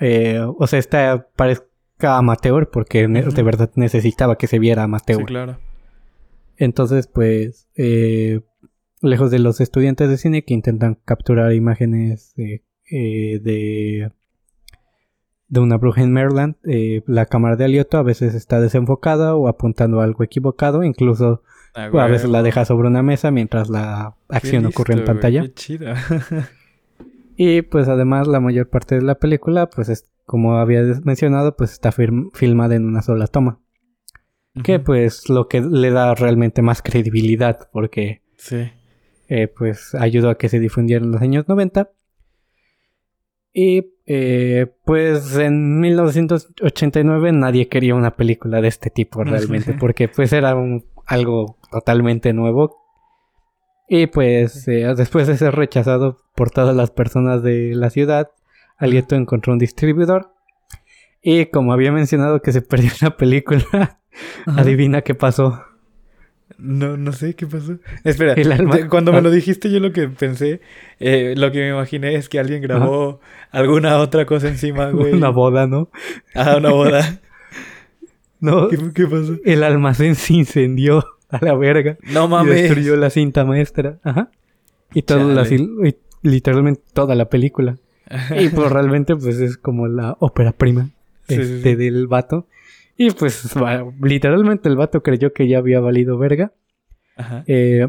eh, 0.00 0.40
o 0.40 0.66
sea, 0.66 0.78
esta 0.78 1.28
parezca 1.36 2.16
amateur 2.16 2.70
porque 2.70 3.06
de 3.06 3.42
verdad 3.42 3.70
necesitaba 3.74 4.36
que 4.36 4.46
se 4.46 4.58
viera 4.58 4.82
amateur. 4.82 5.18
Sí, 5.18 5.24
claro. 5.24 5.58
Entonces, 6.56 7.06
pues, 7.06 7.68
eh, 7.74 8.40
lejos 9.00 9.30
de 9.30 9.38
los 9.38 9.60
estudiantes 9.60 10.10
de 10.10 10.18
cine 10.18 10.44
que 10.44 10.52
intentan 10.52 10.98
capturar 11.04 11.52
imágenes 11.54 12.34
eh, 12.36 12.62
de, 12.90 14.10
de 15.50 15.60
una 15.60 15.76
bruja 15.76 16.02
en 16.02 16.12
Maryland, 16.12 16.54
eh, 16.64 17.02
la 17.06 17.26
cámara 17.26 17.56
de 17.56 17.64
Alioto 17.66 17.98
a 17.98 18.02
veces 18.02 18.34
está 18.34 18.60
desenfocada 18.60 19.34
o 19.34 19.48
apuntando 19.48 20.00
a 20.00 20.04
algo 20.04 20.24
equivocado, 20.24 20.82
incluso 20.84 21.42
Ah, 21.74 21.84
a 21.92 22.06
veces 22.08 22.28
la 22.28 22.42
deja 22.42 22.64
sobre 22.64 22.88
una 22.88 23.02
mesa 23.02 23.30
mientras 23.30 23.68
la 23.70 24.16
acción 24.28 24.66
ocurre 24.66 24.94
en 24.94 25.04
pantalla. 25.04 25.42
Qué 25.42 25.54
chido. 25.54 25.94
Y 27.36 27.62
pues 27.62 27.86
además 27.88 28.26
la 28.26 28.40
mayor 28.40 28.68
parte 28.68 28.96
de 28.96 29.02
la 29.02 29.14
película, 29.14 29.70
pues 29.70 29.88
es, 29.88 30.10
como 30.26 30.56
había 30.56 30.82
mencionado, 31.04 31.56
pues 31.56 31.72
está 31.72 31.92
filmada 31.92 32.74
en 32.74 32.86
una 32.86 33.02
sola 33.02 33.28
toma. 33.28 33.60
Que 34.64 34.80
pues 34.80 35.28
lo 35.28 35.46
que 35.48 35.60
le 35.60 35.90
da 35.92 36.12
realmente 36.16 36.60
más 36.60 36.82
credibilidad, 36.82 37.68
porque 37.72 38.20
Sí. 38.36 38.70
eh, 39.28 39.46
pues 39.46 39.94
ayudó 39.94 40.28
a 40.30 40.36
que 40.38 40.48
se 40.48 40.58
difundiera 40.58 41.04
en 41.04 41.12
los 41.12 41.22
años 41.22 41.46
90. 41.48 41.88
Y 43.52 43.92
eh, 44.12 44.66
pues 44.84 45.36
en 45.36 45.78
1989 45.78 47.30
nadie 47.30 47.68
quería 47.68 47.94
una 47.94 48.16
película 48.16 48.60
de 48.60 48.66
este 48.66 48.90
tipo 48.90 49.22
realmente, 49.22 49.72
porque 49.78 50.08
pues 50.08 50.32
era 50.32 50.56
un- 50.56 50.84
algo 51.06 51.58
totalmente 51.70 52.32
nuevo. 52.32 52.76
Y 53.88 54.06
pues 54.08 54.66
eh, 54.66 54.92
después 54.96 55.26
de 55.28 55.36
ser 55.36 55.54
rechazado 55.54 56.18
por 56.34 56.50
todas 56.50 56.74
las 56.74 56.90
personas 56.90 57.42
de 57.44 57.72
la 57.74 57.90
ciudad, 57.90 58.30
Alieto 58.78 59.14
encontró 59.14 59.52
un 59.52 59.58
distribuidor. 59.60 60.32
Y 61.22 61.46
como 61.46 61.72
había 61.72 61.92
mencionado 61.92 62.40
que 62.42 62.50
se 62.52 62.62
perdió 62.62 62.90
la 63.02 63.16
película, 63.16 63.64
Ajá. 64.46 64.60
adivina 64.60 65.02
qué 65.02 65.14
pasó. 65.14 65.62
No, 66.60 66.96
no 66.96 67.12
sé 67.12 67.34
qué 67.34 67.46
pasó. 67.46 67.78
Espera, 68.04 68.34
El 68.34 68.52
alma- 68.52 68.76
de- 68.76 68.88
cuando 68.88 69.12
ah. 69.12 69.14
me 69.14 69.22
lo 69.22 69.30
dijiste, 69.30 69.70
yo 69.70 69.80
lo 69.80 69.92
que 69.92 70.08
pensé, 70.08 70.60
eh, 70.98 71.34
lo 71.36 71.50
que 71.52 71.60
me 71.60 71.68
imaginé 71.70 72.14
es 72.16 72.28
que 72.28 72.38
alguien 72.38 72.60
grabó 72.62 73.20
alguna 73.50 73.98
otra 73.98 74.26
cosa 74.26 74.48
encima, 74.48 74.90
güey. 74.92 75.12
Una 75.14 75.30
boda, 75.30 75.66
¿no? 75.66 75.90
Ah, 76.34 76.56
una 76.58 76.70
boda. 76.70 77.20
No, 78.40 78.68
¿Qué, 78.68 78.78
qué 78.94 79.06
pasó? 79.06 79.36
el 79.44 79.62
almacén 79.62 80.14
se 80.14 80.32
incendió 80.32 81.04
a 81.28 81.44
la 81.44 81.54
verga. 81.54 81.98
No 82.10 82.24
Y 82.24 82.28
mames. 82.28 82.54
destruyó 82.54 82.96
la 82.96 83.10
cinta 83.10 83.44
maestra. 83.44 83.98
Ajá. 84.02 84.30
Y, 84.94 85.02
todo 85.02 85.32
la, 85.34 85.46
y 85.46 85.96
literalmente 86.22 86.80
toda 86.94 87.14
la 87.14 87.26
película. 87.28 87.76
y 88.40 88.48
pues 88.48 88.72
realmente 88.72 89.14
pues 89.14 89.38
es 89.40 89.58
como 89.58 89.88
la 89.88 90.16
ópera 90.20 90.52
prima 90.52 90.88
este, 91.28 91.76
del 91.76 92.06
vato. 92.06 92.46
Y 93.02 93.12
pues 93.12 93.54
literalmente 94.02 94.68
el 94.68 94.76
vato 94.76 95.02
creyó 95.02 95.32
que 95.32 95.48
ya 95.48 95.56
había 95.56 95.80
valido 95.80 96.18
verga. 96.18 96.52
Ajá. 97.16 97.44
Eh, 97.46 97.88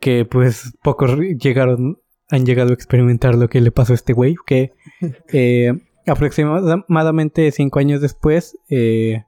que 0.00 0.24
pues 0.24 0.76
pocos 0.82 1.16
llegaron, 1.16 2.00
han 2.28 2.44
llegado 2.44 2.70
a 2.70 2.74
experimentar 2.74 3.36
lo 3.36 3.48
que 3.48 3.60
le 3.60 3.70
pasó 3.70 3.92
a 3.92 3.94
este 3.94 4.12
güey. 4.12 4.34
Que 4.44 4.72
eh, 5.32 5.72
aproximadamente 6.04 7.52
cinco 7.52 7.78
años 7.78 8.00
después 8.00 8.58
eh, 8.70 9.22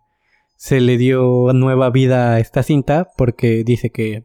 se 0.57 0.81
le 0.81 0.99
dio 0.99 1.53
nueva 1.53 1.90
vida 1.90 2.33
a 2.33 2.40
esta 2.40 2.64
cinta 2.64 3.07
porque 3.16 3.62
dice 3.62 3.90
que 3.90 4.25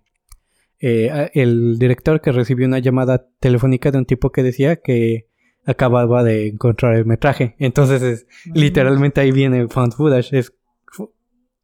eh, 0.80 1.30
el 1.36 1.78
director 1.78 2.22
que 2.22 2.32
recibió 2.32 2.66
una 2.66 2.80
llamada 2.80 3.28
telefónica 3.40 3.92
de 3.92 4.00
un 4.00 4.06
tipo 4.06 4.32
que 4.32 4.42
decía 4.42 4.78
que 4.78 5.28
acababa 5.66 6.24
de 6.24 6.48
encontrar 6.48 6.96
el 6.96 7.06
metraje. 7.06 7.56
Entonces, 7.60 8.02
es, 8.02 8.28
mm. 8.46 8.58
literalmente 8.58 9.22
ahí 9.22 9.32
viene 9.32 9.68
found 9.68 9.94
footage. 9.94 10.38
Es, 10.38 10.54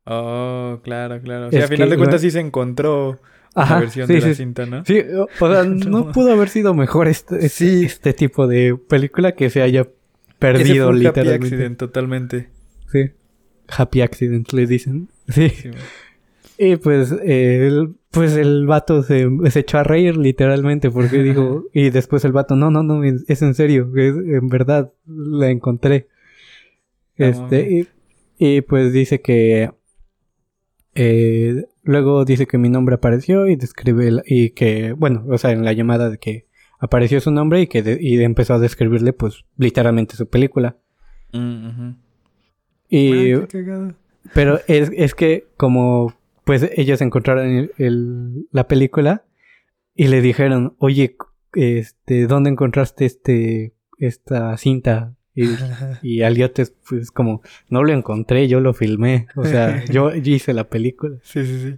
oh, 0.06 0.80
claro, 0.84 1.22
claro. 1.22 1.48
O 1.48 1.52
sea, 1.52 1.66
a 1.66 1.68
final 1.68 1.90
de 1.90 1.98
cuentas 1.98 2.22
sí 2.22 2.32
se 2.32 2.40
encontró 2.40 3.20
la 3.56 3.80
versión 3.80 4.08
de 4.08 4.22
la 4.22 4.34
cinta, 4.34 4.66
¿no? 4.66 4.86
Sí, 4.86 5.02
o 5.40 5.52
sea, 5.52 5.64
no 5.66 6.12
pudo 6.12 6.32
haber 6.32 6.50
sido 6.50 6.74
mejor 6.74 7.08
este, 7.08 7.46
este, 7.46 7.84
este, 7.84 8.14
tipo 8.14 8.48
de 8.48 8.78
película 8.88 9.34
que 9.34 9.50
se 9.50 9.62
haya 9.62 9.88
perdido 10.38 10.92
Ese 10.92 11.12
fue 11.12 11.22
Happy 11.22 11.30
accident, 11.30 11.78
totalmente. 11.78 12.50
Sí. 12.92 13.12
Happy 13.68 14.02
accident, 14.02 14.52
le 14.54 14.66
dicen. 14.66 15.10
Sí. 15.28 15.52
y 16.58 16.76
pues, 16.78 17.12
el, 17.24 17.96
pues 18.12 18.36
el 18.36 18.66
vato 18.66 19.04
se, 19.04 19.30
se, 19.52 19.60
echó 19.60 19.78
a 19.78 19.84
reír 19.84 20.18
literalmente 20.18 20.90
porque 20.90 21.22
dijo, 21.22 21.66
y 21.74 21.92
después 21.92 22.26
el 22.26 22.32
vato, 22.32 22.56
no, 22.56 22.72
no, 22.72 22.82
no, 22.82 23.04
es 23.04 23.42
en 23.42 23.54
serio, 23.54 23.92
es, 23.96 24.16
en 24.16 24.48
verdad 24.48 24.92
la 25.06 25.50
encontré. 25.50 26.08
Este, 27.16 27.88
y, 28.38 28.62
pues 28.62 28.94
dice 28.94 29.22
que 29.22 29.72
eh, 30.96 31.66
luego 31.84 32.26
dice 32.26 32.48
que 32.48 32.58
mi 32.58 32.70
nombre 32.70 32.96
apareció 32.96 33.48
y 33.48 33.56
describe 33.56 34.24
y 34.26 34.52
que, 34.52 34.94
bueno, 34.94 35.26
o 35.30 35.38
sea, 35.38 35.52
en 35.52 35.64
la 35.64 35.74
llamada 35.74 36.10
de 36.10 36.18
que 36.18 36.48
apareció 36.80 37.20
su 37.20 37.30
nombre 37.30 37.62
y 37.62 37.68
que 37.68 37.98
y 38.00 38.24
empezó 38.24 38.56
a 38.56 38.60
describirle 38.60 39.14
pues 39.14 39.44
literalmente 39.58 40.16
su 40.16 40.28
película. 40.28 40.78
Mm, 41.34 41.92
y 42.90 43.34
pero 44.34 44.60
es, 44.68 44.92
es 44.96 45.14
que 45.14 45.46
como 45.58 46.14
pues 46.50 46.68
ellos 46.76 47.00
encontraron 47.02 47.70
la 48.52 48.68
película 48.68 49.24
y 49.94 50.08
le 50.08 50.20
dijeron, 50.20 50.76
oye, 50.80 51.16
este, 51.54 52.26
¿dónde 52.26 52.50
encontraste 52.50 53.06
este, 53.06 53.76
esta 54.00 54.58
cinta? 54.58 55.14
Y, 55.36 55.44
y 56.02 56.24
Aliotes, 56.24 56.74
pues 56.90 57.12
como, 57.12 57.44
no 57.70 57.84
lo 57.84 57.94
encontré, 57.94 58.48
yo 58.48 58.62
lo 58.62 58.74
filmé. 58.74 59.28
O 59.36 59.46
sea, 59.46 59.86
yo, 59.92 60.10
hice 60.16 60.56
la 60.56 60.64
película. 60.70 61.18
Sí, 61.22 61.46
sí, 61.46 61.62
sí. 61.62 61.76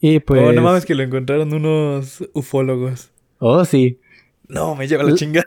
Y 0.00 0.18
pues... 0.18 0.42
Oh, 0.42 0.52
no 0.52 0.60
mames 0.60 0.84
que 0.84 0.96
lo 0.96 1.04
encontraron 1.04 1.54
unos 1.54 2.28
ufólogos. 2.32 3.12
Oh, 3.38 3.64
sí. 3.64 4.00
No, 4.48 4.74
me 4.74 4.88
lleva 4.88 5.04
la 5.04 5.14
chingada. 5.14 5.46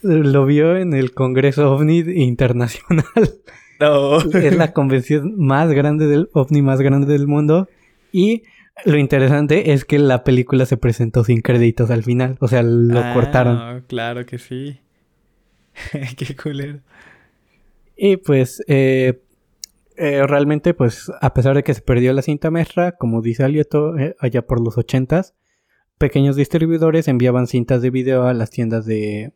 lo 0.00 0.46
vio 0.46 0.78
en 0.78 0.94
el 0.94 1.12
Congreso 1.12 1.74
OVNI 1.74 2.22
Internacional. 2.22 3.04
No. 3.80 4.18
Es 4.18 4.56
la 4.56 4.72
convención 4.72 5.34
más 5.38 5.70
grande 5.72 6.06
del 6.06 6.28
ovni 6.32 6.62
más 6.62 6.80
grande 6.80 7.12
del 7.12 7.26
mundo. 7.26 7.68
Y 8.12 8.44
lo 8.84 8.98
interesante 8.98 9.72
es 9.72 9.84
que 9.84 9.98
la 9.98 10.24
película 10.24 10.66
se 10.66 10.76
presentó 10.76 11.24
sin 11.24 11.40
créditos 11.40 11.90
al 11.90 12.02
final. 12.02 12.36
O 12.40 12.48
sea, 12.48 12.62
lo 12.62 12.98
ah, 12.98 13.12
cortaron. 13.14 13.84
Claro 13.88 14.26
que 14.26 14.38
sí. 14.38 14.80
Qué 16.16 16.36
culero. 16.36 16.80
Y 17.96 18.18
pues, 18.18 18.62
eh, 18.66 19.22
eh, 19.96 20.26
realmente, 20.26 20.74
pues, 20.74 21.10
a 21.20 21.32
pesar 21.32 21.56
de 21.56 21.62
que 21.62 21.74
se 21.74 21.80
perdió 21.80 22.12
la 22.12 22.22
cinta 22.22 22.50
maestra, 22.50 22.92
como 22.92 23.22
dice 23.22 23.44
Alioto, 23.44 23.96
eh, 23.98 24.14
allá 24.20 24.46
por 24.46 24.62
los 24.62 24.76
ochentas, 24.76 25.34
pequeños 25.96 26.36
distribuidores 26.36 27.08
enviaban 27.08 27.46
cintas 27.46 27.80
de 27.80 27.90
video 27.90 28.26
a 28.26 28.34
las 28.34 28.50
tiendas 28.50 28.84
de. 28.84 29.32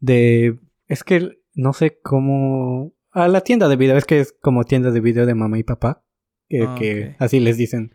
de. 0.00 0.58
Es 0.88 1.04
que 1.04 1.38
no 1.54 1.72
sé 1.72 1.98
cómo 2.02 2.92
a 3.16 3.28
la 3.28 3.40
tienda 3.40 3.68
de 3.68 3.76
video. 3.76 3.96
Es 3.96 4.04
que 4.04 4.20
es 4.20 4.32
como 4.40 4.64
tienda 4.64 4.90
de 4.90 5.00
video 5.00 5.26
de 5.26 5.34
mamá 5.34 5.58
y 5.58 5.62
papá. 5.62 6.04
Que, 6.48 7.16
ah, 7.18 7.24
así 7.24 7.40
les 7.40 7.56
dicen. 7.56 7.94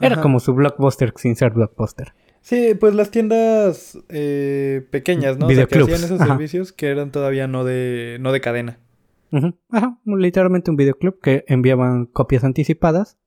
Era 0.00 0.20
como 0.20 0.40
su 0.40 0.54
blockbuster 0.54 1.12
sin 1.16 1.36
ser 1.36 1.52
blockbuster. 1.52 2.14
Sí, 2.40 2.74
pues 2.74 2.94
las 2.94 3.12
tiendas 3.12 3.96
eh, 4.08 4.84
pequeñas, 4.90 5.38
¿no? 5.38 5.46
O 5.46 5.50
sea, 5.50 5.66
que 5.66 5.78
hacían 5.78 6.02
esos 6.02 6.18
servicios 6.18 6.72
que 6.72 6.88
eran 6.88 7.12
todavía 7.12 7.46
no 7.46 7.62
de, 7.62 8.16
no 8.20 8.32
de 8.32 8.40
cadena. 8.40 8.80
Ajá, 9.70 9.98
literalmente 10.04 10.70
un 10.70 10.76
videoclub 10.76 11.20
que 11.20 11.44
enviaban 11.46 12.06
copias 12.06 12.42
anticipadas. 12.42 13.18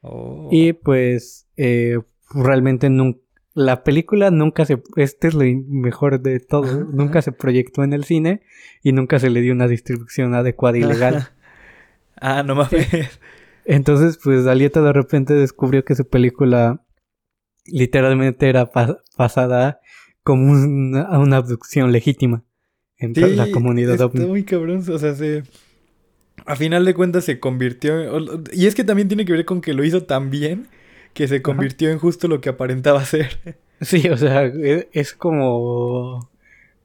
Oh. 0.00 0.48
Y 0.50 0.72
pues 0.72 1.48
eh, 1.56 1.98
realmente 2.34 2.90
nunca 2.90 3.23
la 3.54 3.84
película 3.84 4.30
nunca 4.30 4.64
se, 4.64 4.82
este 4.96 5.28
es 5.28 5.34
lo 5.34 5.44
mejor 5.68 6.20
de 6.20 6.40
todo, 6.40 6.84
nunca 6.84 7.22
se 7.22 7.30
proyectó 7.30 7.84
en 7.84 7.92
el 7.92 8.04
cine 8.04 8.42
y 8.82 8.92
nunca 8.92 9.20
se 9.20 9.30
le 9.30 9.40
dio 9.40 9.52
una 9.52 9.68
distribución 9.68 10.34
adecuada 10.34 10.76
y 10.76 10.82
legal. 10.82 11.28
ah, 12.20 12.42
no 12.42 12.56
mames. 12.56 13.20
Entonces, 13.64 14.18
pues 14.22 14.46
Alieta 14.46 14.82
de 14.82 14.92
repente 14.92 15.34
descubrió 15.34 15.84
que 15.84 15.94
su 15.94 16.06
película 16.06 16.84
literalmente 17.64 18.48
era 18.48 18.70
pasada 19.16 19.80
como 20.22 20.50
una, 20.50 21.18
una, 21.18 21.36
abducción 21.36 21.92
legítima 21.92 22.44
en 22.98 23.36
la 23.36 23.50
comunidad 23.50 23.94
está 23.94 24.26
muy 24.26 24.44
cabrón, 24.44 24.84
o 24.88 24.98
sea, 24.98 25.14
se... 25.14 25.44
A 26.46 26.56
final 26.56 26.84
de 26.84 26.94
cuentas 26.94 27.24
se 27.24 27.38
convirtió... 27.38 27.94
Y 28.52 28.66
es 28.66 28.74
que 28.74 28.84
también 28.84 29.08
tiene 29.08 29.24
que 29.24 29.32
ver 29.32 29.44
con 29.44 29.60
que 29.60 29.72
lo 29.72 29.84
hizo 29.84 30.04
tan 30.04 30.30
bien 30.30 30.68
que 31.14 31.28
se 31.28 31.40
convirtió 31.40 31.90
en 31.90 31.98
justo 31.98 32.28
lo 32.28 32.40
que 32.40 32.50
aparentaba 32.50 33.04
ser. 33.04 33.58
Sí, 33.80 34.08
o 34.08 34.16
sea, 34.16 34.46
e, 34.46 34.88
es, 34.92 35.12
como 35.12 36.30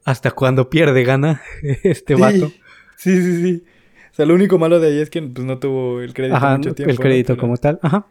hasta 0.04 0.32
cuando 0.32 0.68
pierde 0.68 1.04
gana 1.04 1.40
este 1.84 2.16
vato. 2.16 2.52
Sí, 2.96 3.22
sí, 3.22 3.42
sí. 3.42 3.64
O 4.10 4.14
sea, 4.14 4.26
lo 4.26 4.34
único 4.34 4.58
malo 4.58 4.80
de 4.80 4.88
ahí 4.88 4.98
es 4.98 5.08
que 5.08 5.22
pues, 5.22 5.46
no 5.46 5.58
tuvo 5.58 6.00
el 6.00 6.12
crédito 6.12 6.40
mucho 6.40 6.74
tiempo. 6.74 6.90
El 6.90 6.98
crédito 6.98 7.36
como 7.36 7.56
tal, 7.56 7.78
ajá. 7.80 8.06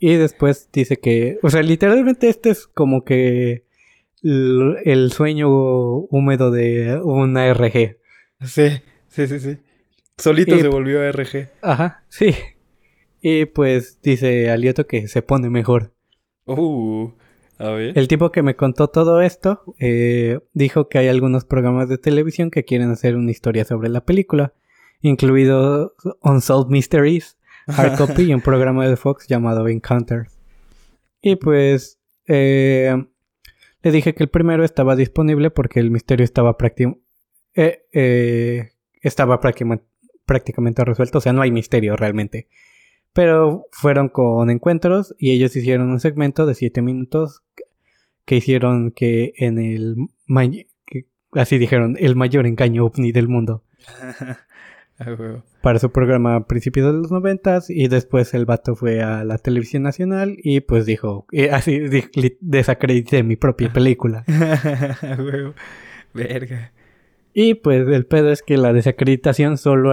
Y 0.00 0.16
después 0.16 0.68
dice 0.72 0.98
que, 0.98 1.38
o 1.40 1.48
sea, 1.48 1.62
literalmente 1.62 2.28
este 2.28 2.50
es 2.50 2.66
como 2.66 3.04
que 3.04 3.64
el, 4.22 5.12
sueño 5.12 5.48
húmedo 5.48 6.50
de 6.50 7.00
una 7.02 7.50
RG. 7.54 7.96
Sí, 8.44 8.82
sí, 9.08 9.26
sí, 9.28 9.38
sí. 9.38 9.58
Solito 10.18 10.58
se 10.58 10.68
volvió 10.68 11.10
RG. 11.10 11.48
Ajá, 11.62 12.02
sí. 12.08 12.34
Y 13.20 13.46
pues 13.46 14.00
dice 14.02 14.50
Alioto 14.50 14.86
que 14.86 15.08
se 15.08 15.22
pone 15.22 15.50
mejor. 15.50 15.92
Uh, 16.46 17.10
a 17.58 17.70
ver. 17.70 17.98
El 17.98 18.08
tipo 18.08 18.30
que 18.30 18.42
me 18.42 18.56
contó 18.56 18.88
todo 18.88 19.20
esto 19.20 19.62
eh, 19.78 20.38
dijo 20.52 20.88
que 20.88 20.98
hay 20.98 21.08
algunos 21.08 21.44
programas 21.44 21.88
de 21.88 21.98
televisión 21.98 22.50
que 22.50 22.64
quieren 22.64 22.90
hacer 22.90 23.16
una 23.16 23.30
historia 23.30 23.64
sobre 23.64 23.88
la 23.88 24.04
película, 24.04 24.54
incluido 25.00 25.94
Unsolved 26.22 26.70
Mysteries, 26.70 27.38
Hard 27.66 27.96
Copy 27.98 28.24
y 28.24 28.34
un 28.34 28.42
programa 28.42 28.86
de 28.86 28.96
Fox 28.96 29.26
llamado 29.26 29.66
Encounters. 29.68 30.38
Y 31.22 31.36
pues 31.36 31.98
eh, 32.28 32.94
le 33.82 33.90
dije 33.90 34.14
que 34.14 34.22
el 34.22 34.28
primero 34.28 34.64
estaba 34.64 34.94
disponible 34.94 35.50
porque 35.50 35.80
el 35.80 35.90
misterio 35.90 36.24
estaba 36.24 36.56
eh, 37.54 38.68
estaba 39.00 39.40
prácticamente 39.40 40.84
resuelto, 40.84 41.18
o 41.18 41.20
sea, 41.20 41.32
no 41.32 41.42
hay 41.42 41.50
misterio 41.50 41.96
realmente. 41.96 42.48
Pero 43.16 43.66
fueron 43.72 44.10
con 44.10 44.50
encuentros 44.50 45.14
y 45.18 45.30
ellos 45.30 45.56
hicieron 45.56 45.88
un 45.88 46.00
segmento 46.00 46.44
de 46.44 46.54
7 46.54 46.82
minutos 46.82 47.42
que 48.26 48.36
hicieron 48.36 48.90
que 48.90 49.32
en 49.38 49.58
el... 49.58 49.96
así 51.32 51.56
dijeron, 51.56 51.96
el 51.98 52.14
mayor 52.14 52.46
engaño 52.46 52.84
ovni 52.84 53.12
del 53.12 53.26
mundo. 53.28 53.64
para 55.62 55.78
su 55.78 55.90
programa 55.92 56.36
a 56.36 56.46
principios 56.46 56.86
de 56.86 56.92
los 56.92 57.10
noventas 57.10 57.70
y 57.70 57.88
después 57.88 58.34
el 58.34 58.44
vato 58.44 58.76
fue 58.76 59.02
a 59.02 59.24
la 59.24 59.38
televisión 59.38 59.82
nacional 59.82 60.36
y 60.38 60.60
pues 60.60 60.84
dijo, 60.84 61.26
así 61.52 61.80
desacredité 62.40 63.22
mi 63.22 63.36
propia 63.36 63.72
película. 63.72 64.24
Verga. 66.12 66.72
Y 67.38 67.52
pues 67.52 67.86
el 67.86 68.06
pedo 68.06 68.32
es 68.32 68.42
que 68.42 68.56
la 68.56 68.72
desacreditación 68.72 69.58
solo 69.58 69.92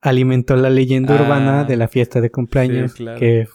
alimentó 0.00 0.54
la 0.54 0.70
leyenda 0.70 1.16
urbana 1.16 1.64
de 1.64 1.76
la 1.76 1.88
fiesta 1.88 2.20
de 2.20 2.30
cumpleaños 2.30 2.94
que, 2.94 3.48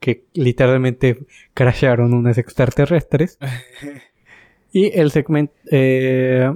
que 0.00 0.26
literalmente 0.34 1.24
crasharon 1.54 2.12
unas 2.12 2.36
extraterrestres. 2.36 3.38
y 4.70 4.90
el 5.00 5.10
segmento... 5.12 5.54
Eh, 5.70 6.54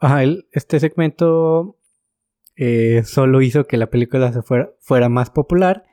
ajá, 0.00 0.24
este 0.50 0.80
segmento 0.80 1.76
eh, 2.56 3.02
solo 3.04 3.40
hizo 3.40 3.68
que 3.68 3.76
la 3.76 3.90
película 3.90 4.32
se 4.32 4.42
fuera, 4.42 4.72
fuera 4.80 5.08
más 5.08 5.30
popular 5.30 5.84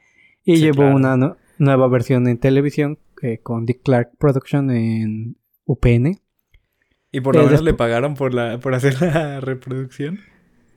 y 0.44 0.56
llevó 0.56 0.88
una 0.88 1.38
nueva 1.60 1.88
versión 1.90 2.28
en 2.28 2.40
televisión 2.40 2.98
eh, 3.22 3.38
con 3.38 3.68
Dick 3.68 3.84
Clark 3.84 4.18
Production 4.18 4.72
en 4.72 5.38
UPN. 5.66 6.20
¿Y 7.12 7.21
por 7.21 7.36
lo 7.36 7.41
Eh, 7.41 7.45
menos 7.45 7.62
le 7.63 7.74
pagaron 7.74 8.13
por, 8.15 8.34
la, 8.34 8.58
por 8.60 8.74
hacer 8.74 9.02
la 9.02 9.39
reproducción? 9.41 10.19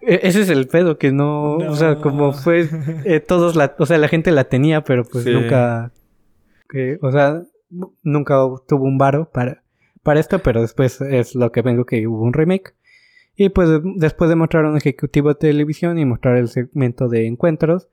E- 0.00 0.20
Ese 0.24 0.42
es 0.42 0.50
el 0.50 0.66
pedo, 0.66 0.98
que 0.98 1.12
no, 1.12 1.54
o 1.56 1.74
sea, 1.76 1.96
como 1.96 2.32
fue, 2.32 2.68
eh, 3.04 3.20
todos 3.20 3.56
la, 3.56 3.74
o 3.78 3.86
sea, 3.86 3.98
la 3.98 4.08
gente 4.08 4.32
la 4.32 4.44
tenía, 4.44 4.82
pero 4.84 5.04
pues 5.04 5.24
Sí. 5.24 5.30
nunca, 5.32 5.92
que, 6.68 6.98
o 7.00 7.10
sea, 7.12 7.42
nu- 7.70 7.94
nunca 8.02 8.34
tuvo 8.68 8.84
un 8.84 8.98
varo 8.98 9.30
para, 9.32 9.62
para 10.02 10.20
esto, 10.20 10.40
pero 10.40 10.60
después 10.60 11.00
es 11.00 11.34
lo 11.34 11.52
que 11.52 11.62
vengo 11.62 11.84
que 11.86 12.06
hubo 12.06 12.22
un 12.22 12.32
remake. 12.32 12.74
Y 13.36 13.48
pues 13.48 13.68
después 13.96 14.28
de 14.30 14.36
mostrar 14.36 14.64
a 14.64 14.70
un 14.70 14.76
ejecutivo 14.76 15.28
de 15.30 15.34
televisión 15.36 15.98
y 15.98 16.04
mostrar 16.04 16.36
el 16.36 16.48
segmento 16.48 17.08
de 17.08 17.26
encuentros, 17.26 17.88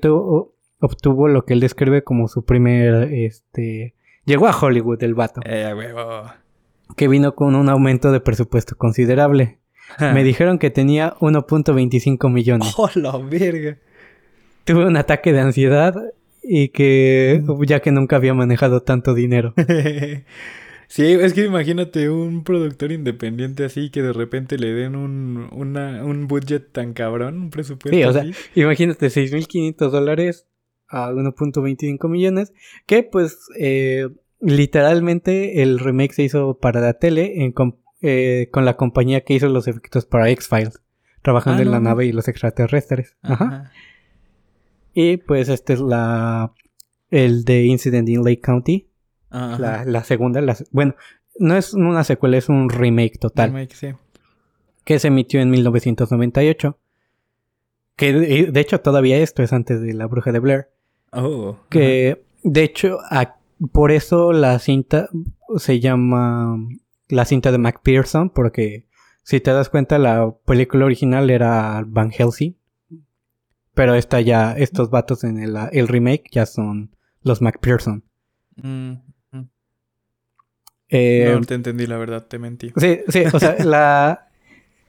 tuvo- 0.00 0.54
obtuvo 0.80 1.28
lo 1.28 1.44
que 1.44 1.52
él 1.54 1.60
describe 1.60 2.02
como 2.02 2.28
su 2.28 2.44
primer, 2.44 3.12
este, 3.12 3.94
llegó 4.24 4.46
a 4.48 4.56
Hollywood 4.58 5.02
el 5.02 5.14
vato, 5.14 5.40
Eh, 5.44 5.72
huevo. 5.76 6.24
Que 6.96 7.08
vino 7.08 7.34
con 7.34 7.54
un 7.54 7.68
aumento 7.68 8.12
de 8.12 8.20
presupuesto 8.20 8.76
considerable. 8.76 9.58
Me 10.00 10.24
dijeron 10.24 10.58
que 10.58 10.70
tenía 10.70 11.14
1.25 11.20 12.32
millones. 12.32 12.74
¡Oh, 12.78 12.90
la 12.94 13.16
verga! 13.18 13.78
Tuve 14.64 14.86
un 14.86 14.96
ataque 14.96 15.32
de 15.32 15.40
ansiedad 15.40 15.94
y 16.42 16.68
que 16.68 17.42
ya 17.66 17.80
que 17.80 17.92
nunca 17.92 18.16
había 18.16 18.34
manejado 18.34 18.82
tanto 18.82 19.14
dinero. 19.14 19.54
sí, 20.88 21.04
es 21.04 21.32
que 21.34 21.44
imagínate 21.44 22.08
un 22.10 22.44
productor 22.44 22.92
independiente 22.92 23.64
así 23.64 23.90
que 23.90 24.02
de 24.02 24.12
repente 24.12 24.58
le 24.58 24.72
den 24.72 24.96
un, 24.96 25.48
una, 25.52 26.04
un 26.04 26.26
budget 26.28 26.72
tan 26.72 26.92
cabrón, 26.92 27.38
un 27.38 27.50
presupuesto 27.50 27.96
Sí, 27.96 28.04
o 28.04 28.12
sea, 28.12 28.22
así. 28.22 28.32
imagínate 28.54 29.06
6.500 29.08 29.90
dólares 29.90 30.46
a 30.88 31.10
1.25 31.10 32.08
millones, 32.08 32.52
que 32.86 33.02
pues 33.02 33.38
eh, 33.58 34.08
literalmente 34.44 35.62
el 35.62 35.78
remake 35.78 36.12
se 36.12 36.22
hizo 36.22 36.58
para 36.58 36.80
la 36.80 36.94
tele 36.94 37.42
en 37.44 37.54
eh, 38.02 38.48
con 38.52 38.64
la 38.64 38.76
compañía 38.76 39.22
que 39.22 39.34
hizo 39.34 39.48
los 39.48 39.66
efectos 39.66 40.04
para 40.06 40.28
X-Files, 40.30 40.80
trabajando 41.22 41.60
Ah, 41.60 41.64
en 41.64 41.70
la 41.70 41.80
nave 41.80 42.06
y 42.06 42.12
los 42.12 42.28
extraterrestres. 42.28 43.16
Ajá. 43.22 43.44
Ajá. 43.44 43.72
Y 44.92 45.16
pues 45.16 45.48
este 45.48 45.72
es 45.72 45.80
la 45.80 46.52
el 47.10 47.44
de 47.44 47.64
Incident 47.64 48.08
in 48.08 48.22
Lake 48.22 48.40
County, 48.40 48.88
Ajá. 49.30 49.58
la, 49.58 49.84
la 49.84 50.04
segunda, 50.04 50.40
la, 50.40 50.56
bueno, 50.70 50.94
no 51.38 51.56
es 51.56 51.72
una 51.74 52.04
secuela, 52.04 52.36
es 52.36 52.48
un 52.48 52.68
remake 52.68 53.18
total. 53.18 53.50
Remake, 53.50 53.74
sí. 53.74 53.88
que 54.84 54.98
se 54.98 55.08
emitió 55.08 55.40
en 55.40 55.50
1998. 55.50 56.78
Que 57.96 58.12
de, 58.12 58.46
de 58.50 58.60
hecho 58.60 58.80
todavía 58.80 59.18
esto 59.18 59.42
es 59.42 59.52
antes 59.52 59.80
de 59.80 59.94
La 59.94 60.06
Bruja 60.06 60.32
de 60.32 60.38
Blair. 60.40 60.68
Oh. 61.12 61.56
Que 61.70 62.24
de 62.42 62.62
hecho 62.64 62.98
a- 63.08 63.36
por 63.72 63.92
eso 63.92 64.32
la 64.32 64.58
cinta 64.58 65.08
se 65.56 65.80
llama 65.80 66.56
la 67.08 67.24
cinta 67.24 67.52
de 67.52 67.58
McPherson 67.58 68.30
porque 68.30 68.86
si 69.22 69.40
te 69.40 69.52
das 69.52 69.68
cuenta 69.68 69.98
la 69.98 70.34
película 70.44 70.84
original 70.84 71.30
era 71.30 71.84
Van 71.86 72.10
Helsing. 72.10 72.56
Pero 73.74 73.94
esta 73.96 74.20
ya, 74.20 74.52
estos 74.52 74.90
vatos 74.90 75.24
en 75.24 75.38
el, 75.40 75.56
el 75.72 75.88
remake 75.88 76.24
ya 76.30 76.46
son 76.46 76.94
los 77.22 77.42
McPherson. 77.42 78.04
ajá. 78.56 78.68
Mm, 78.68 78.92
mm. 79.32 79.48
Eh, 80.90 81.32
no 81.34 81.40
te 81.40 81.54
entendí, 81.54 81.86
la 81.88 81.96
verdad, 81.96 82.24
te 82.26 82.38
mentí. 82.38 82.72
Sí, 82.76 83.00
sí, 83.08 83.24
o 83.32 83.40
sea, 83.40 83.56
la, 83.64 84.28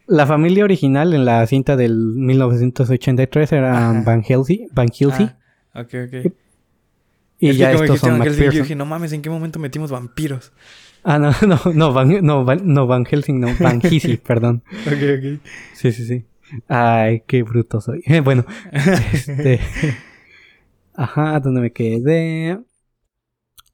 la 0.05 0.27
familia 0.27 0.63
original 0.63 1.13
en 1.15 1.25
la 1.25 1.47
cinta 1.47 1.75
del 1.75 1.95
1983 1.95 3.51
era. 3.53 4.03
Van 4.05 4.21
Helsing, 4.21 4.67
Van 4.71 4.89
Helsing 4.89 5.31
Ah, 5.73 5.81
ok, 5.81 5.93
ok. 6.07 6.33
Y 7.45 7.49
Es 7.49 7.55
que 7.55 7.59
ya 7.59 7.71
como 7.71 7.83
estos 7.83 7.99
son 7.99 8.21
Helsing, 8.21 8.51
yo 8.51 8.61
dije, 8.63 8.75
no 8.75 8.85
mames, 8.85 9.13
¿en 9.13 9.21
qué 9.21 9.29
momento 9.29 9.59
metimos 9.59 9.91
vampiros? 9.91 10.51
Ah, 11.03 11.19
no, 11.19 11.31
no, 11.47 11.59
no, 11.73 11.93
Van, 11.93 12.25
no, 12.25 12.43
Van, 12.45 12.61
no, 12.63 12.87
Van 12.87 13.05
Helsing, 13.05 13.39
no, 13.39 13.47
Van 13.59 13.79
Helsing, 13.79 14.17
perdón. 14.27 14.63
Ok, 14.87 14.93
ok. 14.93 15.41
Sí, 15.73 15.91
sí, 15.91 16.05
sí. 16.05 16.25
Ay, 16.67 17.23
qué 17.27 17.43
bruto 17.43 17.81
soy. 17.81 18.03
bueno, 18.23 18.45
este... 18.71 19.59
Ajá, 20.95 21.39
¿dónde 21.41 21.61
me 21.61 21.71
quedé? 21.71 22.57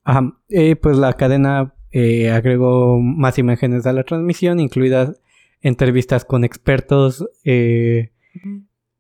Ajá, 0.04 0.34
eh, 0.50 0.76
pues 0.76 0.98
la 0.98 1.14
cadena 1.14 1.74
eh, 1.92 2.32
agregó 2.32 3.00
más 3.00 3.38
imágenes 3.38 3.86
a 3.86 3.94
la 3.94 4.04
transmisión, 4.04 4.60
incluidas 4.60 5.22
entrevistas 5.62 6.26
con 6.26 6.44
expertos 6.44 7.28
eh, 7.44 8.12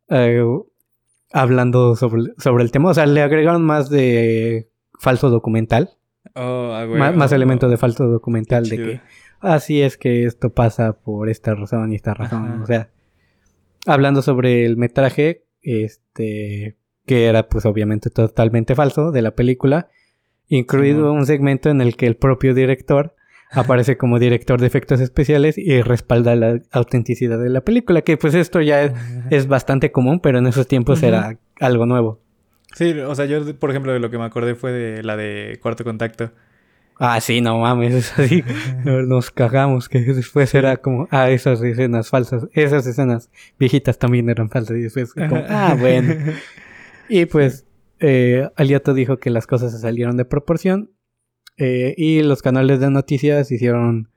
eh, 0.09 0.43
hablando 1.33 1.95
sobre, 1.95 2.33
sobre 2.37 2.63
el 2.63 2.71
tema. 2.71 2.89
O 2.89 2.93
sea, 2.93 3.05
le 3.05 3.21
agregaron 3.21 3.63
más 3.63 3.89
de 3.89 4.69
falso 4.99 5.29
documental. 5.29 5.97
Oh, 6.35 6.71
ah, 6.73 6.85
más 7.13 7.31
oh, 7.31 7.35
elementos 7.35 7.67
oh. 7.67 7.71
de 7.71 7.77
falso 7.77 8.07
documental 8.07 8.69
de 8.69 8.77
que 8.77 9.01
así 9.39 9.81
es 9.81 9.97
que 9.97 10.25
esto 10.25 10.53
pasa 10.53 10.93
por 10.93 11.29
esta 11.29 11.55
razón 11.55 11.91
y 11.91 11.95
esta 11.95 12.13
razón. 12.13 12.45
Ajá. 12.45 12.63
O 12.63 12.65
sea, 12.65 12.89
hablando 13.85 14.21
sobre 14.21 14.65
el 14.65 14.77
metraje, 14.77 15.45
este, 15.61 16.77
que 17.05 17.25
era 17.25 17.49
pues 17.49 17.65
obviamente 17.65 18.09
totalmente 18.09 18.75
falso 18.75 19.11
de 19.11 19.21
la 19.21 19.31
película, 19.31 19.89
incluido 20.47 21.11
un 21.11 21.25
segmento 21.25 21.69
en 21.69 21.81
el 21.81 21.95
que 21.95 22.07
el 22.07 22.15
propio 22.15 22.53
director 22.53 23.15
aparece 23.51 23.97
como 23.97 24.19
director 24.19 24.59
de 24.59 24.67
efectos 24.67 24.99
especiales 25.01 25.57
y 25.57 25.81
respalda 25.81 26.35
la 26.35 26.59
autenticidad 26.71 27.39
de 27.39 27.49
la 27.49 27.61
película, 27.61 28.01
que 28.01 28.17
pues 28.17 28.33
esto 28.33 28.61
ya 28.61 28.83
es, 28.83 28.93
es 29.29 29.47
bastante 29.47 29.91
común, 29.91 30.19
pero 30.19 30.39
en 30.39 30.47
esos 30.47 30.67
tiempos 30.67 31.03
era 31.03 31.37
algo 31.59 31.85
nuevo. 31.85 32.19
Sí, 32.73 32.91
o 32.99 33.13
sea, 33.15 33.25
yo, 33.25 33.55
por 33.59 33.69
ejemplo, 33.69 33.91
de 33.91 33.99
lo 33.99 34.09
que 34.09 34.17
me 34.17 34.23
acordé 34.23 34.55
fue 34.55 34.71
de 34.71 35.03
la 35.03 35.17
de 35.17 35.59
Cuarto 35.61 35.83
Contacto. 35.83 36.31
Ah, 37.03 37.19
sí, 37.19 37.41
no 37.41 37.57
mames, 37.57 37.93
es 37.95 38.19
así. 38.19 38.43
No, 38.85 39.01
Nos 39.01 39.31
cagamos 39.31 39.89
que 39.89 39.99
después 40.01 40.53
era 40.53 40.77
como, 40.77 41.07
ah, 41.09 41.31
esas 41.31 41.61
escenas 41.63 42.09
falsas, 42.09 42.47
esas 42.53 42.85
escenas 42.85 43.29
viejitas 43.57 43.97
también 43.97 44.29
eran 44.29 44.49
falsas. 44.49 44.77
Y 44.77 44.81
después, 44.81 45.13
como, 45.13 45.43
ah, 45.49 45.75
bueno. 45.79 46.15
Y 47.09 47.25
pues, 47.25 47.65
eh, 47.99 48.49
Aliato 48.55 48.93
dijo 48.93 49.17
que 49.17 49.31
las 49.31 49.45
cosas 49.45 49.73
se 49.73 49.79
salieron 49.79 50.15
de 50.15 50.23
proporción. 50.23 50.91
Eh, 51.63 51.93
y 51.95 52.23
los 52.23 52.41
canales 52.41 52.79
de 52.79 52.89
noticias 52.89 53.51
hicieron 53.51 54.09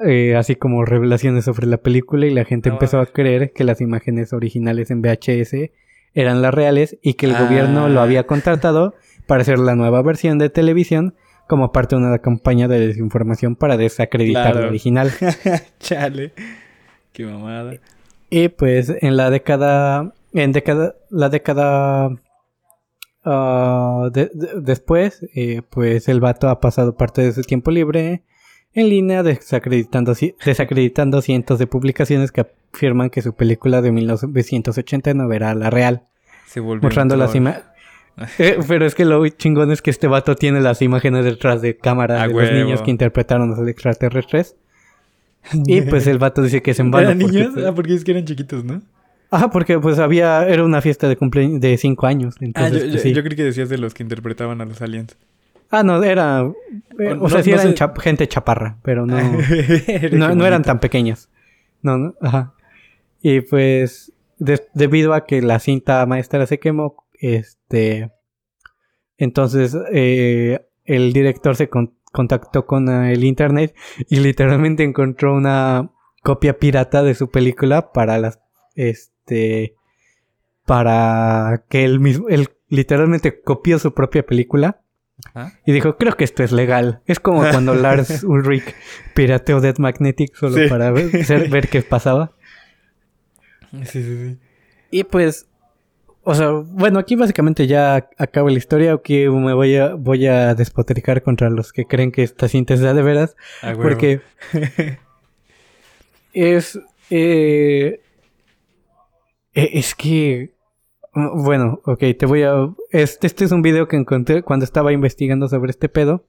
eh, 0.00 0.36
así 0.36 0.54
como 0.54 0.84
revelaciones 0.84 1.44
sobre 1.44 1.66
la 1.66 1.76
película. 1.78 2.26
Y 2.26 2.30
la 2.30 2.44
gente 2.44 2.68
No 2.70 2.76
empezó 2.76 2.98
a 3.00 3.06
creer 3.06 3.52
que 3.52 3.64
las 3.64 3.80
imágenes 3.80 4.32
originales 4.32 4.90
en 4.90 5.02
VHS 5.02 5.70
eran 6.14 6.40
las 6.40 6.54
reales 6.54 6.96
y 7.02 7.14
que 7.14 7.26
el 7.26 7.34
Ah. 7.34 7.42
gobierno 7.44 7.88
lo 7.88 8.00
había 8.00 8.24
contratado 8.26 8.94
para 9.26 9.42
hacer 9.42 9.58
la 9.58 9.74
nueva 9.74 10.00
versión 10.02 10.38
de 10.38 10.48
televisión 10.50 11.14
como 11.48 11.72
parte 11.72 11.96
de 11.96 12.02
una 12.02 12.18
campaña 12.18 12.68
de 12.68 12.78
desinformación 12.86 13.56
para 13.56 13.76
desacreditar 13.76 14.44
Claro. 14.52 14.60
la 14.62 14.68
original. 14.68 15.10
Chale. 15.80 16.32
Qué 17.12 17.24
mamada. 17.26 17.74
Y 18.30 18.48
pues 18.48 18.92
en 19.00 19.16
la 19.16 19.30
década, 19.30 20.12
en 20.32 20.52
década, 20.52 20.94
la 21.10 21.28
década 21.28 22.10
ah, 23.30 24.08
de- 24.12 24.30
de- 24.34 24.60
después, 24.60 25.20
eh, 25.34 25.62
pues 25.70 26.08
el 26.08 26.20
vato 26.20 26.48
ha 26.48 26.60
pasado 26.60 26.96
parte 26.96 27.22
de 27.22 27.32
su 27.32 27.42
tiempo 27.42 27.70
libre 27.70 28.22
en 28.74 28.88
línea 28.88 29.22
desacreditando, 29.22 30.14
desacreditando 30.44 31.20
cientos 31.22 31.58
de 31.58 31.66
publicaciones 31.66 32.32
que 32.32 32.46
afirman 32.72 33.10
que 33.10 33.22
su 33.22 33.34
película 33.34 33.82
de 33.82 33.92
1989 33.92 35.36
era 35.36 35.54
la 35.54 35.70
real, 35.70 36.02
Se 36.46 36.60
volvió. 36.60 36.82
mostrando 36.82 37.16
las 37.16 37.34
imágenes. 37.34 37.66
pero 38.68 38.84
es 38.84 38.94
que 38.96 39.04
lo 39.04 39.26
chingón 39.28 39.70
es 39.70 39.80
que 39.80 39.90
este 39.90 40.08
vato 40.08 40.34
tiene 40.34 40.60
las 40.60 40.82
imágenes 40.82 41.24
detrás 41.24 41.62
de 41.62 41.76
cámara 41.76 42.26
de 42.26 42.32
los 42.34 42.52
niños 42.52 42.82
que 42.82 42.90
interpretaron 42.90 43.52
a 43.52 43.56
los 43.56 43.68
extraterrestres. 43.68 44.56
Y 45.66 45.82
pues 45.82 46.06
el 46.08 46.18
vato 46.18 46.42
dice 46.42 46.60
que 46.62 46.72
es 46.72 46.80
en 46.80 46.90
vano. 46.90 47.06
¿Eran 47.10 47.20
porque, 47.20 47.36
niños? 47.38 47.54
Ah, 47.64 47.72
porque 47.74 47.94
es 47.94 48.04
que 48.04 48.10
eran 48.10 48.24
chiquitos, 48.24 48.64
¿no? 48.64 48.82
Ajá, 49.30 49.50
porque 49.50 49.78
pues 49.78 49.98
había, 49.98 50.46
era 50.48 50.64
una 50.64 50.80
fiesta 50.80 51.08
de 51.08 51.16
cumpleaños 51.16 51.60
de 51.60 51.76
cinco 51.76 52.06
años. 52.06 52.36
Ah, 52.54 52.68
yo, 52.68 52.78
pues, 52.78 52.92
yo, 52.92 52.98
sí. 52.98 53.12
yo 53.12 53.22
creí 53.22 53.36
que 53.36 53.44
decías 53.44 53.68
de 53.68 53.78
los 53.78 53.92
que 53.94 54.02
interpretaban 54.02 54.60
a 54.60 54.64
los 54.64 54.80
aliens. 54.80 55.16
Ah, 55.70 55.82
no, 55.82 56.02
era, 56.02 56.50
eh, 56.98 57.12
O 57.20 57.24
o, 57.24 57.28
sea, 57.28 57.42
sí 57.42 57.50
no 57.50 57.60
eran 57.60 57.74
gente 58.00 58.26
chaparra, 58.26 58.78
pero 58.82 59.04
no, 59.04 59.18
no, 60.12 60.34
no 60.34 60.46
eran 60.46 60.62
tan 60.62 60.80
pequeñas. 60.80 61.28
No, 61.82 61.98
no, 61.98 62.14
ajá. 62.22 62.54
Y 63.20 63.42
pues, 63.42 64.12
de- 64.38 64.66
debido 64.72 65.12
a 65.12 65.26
que 65.26 65.42
la 65.42 65.58
cinta 65.58 66.04
maestra 66.06 66.46
se 66.46 66.58
quemó, 66.58 67.04
este, 67.20 68.10
entonces 69.18 69.76
eh, 69.92 70.60
el 70.84 71.12
director 71.12 71.54
se 71.56 71.68
con- 71.68 71.94
contactó 72.12 72.64
con 72.64 72.88
el 72.88 73.24
internet 73.24 73.74
y 74.08 74.20
literalmente 74.20 74.84
encontró 74.84 75.34
una 75.34 75.90
copia 76.22 76.58
pirata 76.58 77.02
de 77.02 77.14
su 77.14 77.30
película 77.30 77.92
para 77.92 78.16
las, 78.18 78.40
este, 78.74 79.12
para 80.66 81.64
que 81.68 81.84
él 81.84 82.00
mismo, 82.00 82.28
él 82.28 82.48
literalmente 82.68 83.40
copió 83.40 83.78
su 83.78 83.94
propia 83.94 84.24
película 84.24 84.80
y 85.64 85.72
dijo, 85.72 85.96
creo 85.96 86.14
que 86.16 86.24
esto 86.24 86.42
es 86.42 86.52
legal. 86.52 87.00
Es 87.06 87.18
como 87.20 87.40
cuando 87.50 87.74
Lars 87.74 88.22
Ulrich 88.24 88.74
pirateó 89.14 89.60
Dead 89.60 89.76
Magnetic 89.78 90.34
solo 90.34 90.56
Sí. 90.56 90.68
para 90.68 90.90
ver, 90.90 91.24
ser- 91.24 91.48
ver 91.48 91.68
qué 91.68 91.82
pasaba. 91.82 92.32
Sí, 93.84 94.02
sí, 94.02 94.02
sí. 94.02 94.38
Y 94.90 95.04
pues, 95.04 95.46
o 96.22 96.34
sea, 96.34 96.50
bueno, 96.50 96.98
aquí 96.98 97.16
básicamente 97.16 97.66
ya 97.66 98.08
acaba 98.16 98.50
la 98.50 98.56
historia. 98.58 98.92
Aquí 98.94 99.28
me 99.28 99.52
voy 99.54 99.76
a, 99.76 99.94
voy 99.94 100.26
a 100.26 100.54
despotricar 100.54 101.22
contra 101.22 101.50
los 101.50 101.72
que 101.72 101.84
creen 101.86 102.12
que 102.12 102.22
esta 102.22 102.48
cinta 102.48 102.74
es 102.74 102.80
de 102.80 102.92
veras. 103.02 103.36
porque 103.76 104.20
es. 106.32 106.78
Eh, 107.10 108.00
es 109.72 109.94
que. 109.94 110.54
Bueno, 111.14 111.80
ok, 111.84 112.04
te 112.18 112.26
voy 112.26 112.42
a. 112.42 112.74
Este, 112.90 113.26
este 113.26 113.44
es 113.44 113.52
un 113.52 113.62
video 113.62 113.88
que 113.88 113.96
encontré 113.96 114.42
cuando 114.42 114.64
estaba 114.64 114.92
investigando 114.92 115.48
sobre 115.48 115.70
este 115.70 115.88
pedo. 115.88 116.26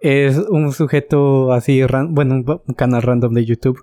Es 0.00 0.36
un 0.36 0.72
sujeto 0.72 1.52
así, 1.52 1.82
bueno, 2.10 2.34
un 2.66 2.74
canal 2.74 3.02
random 3.02 3.32
de 3.34 3.44
YouTube. 3.44 3.82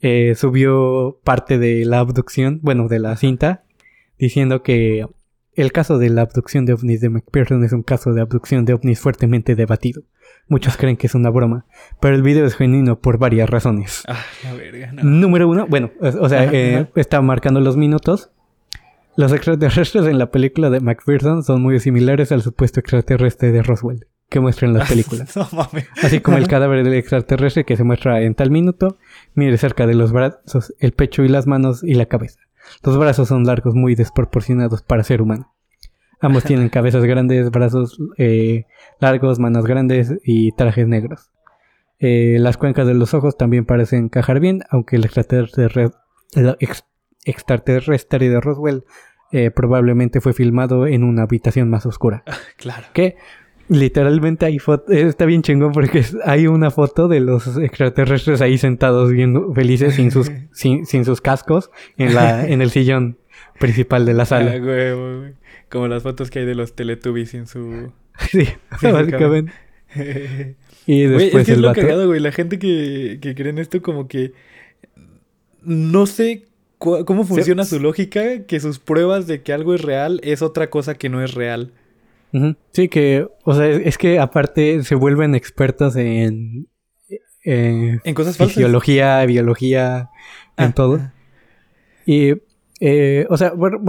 Eh, 0.00 0.34
subió 0.34 1.18
parte 1.24 1.58
de 1.58 1.84
la 1.84 1.98
abducción, 1.98 2.60
bueno, 2.62 2.88
de 2.88 2.98
la 3.00 3.16
cinta 3.16 3.64
diciendo 4.20 4.62
que 4.62 5.06
el 5.60 5.72
caso 5.72 5.98
de 5.98 6.10
la 6.10 6.22
abducción 6.22 6.64
de 6.64 6.72
ovnis 6.72 7.00
de 7.00 7.10
McPherson 7.10 7.64
es 7.64 7.72
un 7.72 7.82
caso 7.82 8.12
de 8.12 8.20
abducción 8.20 8.64
de 8.64 8.74
ovnis 8.74 9.00
fuertemente 9.00 9.54
debatido. 9.54 10.02
Muchos 10.48 10.76
creen 10.76 10.96
que 10.96 11.06
es 11.06 11.14
una 11.14 11.30
broma, 11.30 11.66
pero 12.00 12.14
el 12.14 12.22
video 12.22 12.46
es 12.46 12.54
genuino 12.54 13.00
por 13.00 13.18
varias 13.18 13.48
razones. 13.48 14.02
Ah, 14.08 14.24
la 14.44 14.54
verga, 14.54 14.92
Número 15.02 15.48
uno, 15.48 15.66
bueno, 15.68 15.90
o 16.00 16.28
sea, 16.28 16.44
eh, 16.52 16.88
está 16.96 17.20
marcando 17.20 17.60
los 17.60 17.76
minutos. 17.76 18.30
Los 19.16 19.32
extraterrestres 19.32 20.06
en 20.06 20.18
la 20.18 20.30
película 20.30 20.70
de 20.70 20.80
McPherson 20.80 21.42
son 21.42 21.62
muy 21.62 21.78
similares 21.80 22.32
al 22.32 22.42
supuesto 22.42 22.80
extraterrestre 22.80 23.52
de 23.52 23.62
Roswell 23.62 24.06
que 24.30 24.40
muestra 24.40 24.68
en 24.68 24.74
las 24.74 24.88
películas. 24.88 25.34
Así 26.02 26.20
como 26.20 26.38
el 26.38 26.48
cadáver 26.48 26.84
del 26.84 26.94
extraterrestre 26.94 27.64
que 27.64 27.76
se 27.76 27.84
muestra 27.84 28.22
en 28.22 28.34
tal 28.34 28.50
minuto, 28.50 28.96
mire 29.34 29.58
cerca 29.58 29.86
de 29.86 29.94
los 29.94 30.12
brazos, 30.12 30.74
el 30.78 30.92
pecho 30.92 31.22
y 31.22 31.28
las 31.28 31.46
manos 31.46 31.82
y 31.82 31.94
la 31.94 32.06
cabeza. 32.06 32.40
Los 32.82 32.98
brazos 32.98 33.28
son 33.28 33.44
largos, 33.44 33.74
muy 33.74 33.94
desproporcionados 33.94 34.82
para 34.82 35.04
ser 35.04 35.22
humano. 35.22 35.54
Ambos 36.20 36.44
tienen 36.44 36.68
cabezas 36.70 37.04
grandes, 37.04 37.50
brazos 37.50 37.98
eh, 38.18 38.66
largos, 39.00 39.38
manos 39.38 39.66
grandes 39.66 40.14
y 40.24 40.52
trajes 40.52 40.86
negros. 40.86 41.30
Eh, 41.98 42.38
las 42.40 42.56
cuencas 42.56 42.86
de 42.86 42.94
los 42.94 43.12
ojos 43.12 43.36
también 43.36 43.66
parecen 43.66 44.04
encajar 44.04 44.40
bien, 44.40 44.62
aunque 44.70 44.96
el 44.96 45.04
extraterrestre, 45.04 45.90
de 48.30 48.40
Roswell 48.40 48.84
eh, 49.32 49.50
probablemente 49.50 50.20
fue 50.22 50.32
filmado 50.32 50.86
en 50.86 51.04
una 51.04 51.24
habitación 51.24 51.68
más 51.68 51.86
oscura. 51.86 52.24
Claro. 52.56 52.86
Que 52.92 53.16
literalmente 53.70 54.44
hay 54.44 54.58
foto, 54.58 54.92
está 54.92 55.24
bien 55.24 55.42
chingón 55.42 55.72
porque 55.72 56.04
hay 56.24 56.48
una 56.48 56.70
foto 56.70 57.06
de 57.06 57.20
los 57.20 57.56
extraterrestres 57.56 58.40
ahí 58.40 58.58
sentados 58.58 59.12
viendo 59.12 59.54
felices 59.54 59.94
sin 59.94 60.10
sus, 60.10 60.30
sin, 60.52 61.04
sus 61.04 61.20
cascos 61.20 61.70
en 61.96 62.14
la, 62.14 62.46
en 62.46 62.60
el 62.60 62.70
sillón 62.70 63.16
principal 63.58 64.04
de 64.04 64.14
la 64.14 64.24
sala. 64.24 64.54
Ah, 64.56 65.32
Como 65.68 65.86
las 65.86 66.02
fotos 66.02 66.30
que 66.30 66.40
hay 66.40 66.46
de 66.46 66.56
los 66.56 66.74
Teletubbies 66.74 67.34
en 67.34 67.46
su. 67.46 67.92
Sí, 68.30 68.46
básicamente. 68.82 69.52
y 70.84 71.04
después 71.04 71.34
es 71.34 71.46
que 71.46 71.52
es 71.52 71.58
lo 71.58 71.72
cagado, 71.72 72.06
güey. 72.06 72.20
La 72.20 72.32
gente 72.32 72.58
que, 72.58 73.18
que 73.22 73.34
cree 73.34 73.48
en 73.48 73.58
esto, 73.58 73.80
como 73.80 74.08
que. 74.08 74.32
No 75.62 76.04
sé 76.06 76.48
cómo 76.76 77.24
funciona 77.24 77.64
su 77.64 77.78
lógica, 77.80 78.44
que 78.44 78.60
sus 78.60 78.78
pruebas 78.78 79.26
de 79.26 79.42
que 79.42 79.52
algo 79.52 79.74
es 79.74 79.82
real 79.82 80.20
es 80.22 80.42
otra 80.42 80.70
cosa 80.70 80.94
que 80.94 81.08
no 81.08 81.22
es 81.22 81.34
real. 81.34 81.72
Sí, 82.72 82.88
que, 82.88 83.26
o 83.44 83.54
sea, 83.54 83.66
es, 83.66 83.98
que 83.98 84.18
aparte 84.18 84.82
se 84.84 84.94
vuelven 84.94 85.34
expertos 85.34 85.96
en... 85.96 86.68
en 87.42 88.14
cosas 88.14 88.36
Fisiología, 88.36 89.24
biología, 89.26 90.10
en 90.56 90.66
ah, 90.66 90.72
todo. 90.74 90.98
Ah. 91.00 91.12
Y, 92.06 92.34
eh, 92.80 93.26
o 93.28 93.36
sea, 93.36 93.52
bueno, 93.52 93.84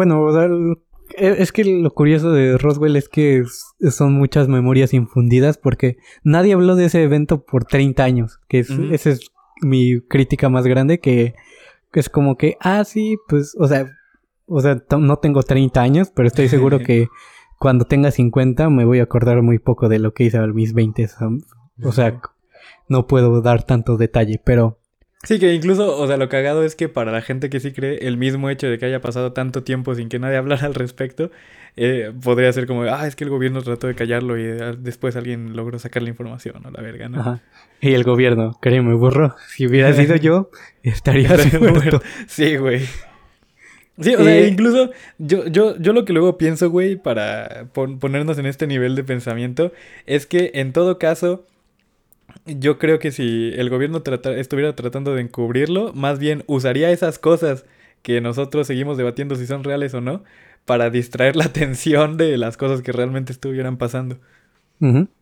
e, 1.17 1.36
es 1.39 1.51
que 1.51 1.63
lo 1.65 1.91
curioso 1.91 2.32
de 2.32 2.58
Roswell 2.58 2.95
es 2.95 3.10
que 3.10 3.43
son 3.89 4.13
muchas 4.13 4.47
memorias 4.47 4.93
infundidas 4.93 5.58
porque 5.58 5.97
nadie 6.23 6.54
habló 6.54 6.75
de 6.75 6.86
ese 6.86 7.04
evento 7.04 7.43
por 7.43 7.65
30 7.65 8.04
años, 8.04 8.39
que 8.47 8.60
es, 8.60 8.69
esa 8.69 9.12
es 9.12 9.32
mi 9.62 10.01
crítica 10.01 10.49
más 10.49 10.65
grande, 10.65 10.99
que, 10.99 11.36
que, 11.91 11.99
es 11.99 12.10
como 12.10 12.38
que, 12.38 12.58
ah, 12.60 12.84
sí, 12.84 13.17
pues, 13.27 13.56
o 13.60 13.67
sea, 13.67 13.89
o 14.47 14.60
sea, 14.60 14.84
no 14.97 15.17
tengo 15.17 15.43
30 15.43 15.82
años, 15.82 16.12
pero 16.13 16.27
estoy 16.27 16.49
seguro 16.49 16.80
que 16.86 17.08
cuando 17.62 17.86
tenga 17.86 18.10
50 18.10 18.71
me 18.71 18.86
voy 18.86 19.02
a 19.02 19.04
acordar 19.04 19.43
muy 19.43 19.60
poco 19.60 19.88
de 19.88 20.00
lo 20.00 20.15
que 20.15 20.24
hice 20.24 20.39
a 20.39 20.47
mis 20.47 20.74
20. 20.74 21.08
O 21.84 21.91
sea, 21.91 22.19
no 22.89 23.06
puedo 23.06 23.39
dar 23.43 23.62
tanto 23.62 23.97
detalle, 23.97 24.41
pero... 24.43 24.80
Sí, 25.21 25.38
que 25.38 25.54
incluso, 25.54 25.95
o 25.95 26.08
sea, 26.08 26.17
lo 26.17 26.28
cagado 26.28 26.63
es 26.63 26.76
que 26.76 26.89
para 26.89 27.12
la 27.12 27.21
gente 27.21 27.52
que 27.52 27.60
sí 27.60 27.71
cree, 27.71 28.08
el 28.08 28.17
mismo 28.17 28.50
hecho 28.50 28.65
de 28.65 28.80
que 28.80 28.88
haya 28.88 29.00
pasado 29.00 29.34
tanto 29.34 29.62
tiempo 29.62 29.93
sin 29.93 30.10
que 30.10 30.17
nadie 30.17 30.38
hablara 30.38 30.65
al 30.65 30.74
respecto, 30.74 31.30
eh, 31.76 32.12
podría 32.24 32.52
ser 32.52 32.65
como, 32.65 32.82
ah, 32.82 33.06
es 33.06 33.15
que 33.15 33.26
el 33.26 33.30
gobierno 33.30 33.62
trató 33.62 33.86
de 33.86 33.93
callarlo 33.93 34.39
y 34.39 34.41
eh, 34.41 34.76
después 34.80 35.15
alguien 35.15 35.56
logró 35.56 35.78
sacar 35.78 36.02
la 36.02 36.10
información, 36.10 36.63
¿no? 36.63 36.71
La 36.71 36.82
verga, 36.82 37.10
¿no? 37.10 37.19
Ajá. 37.19 37.41
Y 37.80 37.93
el 37.93 38.04
gobierno, 38.04 38.58
créeme, 38.60 38.95
burro, 38.95 39.36
si 39.50 39.67
hubiera 39.67 39.93
sido 39.93 40.15
yo, 40.17 40.50
estaría 40.82 41.30
muerto. 41.60 42.02
Sí, 42.26 42.58
güey. 42.58 42.82
Sí, 43.99 44.15
o 44.15 44.23
sea, 44.23 44.38
eh, 44.39 44.47
incluso 44.47 44.91
yo, 45.19 45.45
yo, 45.47 45.77
yo 45.77 45.93
lo 45.93 46.06
que 46.06 46.13
luego 46.13 46.38
pienso, 46.38 46.69
güey, 46.69 46.95
para 46.95 47.67
ponernos 47.73 48.38
en 48.39 48.45
este 48.45 48.65
nivel 48.65 48.95
de 48.95 49.04
pensamiento, 49.04 49.71
es 50.06 50.25
que 50.25 50.51
en 50.56 50.73
todo 50.73 50.97
caso, 50.97 51.45
yo 52.45 52.80
creo 52.80 52.99
que 52.99 53.12
si 53.12 53.51
el 53.56 53.69
gobierno 53.69 54.01
estuviera 54.38 54.75
tratando 54.75 55.13
de 55.13 55.21
encubrirlo, 55.21 55.93
más 55.93 56.19
bien 56.19 56.43
usaría 56.47 56.91
esas 56.91 57.19
cosas 57.19 57.65
que 58.01 58.21
nosotros 58.21 58.67
seguimos 58.67 58.97
debatiendo 58.97 59.36
si 59.36 59.45
son 59.45 59.63
reales 59.63 59.93
o 59.93 60.01
no, 60.01 60.23
para 60.65 60.89
distraer 60.89 61.36
la 61.36 61.45
atención 61.47 62.17
de 62.17 62.38
las 62.38 62.58
cosas 62.58 62.82
que 62.82 62.91
realmente 62.91 63.32
estuvieran 63.32 63.77
pasando. 63.77 64.19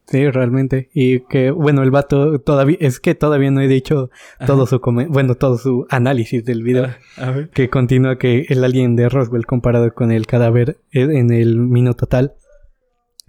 Sí, 0.06 0.28
realmente. 0.32 0.90
Y 0.94 1.20
que, 1.22 1.52
bueno, 1.52 1.84
el 1.84 1.92
vato 1.92 2.40
todavía, 2.40 2.78
es 2.80 3.00
que 3.00 3.14
todavía 3.14 3.52
no 3.52 3.62
he 3.62 3.68
dicho 3.68 4.10
todo 4.48 4.66
su, 4.66 4.80
bueno, 4.80 5.36
todo 5.36 5.58
su 5.60 5.86
análisis 5.90 6.44
del 6.44 6.64
video. 6.64 6.88
Ah, 7.18 7.36
que 7.54 7.70
continúa 7.70 8.18
que 8.18 8.46
el 8.50 8.64
alien 8.64 8.96
de 8.96 9.08
Roswell 9.08 9.46
comparado 9.46 9.94
con 9.94 10.12
el 10.12 10.26
cadáver 10.26 10.78
e, 10.92 11.02
en 11.02 11.32
el 11.32 11.58
minuto 11.58 12.06
total 12.06 12.34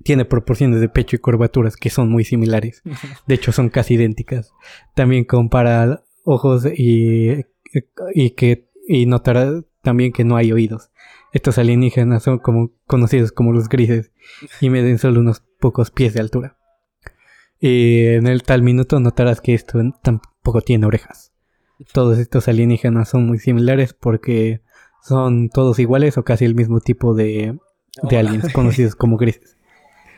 tiene 0.03 0.25
proporciones 0.25 0.81
de 0.81 0.89
pecho 0.89 1.17
y 1.17 1.19
curvaturas 1.19 1.77
que 1.77 1.91
son 1.91 2.09
muy 2.09 2.25
similares. 2.25 2.83
De 3.27 3.35
hecho, 3.35 3.53
son 3.53 3.69
casi 3.69 3.95
idénticas. 3.95 4.53
También 4.95 5.25
compara 5.25 6.03
ojos 6.25 6.65
y, 6.65 7.45
y 8.15 8.31
que, 8.31 8.69
y 8.89 9.05
notará 9.05 9.63
también 9.83 10.13
que 10.13 10.25
no 10.25 10.37
hay 10.37 10.53
oídos. 10.53 10.90
Estos 11.33 11.59
alienígenas 11.59 12.23
son 12.23 12.39
como 12.39 12.73
conocidos 12.87 13.33
como 13.33 13.53
los 13.53 13.69
grises 13.69 14.13
y 14.61 14.71
miden 14.71 14.99
solo 14.99 15.21
unos 15.21 15.43
pocos 15.61 15.91
pies 15.91 16.15
de 16.15 16.21
altura. 16.21 16.57
Y 17.61 18.07
en 18.07 18.27
el 18.27 18.43
tal 18.43 18.63
minuto 18.63 18.99
notarás 19.01 19.41
que 19.41 19.55
esto 19.55 19.79
tampoco 20.03 20.63
tiene 20.63 20.87
orejas. 20.87 21.33
Todos 21.93 22.19
estos 22.19 22.49
alienígenas 22.49 23.09
son 23.09 23.27
muy 23.27 23.39
similares 23.39 23.95
porque 23.95 24.63
son 25.03 25.49
todos 25.51 25.79
iguales 25.79 26.19
o 26.19 26.25
casi 26.25 26.45
el 26.45 26.55
mismo 26.55 26.81
tipo 26.81 27.15
de, 27.15 27.59
de 28.03 28.19
aliens 28.19 28.53
conocidos 28.53 28.95
como 28.97 29.17
grises. 29.17 29.57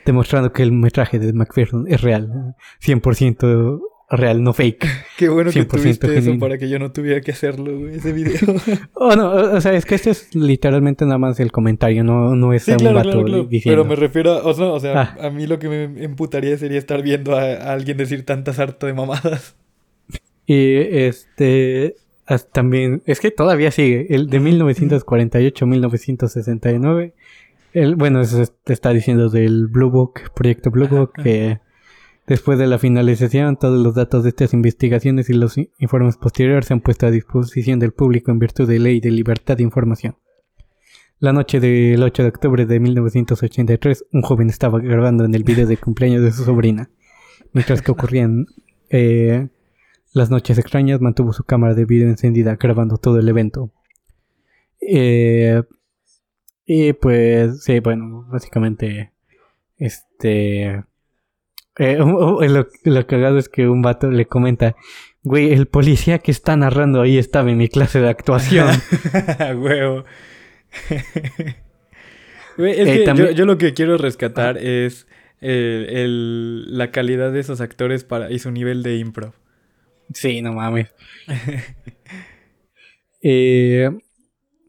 Demostrando 0.04 0.52
que 0.52 0.62
el 0.62 0.72
metraje 0.72 1.18
de 1.18 1.32
McPherson 1.32 1.86
es 1.88 2.00
real. 2.00 2.56
100% 2.80 3.80
real, 4.16 4.42
no 4.42 4.52
fake. 4.52 4.86
Qué 5.16 5.28
bueno 5.28 5.50
que 5.50 5.64
tuviste 5.64 6.16
eso 6.16 6.38
para 6.38 6.58
que 6.58 6.68
yo 6.68 6.78
no 6.78 6.92
tuviera 6.92 7.20
que 7.20 7.32
hacerlo, 7.32 7.88
ese 7.88 8.12
video. 8.12 8.38
oh, 8.94 9.16
no, 9.16 9.32
o 9.32 9.60
sea, 9.60 9.74
es 9.74 9.84
que 9.84 9.94
este 9.94 10.10
es 10.10 10.34
literalmente 10.34 11.04
nada 11.04 11.18
más 11.18 11.40
el 11.40 11.50
comentario, 11.50 12.04
no, 12.04 12.36
no 12.36 12.52
es 12.52 12.68
un 12.68 12.94
vato 12.94 13.24
Pero 13.64 13.84
me 13.84 13.96
refiero 13.96 14.32
a, 14.32 14.44
o 14.44 14.80
sea, 14.80 15.00
ah. 15.00 15.26
a 15.26 15.30
mí 15.30 15.46
lo 15.46 15.58
que 15.58 15.68
me 15.68 16.04
emputaría 16.04 16.56
sería 16.58 16.78
estar 16.78 17.02
viendo 17.02 17.36
a, 17.36 17.72
alguien 17.72 17.96
decir 17.96 18.24
tantas 18.24 18.58
harto 18.58 18.86
de 18.86 18.94
mamadas. 18.94 19.56
Y 20.46 20.76
este 20.76 21.96
también, 22.52 23.02
es 23.06 23.20
que 23.20 23.30
todavía 23.30 23.70
sigue, 23.70 24.06
el 24.14 24.28
de 24.28 24.40
1948-1969. 24.40 27.12
El, 27.74 27.96
bueno, 27.96 28.22
eso 28.22 28.42
te 28.64 28.72
está 28.72 28.88
diciendo 28.90 29.28
del 29.28 29.66
Blue 29.66 29.90
Book, 29.90 30.20
proyecto 30.34 30.70
Blue 30.70 30.88
Book, 30.88 31.12
que 31.22 31.60
Después 32.26 32.56
de 32.58 32.68
la 32.68 32.78
finalización, 32.78 33.56
todos 33.56 33.82
los 33.82 33.94
datos 33.96 34.22
de 34.22 34.28
estas 34.28 34.54
investigaciones 34.54 35.28
y 35.28 35.32
los 35.32 35.56
informes 35.78 36.16
posteriores 36.16 36.66
se 36.66 36.72
han 36.72 36.80
puesto 36.80 37.06
a 37.06 37.10
disposición 37.10 37.80
del 37.80 37.92
público 37.92 38.30
en 38.30 38.38
virtud 38.38 38.68
de 38.68 38.78
ley 38.78 39.00
de 39.00 39.10
libertad 39.10 39.56
de 39.56 39.64
información. 39.64 40.16
La 41.18 41.32
noche 41.32 41.58
del 41.58 42.02
8 42.02 42.22
de 42.22 42.28
octubre 42.28 42.66
de 42.66 42.80
1983, 42.80 44.06
un 44.12 44.22
joven 44.22 44.50
estaba 44.50 44.78
grabando 44.78 45.24
en 45.24 45.34
el 45.34 45.42
video 45.42 45.66
de 45.66 45.76
cumpleaños 45.76 46.22
de 46.22 46.32
su 46.32 46.44
sobrina. 46.44 46.90
Mientras 47.52 47.82
que 47.82 47.90
ocurrían 47.90 48.46
eh, 48.88 49.48
las 50.12 50.30
noches 50.30 50.58
extrañas, 50.58 51.00
mantuvo 51.00 51.32
su 51.32 51.42
cámara 51.42 51.74
de 51.74 51.84
video 51.84 52.08
encendida 52.08 52.56
grabando 52.56 52.98
todo 52.98 53.18
el 53.18 53.28
evento. 53.28 53.70
Eh, 54.80 55.62
y 56.66 56.92
pues, 56.92 57.64
sí, 57.64 57.80
bueno, 57.80 58.26
básicamente, 58.30 59.12
este 59.76 60.84
eh, 61.78 61.96
lo, 61.98 62.68
lo, 62.84 63.06
cagado 63.06 63.38
es 63.38 63.48
que 63.48 63.68
un 63.68 63.82
vato 63.82 64.10
le 64.10 64.26
comenta, 64.26 64.76
güey, 65.22 65.52
el 65.52 65.66
policía 65.66 66.18
que 66.18 66.30
está 66.30 66.56
narrando 66.56 67.00
ahí 67.00 67.18
estaba 67.18 67.50
en 67.50 67.58
mi 67.58 67.68
clase 67.68 68.00
de 68.00 68.08
actuación. 68.08 68.68
Huevo. 69.56 70.04
es 72.58 72.88
que 72.88 73.34
yo, 73.34 73.44
lo 73.44 73.58
que 73.58 73.74
quiero 73.74 73.96
rescatar 73.98 74.58
es 74.58 75.06
el, 75.40 76.76
la 76.76 76.90
calidad 76.90 77.32
de 77.32 77.40
esos 77.40 77.60
actores 77.60 78.04
para, 78.04 78.30
y 78.30 78.38
su 78.38 78.50
nivel 78.50 78.82
de 78.82 78.96
improv. 78.96 79.32
Sí, 80.14 80.42
no 80.42 80.52
mames. 80.52 80.94
eh, 83.22 83.90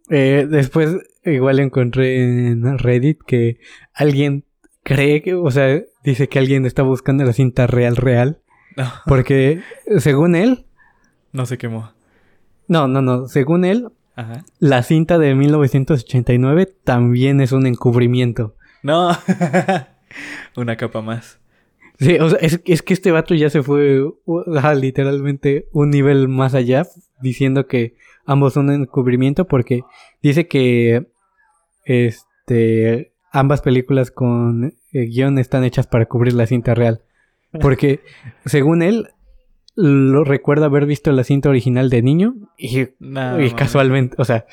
eh, 0.10 0.48
después 0.50 0.98
igual 1.26 1.60
encontré 1.60 2.22
en 2.22 2.78
Reddit 2.78 3.20
que 3.26 3.60
alguien 3.94 4.46
cree 4.84 5.22
que, 5.22 5.34
o 5.34 5.50
sea, 5.52 5.82
dice 6.04 6.30
que 6.30 6.40
alguien 6.40 6.66
está 6.66 6.84
buscando 6.84 7.24
la 7.24 7.34
cinta 7.34 7.68
real 7.68 7.96
real. 7.96 8.40
Porque 9.06 9.62
según 10.00 10.36
él... 10.36 10.66
No 11.32 11.46
se 11.46 11.58
quemó. 11.58 11.92
No, 12.68 12.88
no, 12.88 13.02
no. 13.02 13.28
Según 13.28 13.66
él, 13.66 13.90
la 14.60 14.84
cinta 14.84 15.18
de 15.18 15.36
1989 15.36 16.74
también 16.84 17.42
es 17.42 17.52
un 17.52 17.66
encubrimiento. 17.66 18.56
No. 18.82 19.12
Una 20.56 20.78
capa 20.78 21.02
más. 21.02 21.40
Sí, 22.00 22.18
o 22.20 22.30
sea, 22.30 22.40
es, 22.40 22.82
que 22.82 22.94
este 22.94 23.12
vato 23.12 23.36
ya 23.36 23.50
se 23.50 23.64
fue 23.64 24.04
literalmente 24.80 25.68
un 25.72 25.90
nivel 25.90 26.28
más 26.28 26.54
allá, 26.54 26.86
diciendo 27.22 27.68
que 27.68 27.96
ambos 28.26 28.54
son 28.54 28.70
un 28.70 28.82
encubrimiento 28.82 29.46
porque 29.48 29.82
dice 30.22 30.48
que 30.48 31.08
este 31.86 33.14
ambas 33.32 33.62
películas 33.62 34.12
con 34.12 34.76
eh, 34.94 35.06
guion 35.08 35.40
están 35.40 35.64
hechas 35.64 35.88
para 35.88 36.06
cubrir 36.06 36.34
la 36.34 36.46
cinta 36.46 36.74
real. 36.74 37.02
Porque, 37.60 38.02
según 38.46 38.82
él, 38.82 39.10
lo 39.76 40.24
recuerda 40.24 40.68
haber 40.68 40.86
visto 40.86 41.12
la 41.12 41.24
cinta 41.24 41.50
original 41.50 41.90
de 41.90 42.02
niño 42.02 42.36
y, 42.58 42.86
casualmente, 43.56 44.16
o 44.20 44.26
sea, 44.26 44.46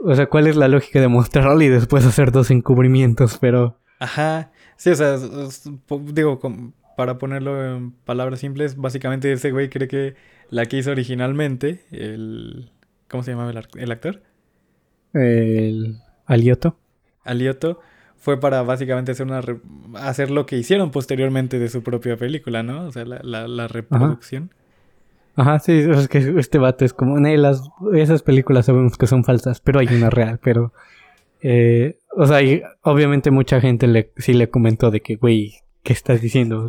o 0.00 0.14
sea, 0.14 0.26
¿cuál 0.26 0.46
es 0.46 0.56
la 0.56 0.68
lógica 0.68 1.00
de 1.00 1.08
mostrarlo 1.08 1.60
y 1.62 1.68
después 1.68 2.04
hacer 2.04 2.30
dos 2.30 2.50
encubrimientos? 2.50 3.38
Pero... 3.40 3.78
Ajá. 3.98 4.52
Sí, 4.76 4.90
o 4.90 4.94
sea, 4.94 5.16
digo, 6.12 6.38
para 6.96 7.18
ponerlo 7.18 7.76
en 7.76 7.92
palabras 7.92 8.40
simples, 8.40 8.76
básicamente 8.76 9.32
ese 9.32 9.50
güey 9.50 9.70
cree 9.70 9.88
que 9.88 10.14
la 10.50 10.66
que 10.66 10.76
hizo 10.76 10.90
originalmente, 10.90 11.84
el... 11.90 12.70
¿Cómo 13.08 13.22
se 13.22 13.30
llamaba 13.30 13.50
el, 13.50 13.90
actor? 13.90 14.22
El... 15.14 15.96
Alioto. 16.26 16.78
Alioto 17.24 17.80
fue 18.18 18.38
para 18.40 18.62
básicamente 18.62 19.12
hacer 19.12 19.26
una 19.26 19.42
hacer 19.94 20.30
lo 20.30 20.44
que 20.46 20.56
hicieron 20.56 20.90
posteriormente 20.90 21.58
de 21.58 21.68
su 21.68 21.82
propia 21.82 22.16
película, 22.16 22.62
¿no? 22.62 22.86
O 22.86 22.92
sea, 22.92 23.04
la, 23.04 23.48
la, 23.48 23.68
reproducción. 23.68 24.50
Ajá, 25.36 25.60
sí, 25.60 25.72
es 25.72 26.08
que 26.08 26.34
este 26.36 26.58
vato 26.58 26.84
es 26.84 26.92
como, 26.92 27.16
las, 27.18 27.62
esas 27.94 28.22
películas 28.22 28.66
sabemos 28.66 28.96
que 28.96 29.06
son 29.06 29.22
falsas, 29.22 29.60
pero 29.60 29.78
hay 29.78 29.86
una 29.86 30.10
real, 30.10 30.40
pero, 30.42 30.72
eh, 31.42 31.98
o 32.16 32.26
sea, 32.26 32.40
obviamente 32.82 33.30
mucha 33.30 33.60
gente 33.60 33.86
le, 33.86 34.10
sí 34.16 34.32
le 34.32 34.50
comentó 34.50 34.90
de 34.90 35.00
que, 35.00 35.14
güey, 35.14 35.54
¿qué 35.84 35.92
estás 35.92 36.20
diciendo? 36.20 36.66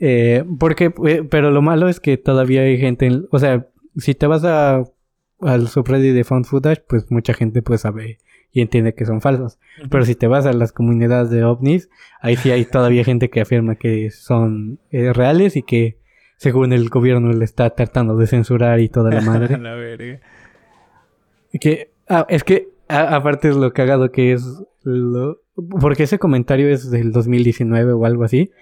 eh, 0.00 0.44
porque, 0.58 0.94
eh, 1.06 1.24
pero 1.28 1.50
lo 1.50 1.60
malo 1.60 1.90
es 1.90 2.00
que 2.00 2.16
todavía 2.16 2.62
hay 2.62 2.78
gente, 2.78 3.10
o 3.30 3.38
sea, 3.38 3.66
si 3.96 4.14
te 4.14 4.26
vas 4.26 4.44
a, 4.44 4.84
al 5.40 5.68
subreddit 5.68 6.14
de 6.14 6.24
found 6.24 6.46
footage, 6.46 6.84
pues 6.88 7.10
mucha 7.10 7.34
gente 7.34 7.60
pues 7.60 7.82
sabe 7.82 8.18
y 8.56 8.62
entiende 8.62 8.94
que 8.94 9.04
son 9.04 9.20
falsos. 9.20 9.58
Pero 9.90 10.06
si 10.06 10.14
te 10.14 10.26
vas 10.26 10.46
a 10.46 10.52
las 10.54 10.72
comunidades 10.72 11.28
de 11.28 11.44
ovnis, 11.44 11.90
ahí 12.22 12.36
sí 12.36 12.50
hay 12.50 12.64
todavía 12.64 13.04
gente 13.10 13.28
que 13.28 13.42
afirma 13.42 13.74
que 13.74 14.10
son 14.10 14.78
eh, 14.90 15.12
reales 15.12 15.56
y 15.56 15.62
que 15.62 15.98
según 16.38 16.72
el 16.72 16.88
gobierno 16.88 17.34
le 17.34 17.44
está 17.44 17.68
tratando 17.68 18.16
de 18.16 18.26
censurar 18.26 18.80
y 18.80 18.88
toda 18.88 19.10
la 19.10 19.20
madre. 19.20 19.58
la 19.60 19.74
verga. 19.74 20.20
Que, 21.60 21.90
ah, 22.08 22.24
es 22.30 22.44
que 22.44 22.68
aparte 22.88 23.50
es 23.50 23.56
lo 23.56 23.74
cagado 23.74 24.10
que 24.10 24.32
es 24.32 24.42
lo, 24.84 25.42
porque 25.78 26.04
ese 26.04 26.18
comentario 26.18 26.70
es 26.70 26.90
del 26.90 27.12
2019 27.12 27.92
o 27.92 28.06
algo 28.06 28.24
así 28.24 28.52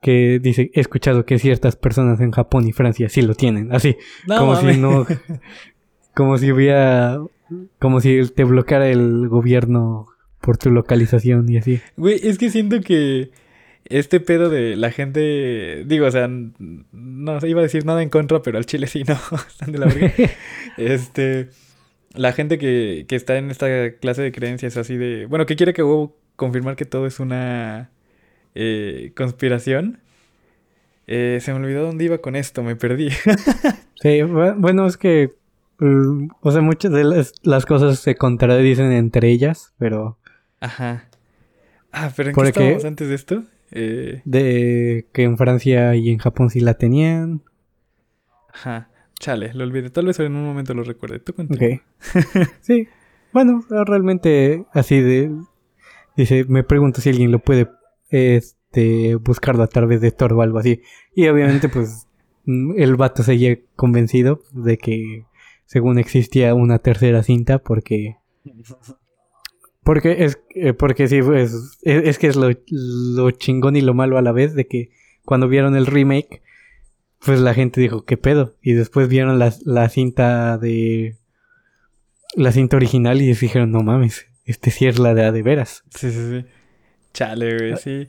que 0.00 0.38
dice 0.40 0.70
he 0.74 0.80
escuchado 0.80 1.24
que 1.24 1.38
ciertas 1.38 1.76
personas 1.76 2.20
en 2.20 2.30
Japón 2.30 2.66
y 2.68 2.72
Francia 2.72 3.08
sí 3.08 3.20
lo 3.20 3.34
tienen 3.34 3.74
así 3.74 3.96
como 4.26 4.54
si 4.54 4.78
no 4.78 5.04
como 6.14 6.38
si 6.38 6.52
hubiera 6.52 7.18
como 7.78 8.00
si 8.00 8.20
te 8.34 8.44
bloqueara 8.44 8.88
el 8.88 9.28
gobierno 9.28 10.06
por 10.40 10.56
tu 10.56 10.70
localización 10.70 11.48
y 11.48 11.58
así. 11.58 11.80
Güey, 11.96 12.20
es 12.22 12.38
que 12.38 12.50
siento 12.50 12.80
que 12.80 13.30
este 13.84 14.20
pedo 14.20 14.50
de 14.50 14.76
la 14.76 14.90
gente, 14.90 15.84
digo, 15.86 16.06
o 16.06 16.10
sea, 16.10 16.28
no 16.28 17.46
iba 17.46 17.60
a 17.60 17.62
decir 17.62 17.84
nada 17.86 18.02
en 18.02 18.10
contra, 18.10 18.42
pero 18.42 18.58
al 18.58 18.66
chile 18.66 18.86
sí, 18.86 19.02
no, 19.08 19.18
están 19.46 19.72
de 19.72 19.78
la 19.78 19.86
verga. 19.86 20.12
este, 20.76 21.48
la 22.14 22.32
gente 22.32 22.58
que, 22.58 23.06
que 23.08 23.16
está 23.16 23.38
en 23.38 23.50
esta 23.50 23.92
clase 23.92 24.22
de 24.22 24.32
creencias 24.32 24.76
así 24.76 24.96
de, 24.96 25.26
bueno, 25.26 25.46
que 25.46 25.56
quiere 25.56 25.72
que 25.72 25.82
hubo 25.82 26.16
confirmar 26.36 26.76
que 26.76 26.84
todo 26.84 27.06
es 27.06 27.18
una 27.20 27.90
eh, 28.54 29.12
conspiración. 29.16 30.00
Eh, 31.06 31.38
se 31.40 31.52
me 31.52 31.58
olvidó 31.58 31.84
dónde 31.84 32.04
iba 32.04 32.18
con 32.18 32.36
esto, 32.36 32.62
me 32.62 32.76
perdí. 32.76 33.08
sí, 34.02 34.22
bueno, 34.22 34.86
es 34.86 34.96
que 34.96 35.34
o 35.80 36.50
sea, 36.50 36.60
muchas 36.60 36.92
de 36.92 37.04
las, 37.42 37.66
cosas 37.66 37.98
se 38.00 38.16
contradicen 38.16 38.92
entre 38.92 39.30
ellas, 39.30 39.72
pero... 39.78 40.18
Ajá. 40.60 41.08
Ah, 41.92 42.12
pero 42.16 42.30
¿en 42.30 42.34
qué 42.34 42.48
estábamos 42.48 42.84
antes 42.84 43.08
de 43.08 43.14
esto? 43.14 43.44
Eh... 43.70 44.22
De 44.24 45.06
que 45.12 45.22
en 45.22 45.38
Francia 45.38 45.94
y 45.94 46.10
en 46.10 46.18
Japón 46.18 46.50
sí 46.50 46.60
la 46.60 46.74
tenían. 46.74 47.42
Ajá. 48.52 48.90
Chale, 49.20 49.52
lo 49.54 49.64
olvidé. 49.64 49.90
Tal 49.90 50.06
vez 50.06 50.18
en 50.20 50.34
un 50.34 50.44
momento 50.44 50.74
lo 50.74 50.84
recuerde. 50.84 51.18
Tú 51.18 51.34
Ok. 51.38 51.82
sí. 52.60 52.88
Bueno, 53.32 53.64
realmente 53.68 54.64
así 54.72 55.00
de... 55.00 55.30
Dice, 56.16 56.44
me 56.48 56.64
pregunto 56.64 57.00
si 57.00 57.10
alguien 57.10 57.30
lo 57.30 57.38
puede 57.38 57.68
este, 58.10 59.14
buscarlo 59.16 59.62
a 59.62 59.68
través 59.68 60.00
de 60.00 60.10
Tor 60.10 60.32
o 60.32 60.42
algo 60.42 60.58
así. 60.58 60.82
Y 61.14 61.28
obviamente 61.28 61.68
pues 61.68 62.06
mm, 62.44 62.72
el 62.78 62.96
vato 62.96 63.22
seguía 63.22 63.58
convencido 63.76 64.42
de 64.52 64.78
que 64.78 65.24
según 65.68 65.98
existía 65.98 66.54
una 66.54 66.78
tercera 66.78 67.22
cinta 67.22 67.58
porque 67.58 68.16
porque 69.84 70.24
es 70.24 70.40
eh, 70.54 70.72
porque 70.72 71.08
sí 71.08 71.20
pues, 71.20 71.78
es, 71.82 72.18
que 72.18 72.28
es 72.28 72.36
lo, 72.36 73.30
chingón 73.32 73.76
y 73.76 73.82
lo 73.82 73.92
malo 73.92 74.16
a 74.16 74.22
la 74.22 74.32
vez 74.32 74.54
de 74.54 74.66
que 74.66 74.90
cuando 75.26 75.46
vieron 75.46 75.76
el 75.76 75.84
remake 75.84 76.40
pues 77.22 77.38
la 77.40 77.52
gente 77.52 77.82
dijo 77.82 78.06
qué 78.06 78.16
pedo 78.16 78.56
y 78.62 78.72
después 78.72 79.08
vieron 79.08 79.38
la, 79.38 79.52
la 79.66 79.90
cinta 79.90 80.56
de 80.56 81.18
la 82.34 82.50
cinta 82.50 82.78
original 82.78 83.20
y 83.20 83.34
dijeron 83.34 83.70
no 83.70 83.82
mames 83.82 84.26
este 84.46 84.70
sí 84.70 84.86
es 84.86 84.98
la 84.98 85.12
de 85.12 85.24
a 85.26 85.32
de 85.32 85.42
veras 85.42 85.84
sí 85.90 86.10
sí 86.10 86.30
sí. 86.30 86.46
Chale 87.12 87.58
güey 87.58 87.76
sí. 87.76 88.08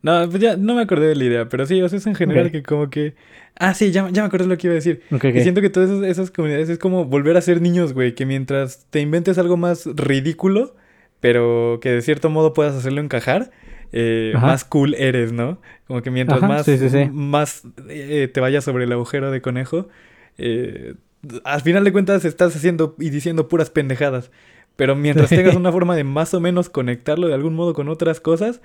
No, 0.00 0.28
pues 0.30 0.40
ya 0.40 0.56
no 0.56 0.74
me 0.74 0.82
acordé 0.82 1.08
de 1.08 1.16
la 1.16 1.24
idea, 1.24 1.48
pero 1.48 1.66
sí, 1.66 1.82
o 1.82 1.88
sea, 1.88 1.98
es 1.98 2.06
en 2.06 2.14
general 2.14 2.52
que 2.52 2.62
como 2.62 2.88
que... 2.88 3.14
Ah, 3.58 3.74
sí, 3.74 3.90
ya, 3.90 4.08
ya 4.10 4.22
me 4.22 4.28
acordé 4.28 4.46
lo 4.46 4.56
que 4.56 4.68
iba 4.68 4.72
a 4.72 4.76
decir. 4.76 5.02
Que 5.20 5.42
siento 5.42 5.60
que 5.60 5.68
todas 5.68 5.90
esas, 6.04 6.30
comunidades 6.30 6.68
es 6.68 6.78
como 6.78 7.04
volver 7.04 7.36
a 7.36 7.40
ser 7.40 7.60
niños, 7.60 7.92
güey, 7.92 8.14
que 8.14 8.24
mientras 8.24 8.86
te 8.90 9.00
inventes 9.00 9.36
algo 9.36 9.56
más 9.56 9.86
ridículo, 9.86 10.76
pero 11.18 11.80
que 11.82 11.90
de 11.90 12.02
cierto 12.02 12.30
modo 12.30 12.52
puedas 12.52 12.76
hacerlo 12.76 13.00
encajar, 13.00 13.50
eh, 13.92 14.32
más 14.34 14.64
cool 14.64 14.94
eres, 14.94 15.32
¿no? 15.32 15.60
Como 15.88 16.02
que 16.02 16.10
mientras 16.12 16.40
más, 16.40 16.66
más 17.10 17.62
eh, 17.88 18.30
te 18.32 18.40
vayas 18.40 18.62
sobre 18.62 18.84
el 18.84 18.92
agujero 18.92 19.32
de 19.32 19.40
conejo, 19.40 19.88
eh, 20.36 20.94
al 21.42 21.60
final 21.62 21.82
de 21.82 21.90
cuentas 21.90 22.24
estás 22.24 22.54
haciendo 22.54 22.94
y 23.00 23.10
diciendo 23.10 23.48
puras 23.48 23.70
pendejadas. 23.70 24.30
Pero 24.76 24.94
mientras 24.94 25.30
tengas 25.30 25.56
una 25.56 25.72
forma 25.72 25.96
de 25.96 26.04
más 26.04 26.32
o 26.32 26.38
menos 26.38 26.68
conectarlo 26.68 27.26
de 27.26 27.34
algún 27.34 27.54
modo 27.54 27.74
con 27.74 27.88
otras 27.88 28.20
cosas, 28.20 28.60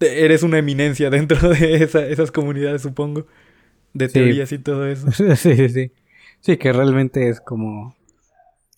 eres 0.00 0.42
una 0.42 0.56
eminencia 0.56 1.10
dentro 1.10 1.50
de 1.50 1.82
esas 1.82 2.30
comunidades, 2.32 2.80
supongo. 2.80 3.26
De 3.92 4.08
teorías 4.08 4.52
y 4.52 4.58
todo 4.58 4.86
eso. 4.86 5.10
sí, 5.12 5.36
sí, 5.36 5.68
sí. 5.68 5.92
Sí, 6.40 6.56
que 6.56 6.72
realmente 6.72 7.28
es 7.28 7.40
como. 7.40 7.94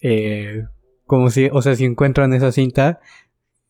Eh, 0.00 0.64
como 1.06 1.30
si, 1.30 1.48
o 1.52 1.62
sea, 1.62 1.76
si 1.76 1.84
encuentran 1.84 2.32
esa 2.32 2.52
cinta 2.52 3.00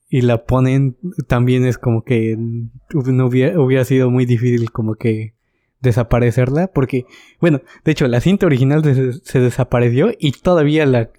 y 0.09 0.23
la 0.23 0.45
ponen, 0.45 0.97
también 1.27 1.65
es 1.67 1.79
como 1.79 2.05
que 2.05 2.37
no 2.37 3.27
hubiera, 3.27 3.61
hubiera 3.61 3.85
sido 3.85 4.11
muy 4.11 4.27
difícil 4.27 4.71
como 4.71 4.95
que 4.95 5.35
desaparecerla, 5.83 6.69
porque, 6.69 7.07
bueno, 7.41 7.61
de 7.85 7.93
hecho, 7.93 8.07
la 8.07 8.21
cinta 8.21 8.47
original 8.47 8.83
se, 9.25 9.41
desapareció 9.41 10.13
y 10.19 10.33
todavía 10.33 10.87
la, 10.87 11.11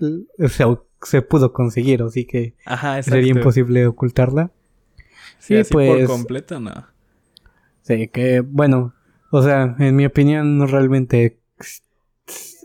se, 1.01 1.21
pudo 1.21 1.51
conseguir, 1.51 2.01
así 2.01 2.26
que 2.26 2.55
sería 3.01 3.32
imposible 3.32 3.86
ocultarla. 3.86 4.51
Sí, 5.38 5.55
pues. 5.69 5.89
Por 5.89 6.05
completo, 6.05 6.59
no. 6.61 6.88
Sí, 7.82 8.07
que 8.07 8.39
bueno, 8.39 8.93
o 9.36 9.41
sea, 9.41 9.75
en 9.79 9.95
mi 9.95 10.05
opinión, 10.05 10.59
no 10.59 10.67
realmente 10.67 11.39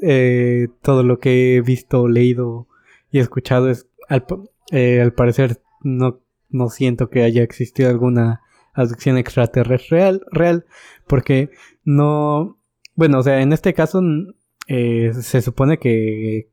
eh, 0.03 0.69
todo 0.83 1.03
lo 1.03 1.19
que 1.19 1.57
he 1.57 1.63
visto, 1.63 2.09
leído 2.09 2.69
y 3.11 3.21
escuchado 3.21 3.71
es, 3.71 3.89
al, 4.07 4.27
eh, 4.71 5.01
al 5.01 5.15
parecer, 5.15 5.63
no, 5.83 6.21
no 6.51 6.69
siento 6.69 7.09
que 7.09 7.23
haya 7.23 7.43
existido 7.43 7.89
alguna 7.89 8.43
abducción 8.75 9.17
extraterrestre 9.17 9.99
real, 9.99 10.27
real, 10.31 10.67
porque 11.07 11.49
no, 11.85 12.59
bueno, 12.97 13.21
o 13.21 13.23
sea, 13.23 13.41
en 13.41 13.55
este 13.55 13.73
caso 13.73 14.03
eh, 14.67 15.13
se 15.19 15.41
supone 15.41 15.79
que 15.79 16.51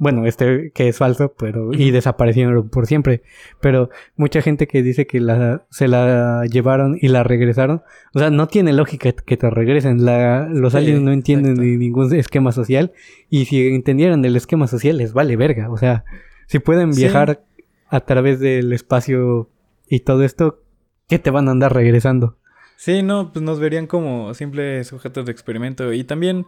bueno, 0.00 0.24
este 0.26 0.72
que 0.72 0.88
es 0.88 0.96
falso, 0.96 1.34
pero 1.38 1.74
y 1.74 1.90
desaparecieron 1.90 2.70
por 2.70 2.86
siempre. 2.86 3.22
Pero 3.60 3.90
mucha 4.16 4.40
gente 4.40 4.66
que 4.66 4.82
dice 4.82 5.06
que 5.06 5.20
la, 5.20 5.66
se 5.68 5.88
la 5.88 6.46
llevaron 6.50 6.96
y 6.98 7.08
la 7.08 7.22
regresaron, 7.22 7.82
o 8.14 8.18
sea, 8.18 8.30
no 8.30 8.48
tiene 8.48 8.72
lógica 8.72 9.12
que 9.12 9.36
te 9.36 9.50
regresen. 9.50 10.06
La, 10.06 10.48
los 10.48 10.74
aliens 10.74 11.02
no 11.02 11.12
entienden 11.12 11.54
ni 11.54 11.76
ningún 11.76 12.14
esquema 12.14 12.50
social 12.50 12.92
y 13.28 13.44
si 13.44 13.68
entendieran 13.68 14.24
el 14.24 14.36
esquema 14.36 14.66
social 14.66 14.96
les 14.96 15.12
vale 15.12 15.36
verga. 15.36 15.70
O 15.70 15.76
sea, 15.76 16.04
si 16.46 16.60
pueden 16.60 16.92
viajar 16.92 17.44
a 17.88 18.00
través 18.00 18.40
del 18.40 18.72
espacio 18.72 19.50
y 19.86 20.00
todo 20.00 20.24
esto, 20.24 20.62
¿qué 21.08 21.18
te 21.18 21.28
van 21.28 21.46
a 21.48 21.50
andar 21.50 21.74
regresando? 21.74 22.38
Sí, 22.76 23.02
no, 23.02 23.34
pues 23.34 23.42
nos 23.42 23.60
verían 23.60 23.86
como 23.86 24.32
simples 24.32 24.88
sujetos 24.88 25.26
de 25.26 25.32
experimento 25.32 25.92
y 25.92 26.04
también, 26.04 26.46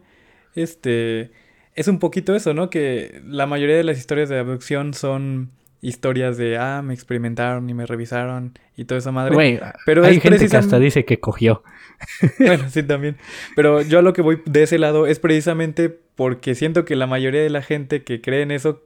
este 0.54 1.32
es 1.74 1.88
un 1.88 1.98
poquito 1.98 2.34
eso, 2.34 2.54
¿no? 2.54 2.70
Que 2.70 3.22
la 3.26 3.46
mayoría 3.46 3.76
de 3.76 3.84
las 3.84 3.98
historias 3.98 4.28
de 4.28 4.38
abducción 4.38 4.94
son 4.94 5.50
historias 5.82 6.36
de, 6.36 6.58
ah, 6.58 6.80
me 6.82 6.94
experimentaron 6.94 7.68
y 7.68 7.74
me 7.74 7.86
revisaron 7.86 8.56
y 8.76 8.84
toda 8.84 8.98
esa 8.98 9.10
madre. 9.10 9.60
pero 9.84 10.04
hay 10.04 10.20
gente 10.20 10.48
que 10.48 10.56
hasta 10.56 10.78
dice 10.78 11.04
que 11.04 11.18
cogió. 11.18 11.64
bueno, 12.38 12.68
sí, 12.68 12.84
también. 12.84 13.16
Pero 13.56 13.82
yo 13.82 13.98
a 13.98 14.02
lo 14.02 14.12
que 14.12 14.22
voy 14.22 14.40
de 14.46 14.62
ese 14.62 14.78
lado 14.78 15.06
es 15.06 15.18
precisamente 15.18 15.90
porque 16.14 16.54
siento 16.54 16.84
que 16.84 16.94
la 16.94 17.08
mayoría 17.08 17.42
de 17.42 17.50
la 17.50 17.62
gente 17.62 18.04
que 18.04 18.20
cree 18.20 18.42
en 18.42 18.52
eso 18.52 18.84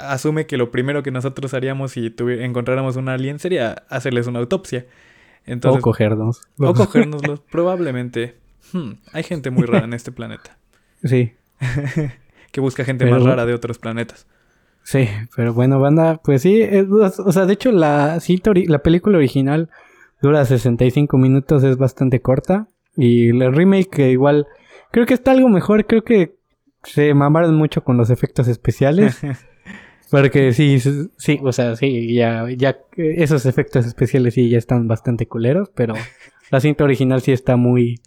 asume 0.00 0.46
que 0.46 0.56
lo 0.56 0.70
primero 0.70 1.02
que 1.02 1.10
nosotros 1.10 1.54
haríamos 1.54 1.92
si 1.92 2.14
encontráramos 2.18 2.96
un 2.96 3.08
alien 3.08 3.40
sería 3.40 3.84
hacerles 3.88 4.28
una 4.28 4.38
autopsia. 4.38 4.86
Entonces, 5.44 5.80
o 5.80 5.82
cogernos. 5.82 6.42
O 6.58 6.72
cogernoslos, 6.72 7.40
probablemente. 7.50 8.36
Hmm, 8.72 8.92
hay 9.12 9.24
gente 9.24 9.50
muy 9.50 9.64
rara 9.64 9.84
en 9.84 9.92
este 9.92 10.12
planeta. 10.12 10.56
Sí. 11.02 11.34
que 12.52 12.60
busca 12.60 12.84
gente 12.84 13.06
más 13.06 13.22
rara 13.22 13.46
de 13.46 13.54
otros 13.54 13.78
planetas. 13.78 14.26
Sí, 14.82 15.08
pero 15.34 15.52
bueno, 15.52 15.80
banda, 15.80 16.20
pues 16.22 16.42
sí, 16.42 16.62
o 16.88 17.32
sea, 17.32 17.44
de 17.46 17.52
hecho 17.54 17.72
la, 17.72 18.20
la 18.66 18.78
película 18.78 19.18
original 19.18 19.68
dura 20.22 20.44
65 20.44 21.18
minutos, 21.18 21.64
es 21.64 21.76
bastante 21.76 22.20
corta. 22.20 22.68
Y 22.96 23.28
el 23.28 23.54
remake 23.54 23.90
que 23.90 24.10
igual, 24.10 24.46
creo 24.90 25.06
que 25.06 25.14
está 25.14 25.32
algo 25.32 25.48
mejor, 25.48 25.86
creo 25.86 26.02
que 26.02 26.36
se 26.82 27.12
mamaron 27.14 27.54
mucho 27.56 27.82
con 27.82 27.96
los 27.96 28.10
efectos 28.10 28.48
especiales. 28.48 29.20
Porque 30.10 30.52
sí, 30.52 30.78
sí, 30.78 31.40
o 31.42 31.50
sea, 31.50 31.74
sí, 31.74 32.14
ya, 32.14 32.46
ya, 32.56 32.78
esos 32.96 33.44
efectos 33.44 33.86
especiales 33.86 34.34
sí 34.34 34.48
ya 34.48 34.56
están 34.56 34.86
bastante 34.86 35.26
culeros, 35.26 35.72
pero 35.74 35.94
la 36.50 36.60
cinta 36.60 36.84
original 36.84 37.22
sí 37.22 37.32
está 37.32 37.56
muy... 37.56 38.00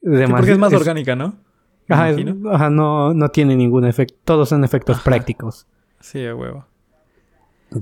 porque 0.00 0.52
es 0.52 0.58
más 0.58 0.72
orgánica, 0.72 1.16
¿no? 1.16 1.36
Ajá, 1.88 2.70
no, 2.70 3.14
no 3.14 3.28
tiene 3.30 3.56
ningún 3.56 3.86
efecto. 3.86 4.14
Todos 4.24 4.48
son 4.50 4.64
efectos 4.64 5.00
prácticos. 5.00 5.66
Sí, 6.00 6.24
a 6.26 6.34
huevo. 6.34 6.66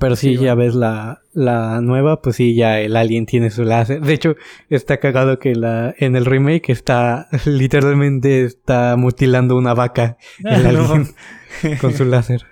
Pero 0.01 0.17
si 0.17 0.37
ya 0.37 0.55
ves 0.57 0.75
la, 0.75 1.23
la 1.33 1.81
nueva, 1.81 2.21
pues 2.21 2.37
sí, 2.37 2.57
ya 2.57 2.81
el 2.81 2.97
alien 2.97 3.25
tiene 3.25 3.51
su 3.51 3.63
láser. 3.63 4.01
De 4.01 4.15
hecho, 4.15 4.35
está 4.69 4.97
cagado 4.99 5.39
que 5.39 5.55
la, 5.55 5.95
en 5.99 6.17
el 6.17 6.25
remake 6.25 6.71
está, 6.71 7.29
literalmente 7.47 8.45
está 8.45 8.97
mutilando 8.97 9.57
una 9.57 9.75
vaca 9.75 10.17
el 10.45 10.67
alien 10.67 11.09
con 11.81 11.93
su 11.95 12.05
láser. 12.05 12.45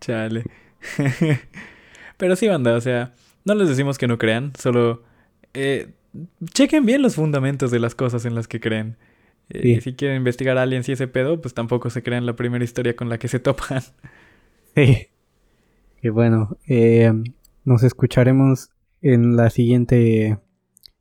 Chale. 0.00 0.44
Pero 2.16 2.36
sí, 2.36 2.46
banda, 2.46 2.74
o 2.74 2.80
sea, 2.80 3.12
no 3.44 3.54
les 3.54 3.68
decimos 3.68 3.98
que 3.98 4.06
no 4.06 4.18
crean, 4.18 4.52
solo 4.56 5.02
eh, 5.54 5.90
chequen 6.52 6.86
bien 6.86 7.02
los 7.02 7.16
fundamentos 7.16 7.70
de 7.70 7.80
las 7.80 7.94
cosas 7.96 8.24
en 8.24 8.36
las 8.36 8.46
que 8.46 8.60
creen. 8.60 8.96
Y 9.48 9.80
si 9.80 9.94
quieren 9.94 10.18
investigar 10.18 10.58
a 10.58 10.62
aliens 10.62 10.88
y 10.88 10.92
ese 10.92 11.08
pedo, 11.08 11.40
pues 11.40 11.54
tampoco 11.54 11.90
se 11.90 12.02
crean 12.02 12.26
la 12.26 12.36
primera 12.36 12.64
historia 12.64 12.96
con 12.96 13.08
la 13.08 13.18
que 13.18 13.28
se 13.28 13.40
topan. 13.40 13.82
Sí. 14.74 15.08
Y 16.00 16.08
bueno, 16.08 16.56
eh, 16.66 17.12
nos 17.66 17.82
escucharemos 17.82 18.70
en 19.02 19.36
la 19.36 19.50
siguiente 19.50 20.38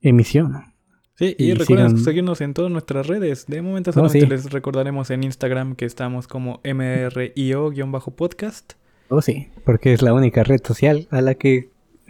emisión. 0.02 0.74
Sí, 1.16 1.38
y, 1.38 1.54
recuerden 1.54 1.98
seguirnos 1.98 2.42
en 2.42 2.54
todas 2.54 2.70
nuestras 2.70 3.08
redes. 3.08 3.46
De 3.48 3.62
momento 3.62 3.92
oh, 3.92 3.94
solamente 3.94 4.28
les 4.28 4.52
recordaremos 4.52 5.10
en 5.12 5.24
Instagram 5.24 5.76
que 5.76 5.86
estamos 5.86 6.28
como 6.28 6.60
MRIO-podcast. 6.64 8.74
Oh, 9.08 9.22
sí, 9.22 9.48
porque 9.64 9.94
es 9.94 10.02
la 10.02 10.14
única 10.14 10.44
red 10.44 10.60
social 10.64 11.08
a 11.12 11.22
la 11.22 11.36
que 11.36 11.70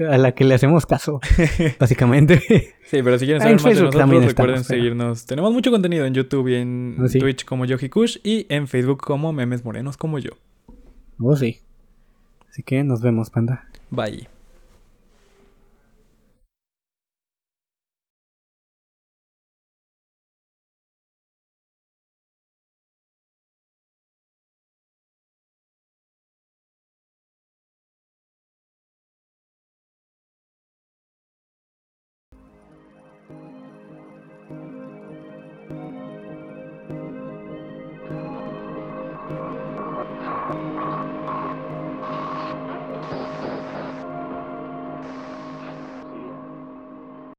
a 0.09 0.17
la 0.17 0.33
que 0.33 0.43
le 0.43 0.53
hacemos 0.53 0.85
caso, 0.85 1.19
básicamente. 1.79 2.41
Sí, 2.85 3.01
pero 3.03 3.17
si 3.17 3.25
quieren 3.25 3.41
saber 3.41 3.55
más 3.55 3.63
de 3.63 3.81
nosotros, 3.83 4.25
recuerden 4.25 4.63
seguirnos. 4.63 5.25
Tenemos 5.25 5.53
mucho 5.53 5.71
contenido 5.71 6.05
en 6.05 6.13
YouTube 6.13 6.47
y 6.49 6.55
en 6.55 6.97
oh, 6.99 7.07
Twitch 7.07 7.45
como 7.45 7.65
Kush 7.65 8.17
y 8.23 8.45
en 8.49 8.67
Facebook 8.67 9.01
como 9.01 9.31
Memes 9.33 9.63
Morenos 9.63 9.97
como 9.97 10.19
yo. 10.19 10.31
Oh, 11.19 11.35
sí. 11.35 11.59
Así 12.49 12.63
que 12.63 12.83
nos 12.83 13.01
vemos, 13.01 13.29
panda. 13.29 13.67
Bye. 13.89 14.27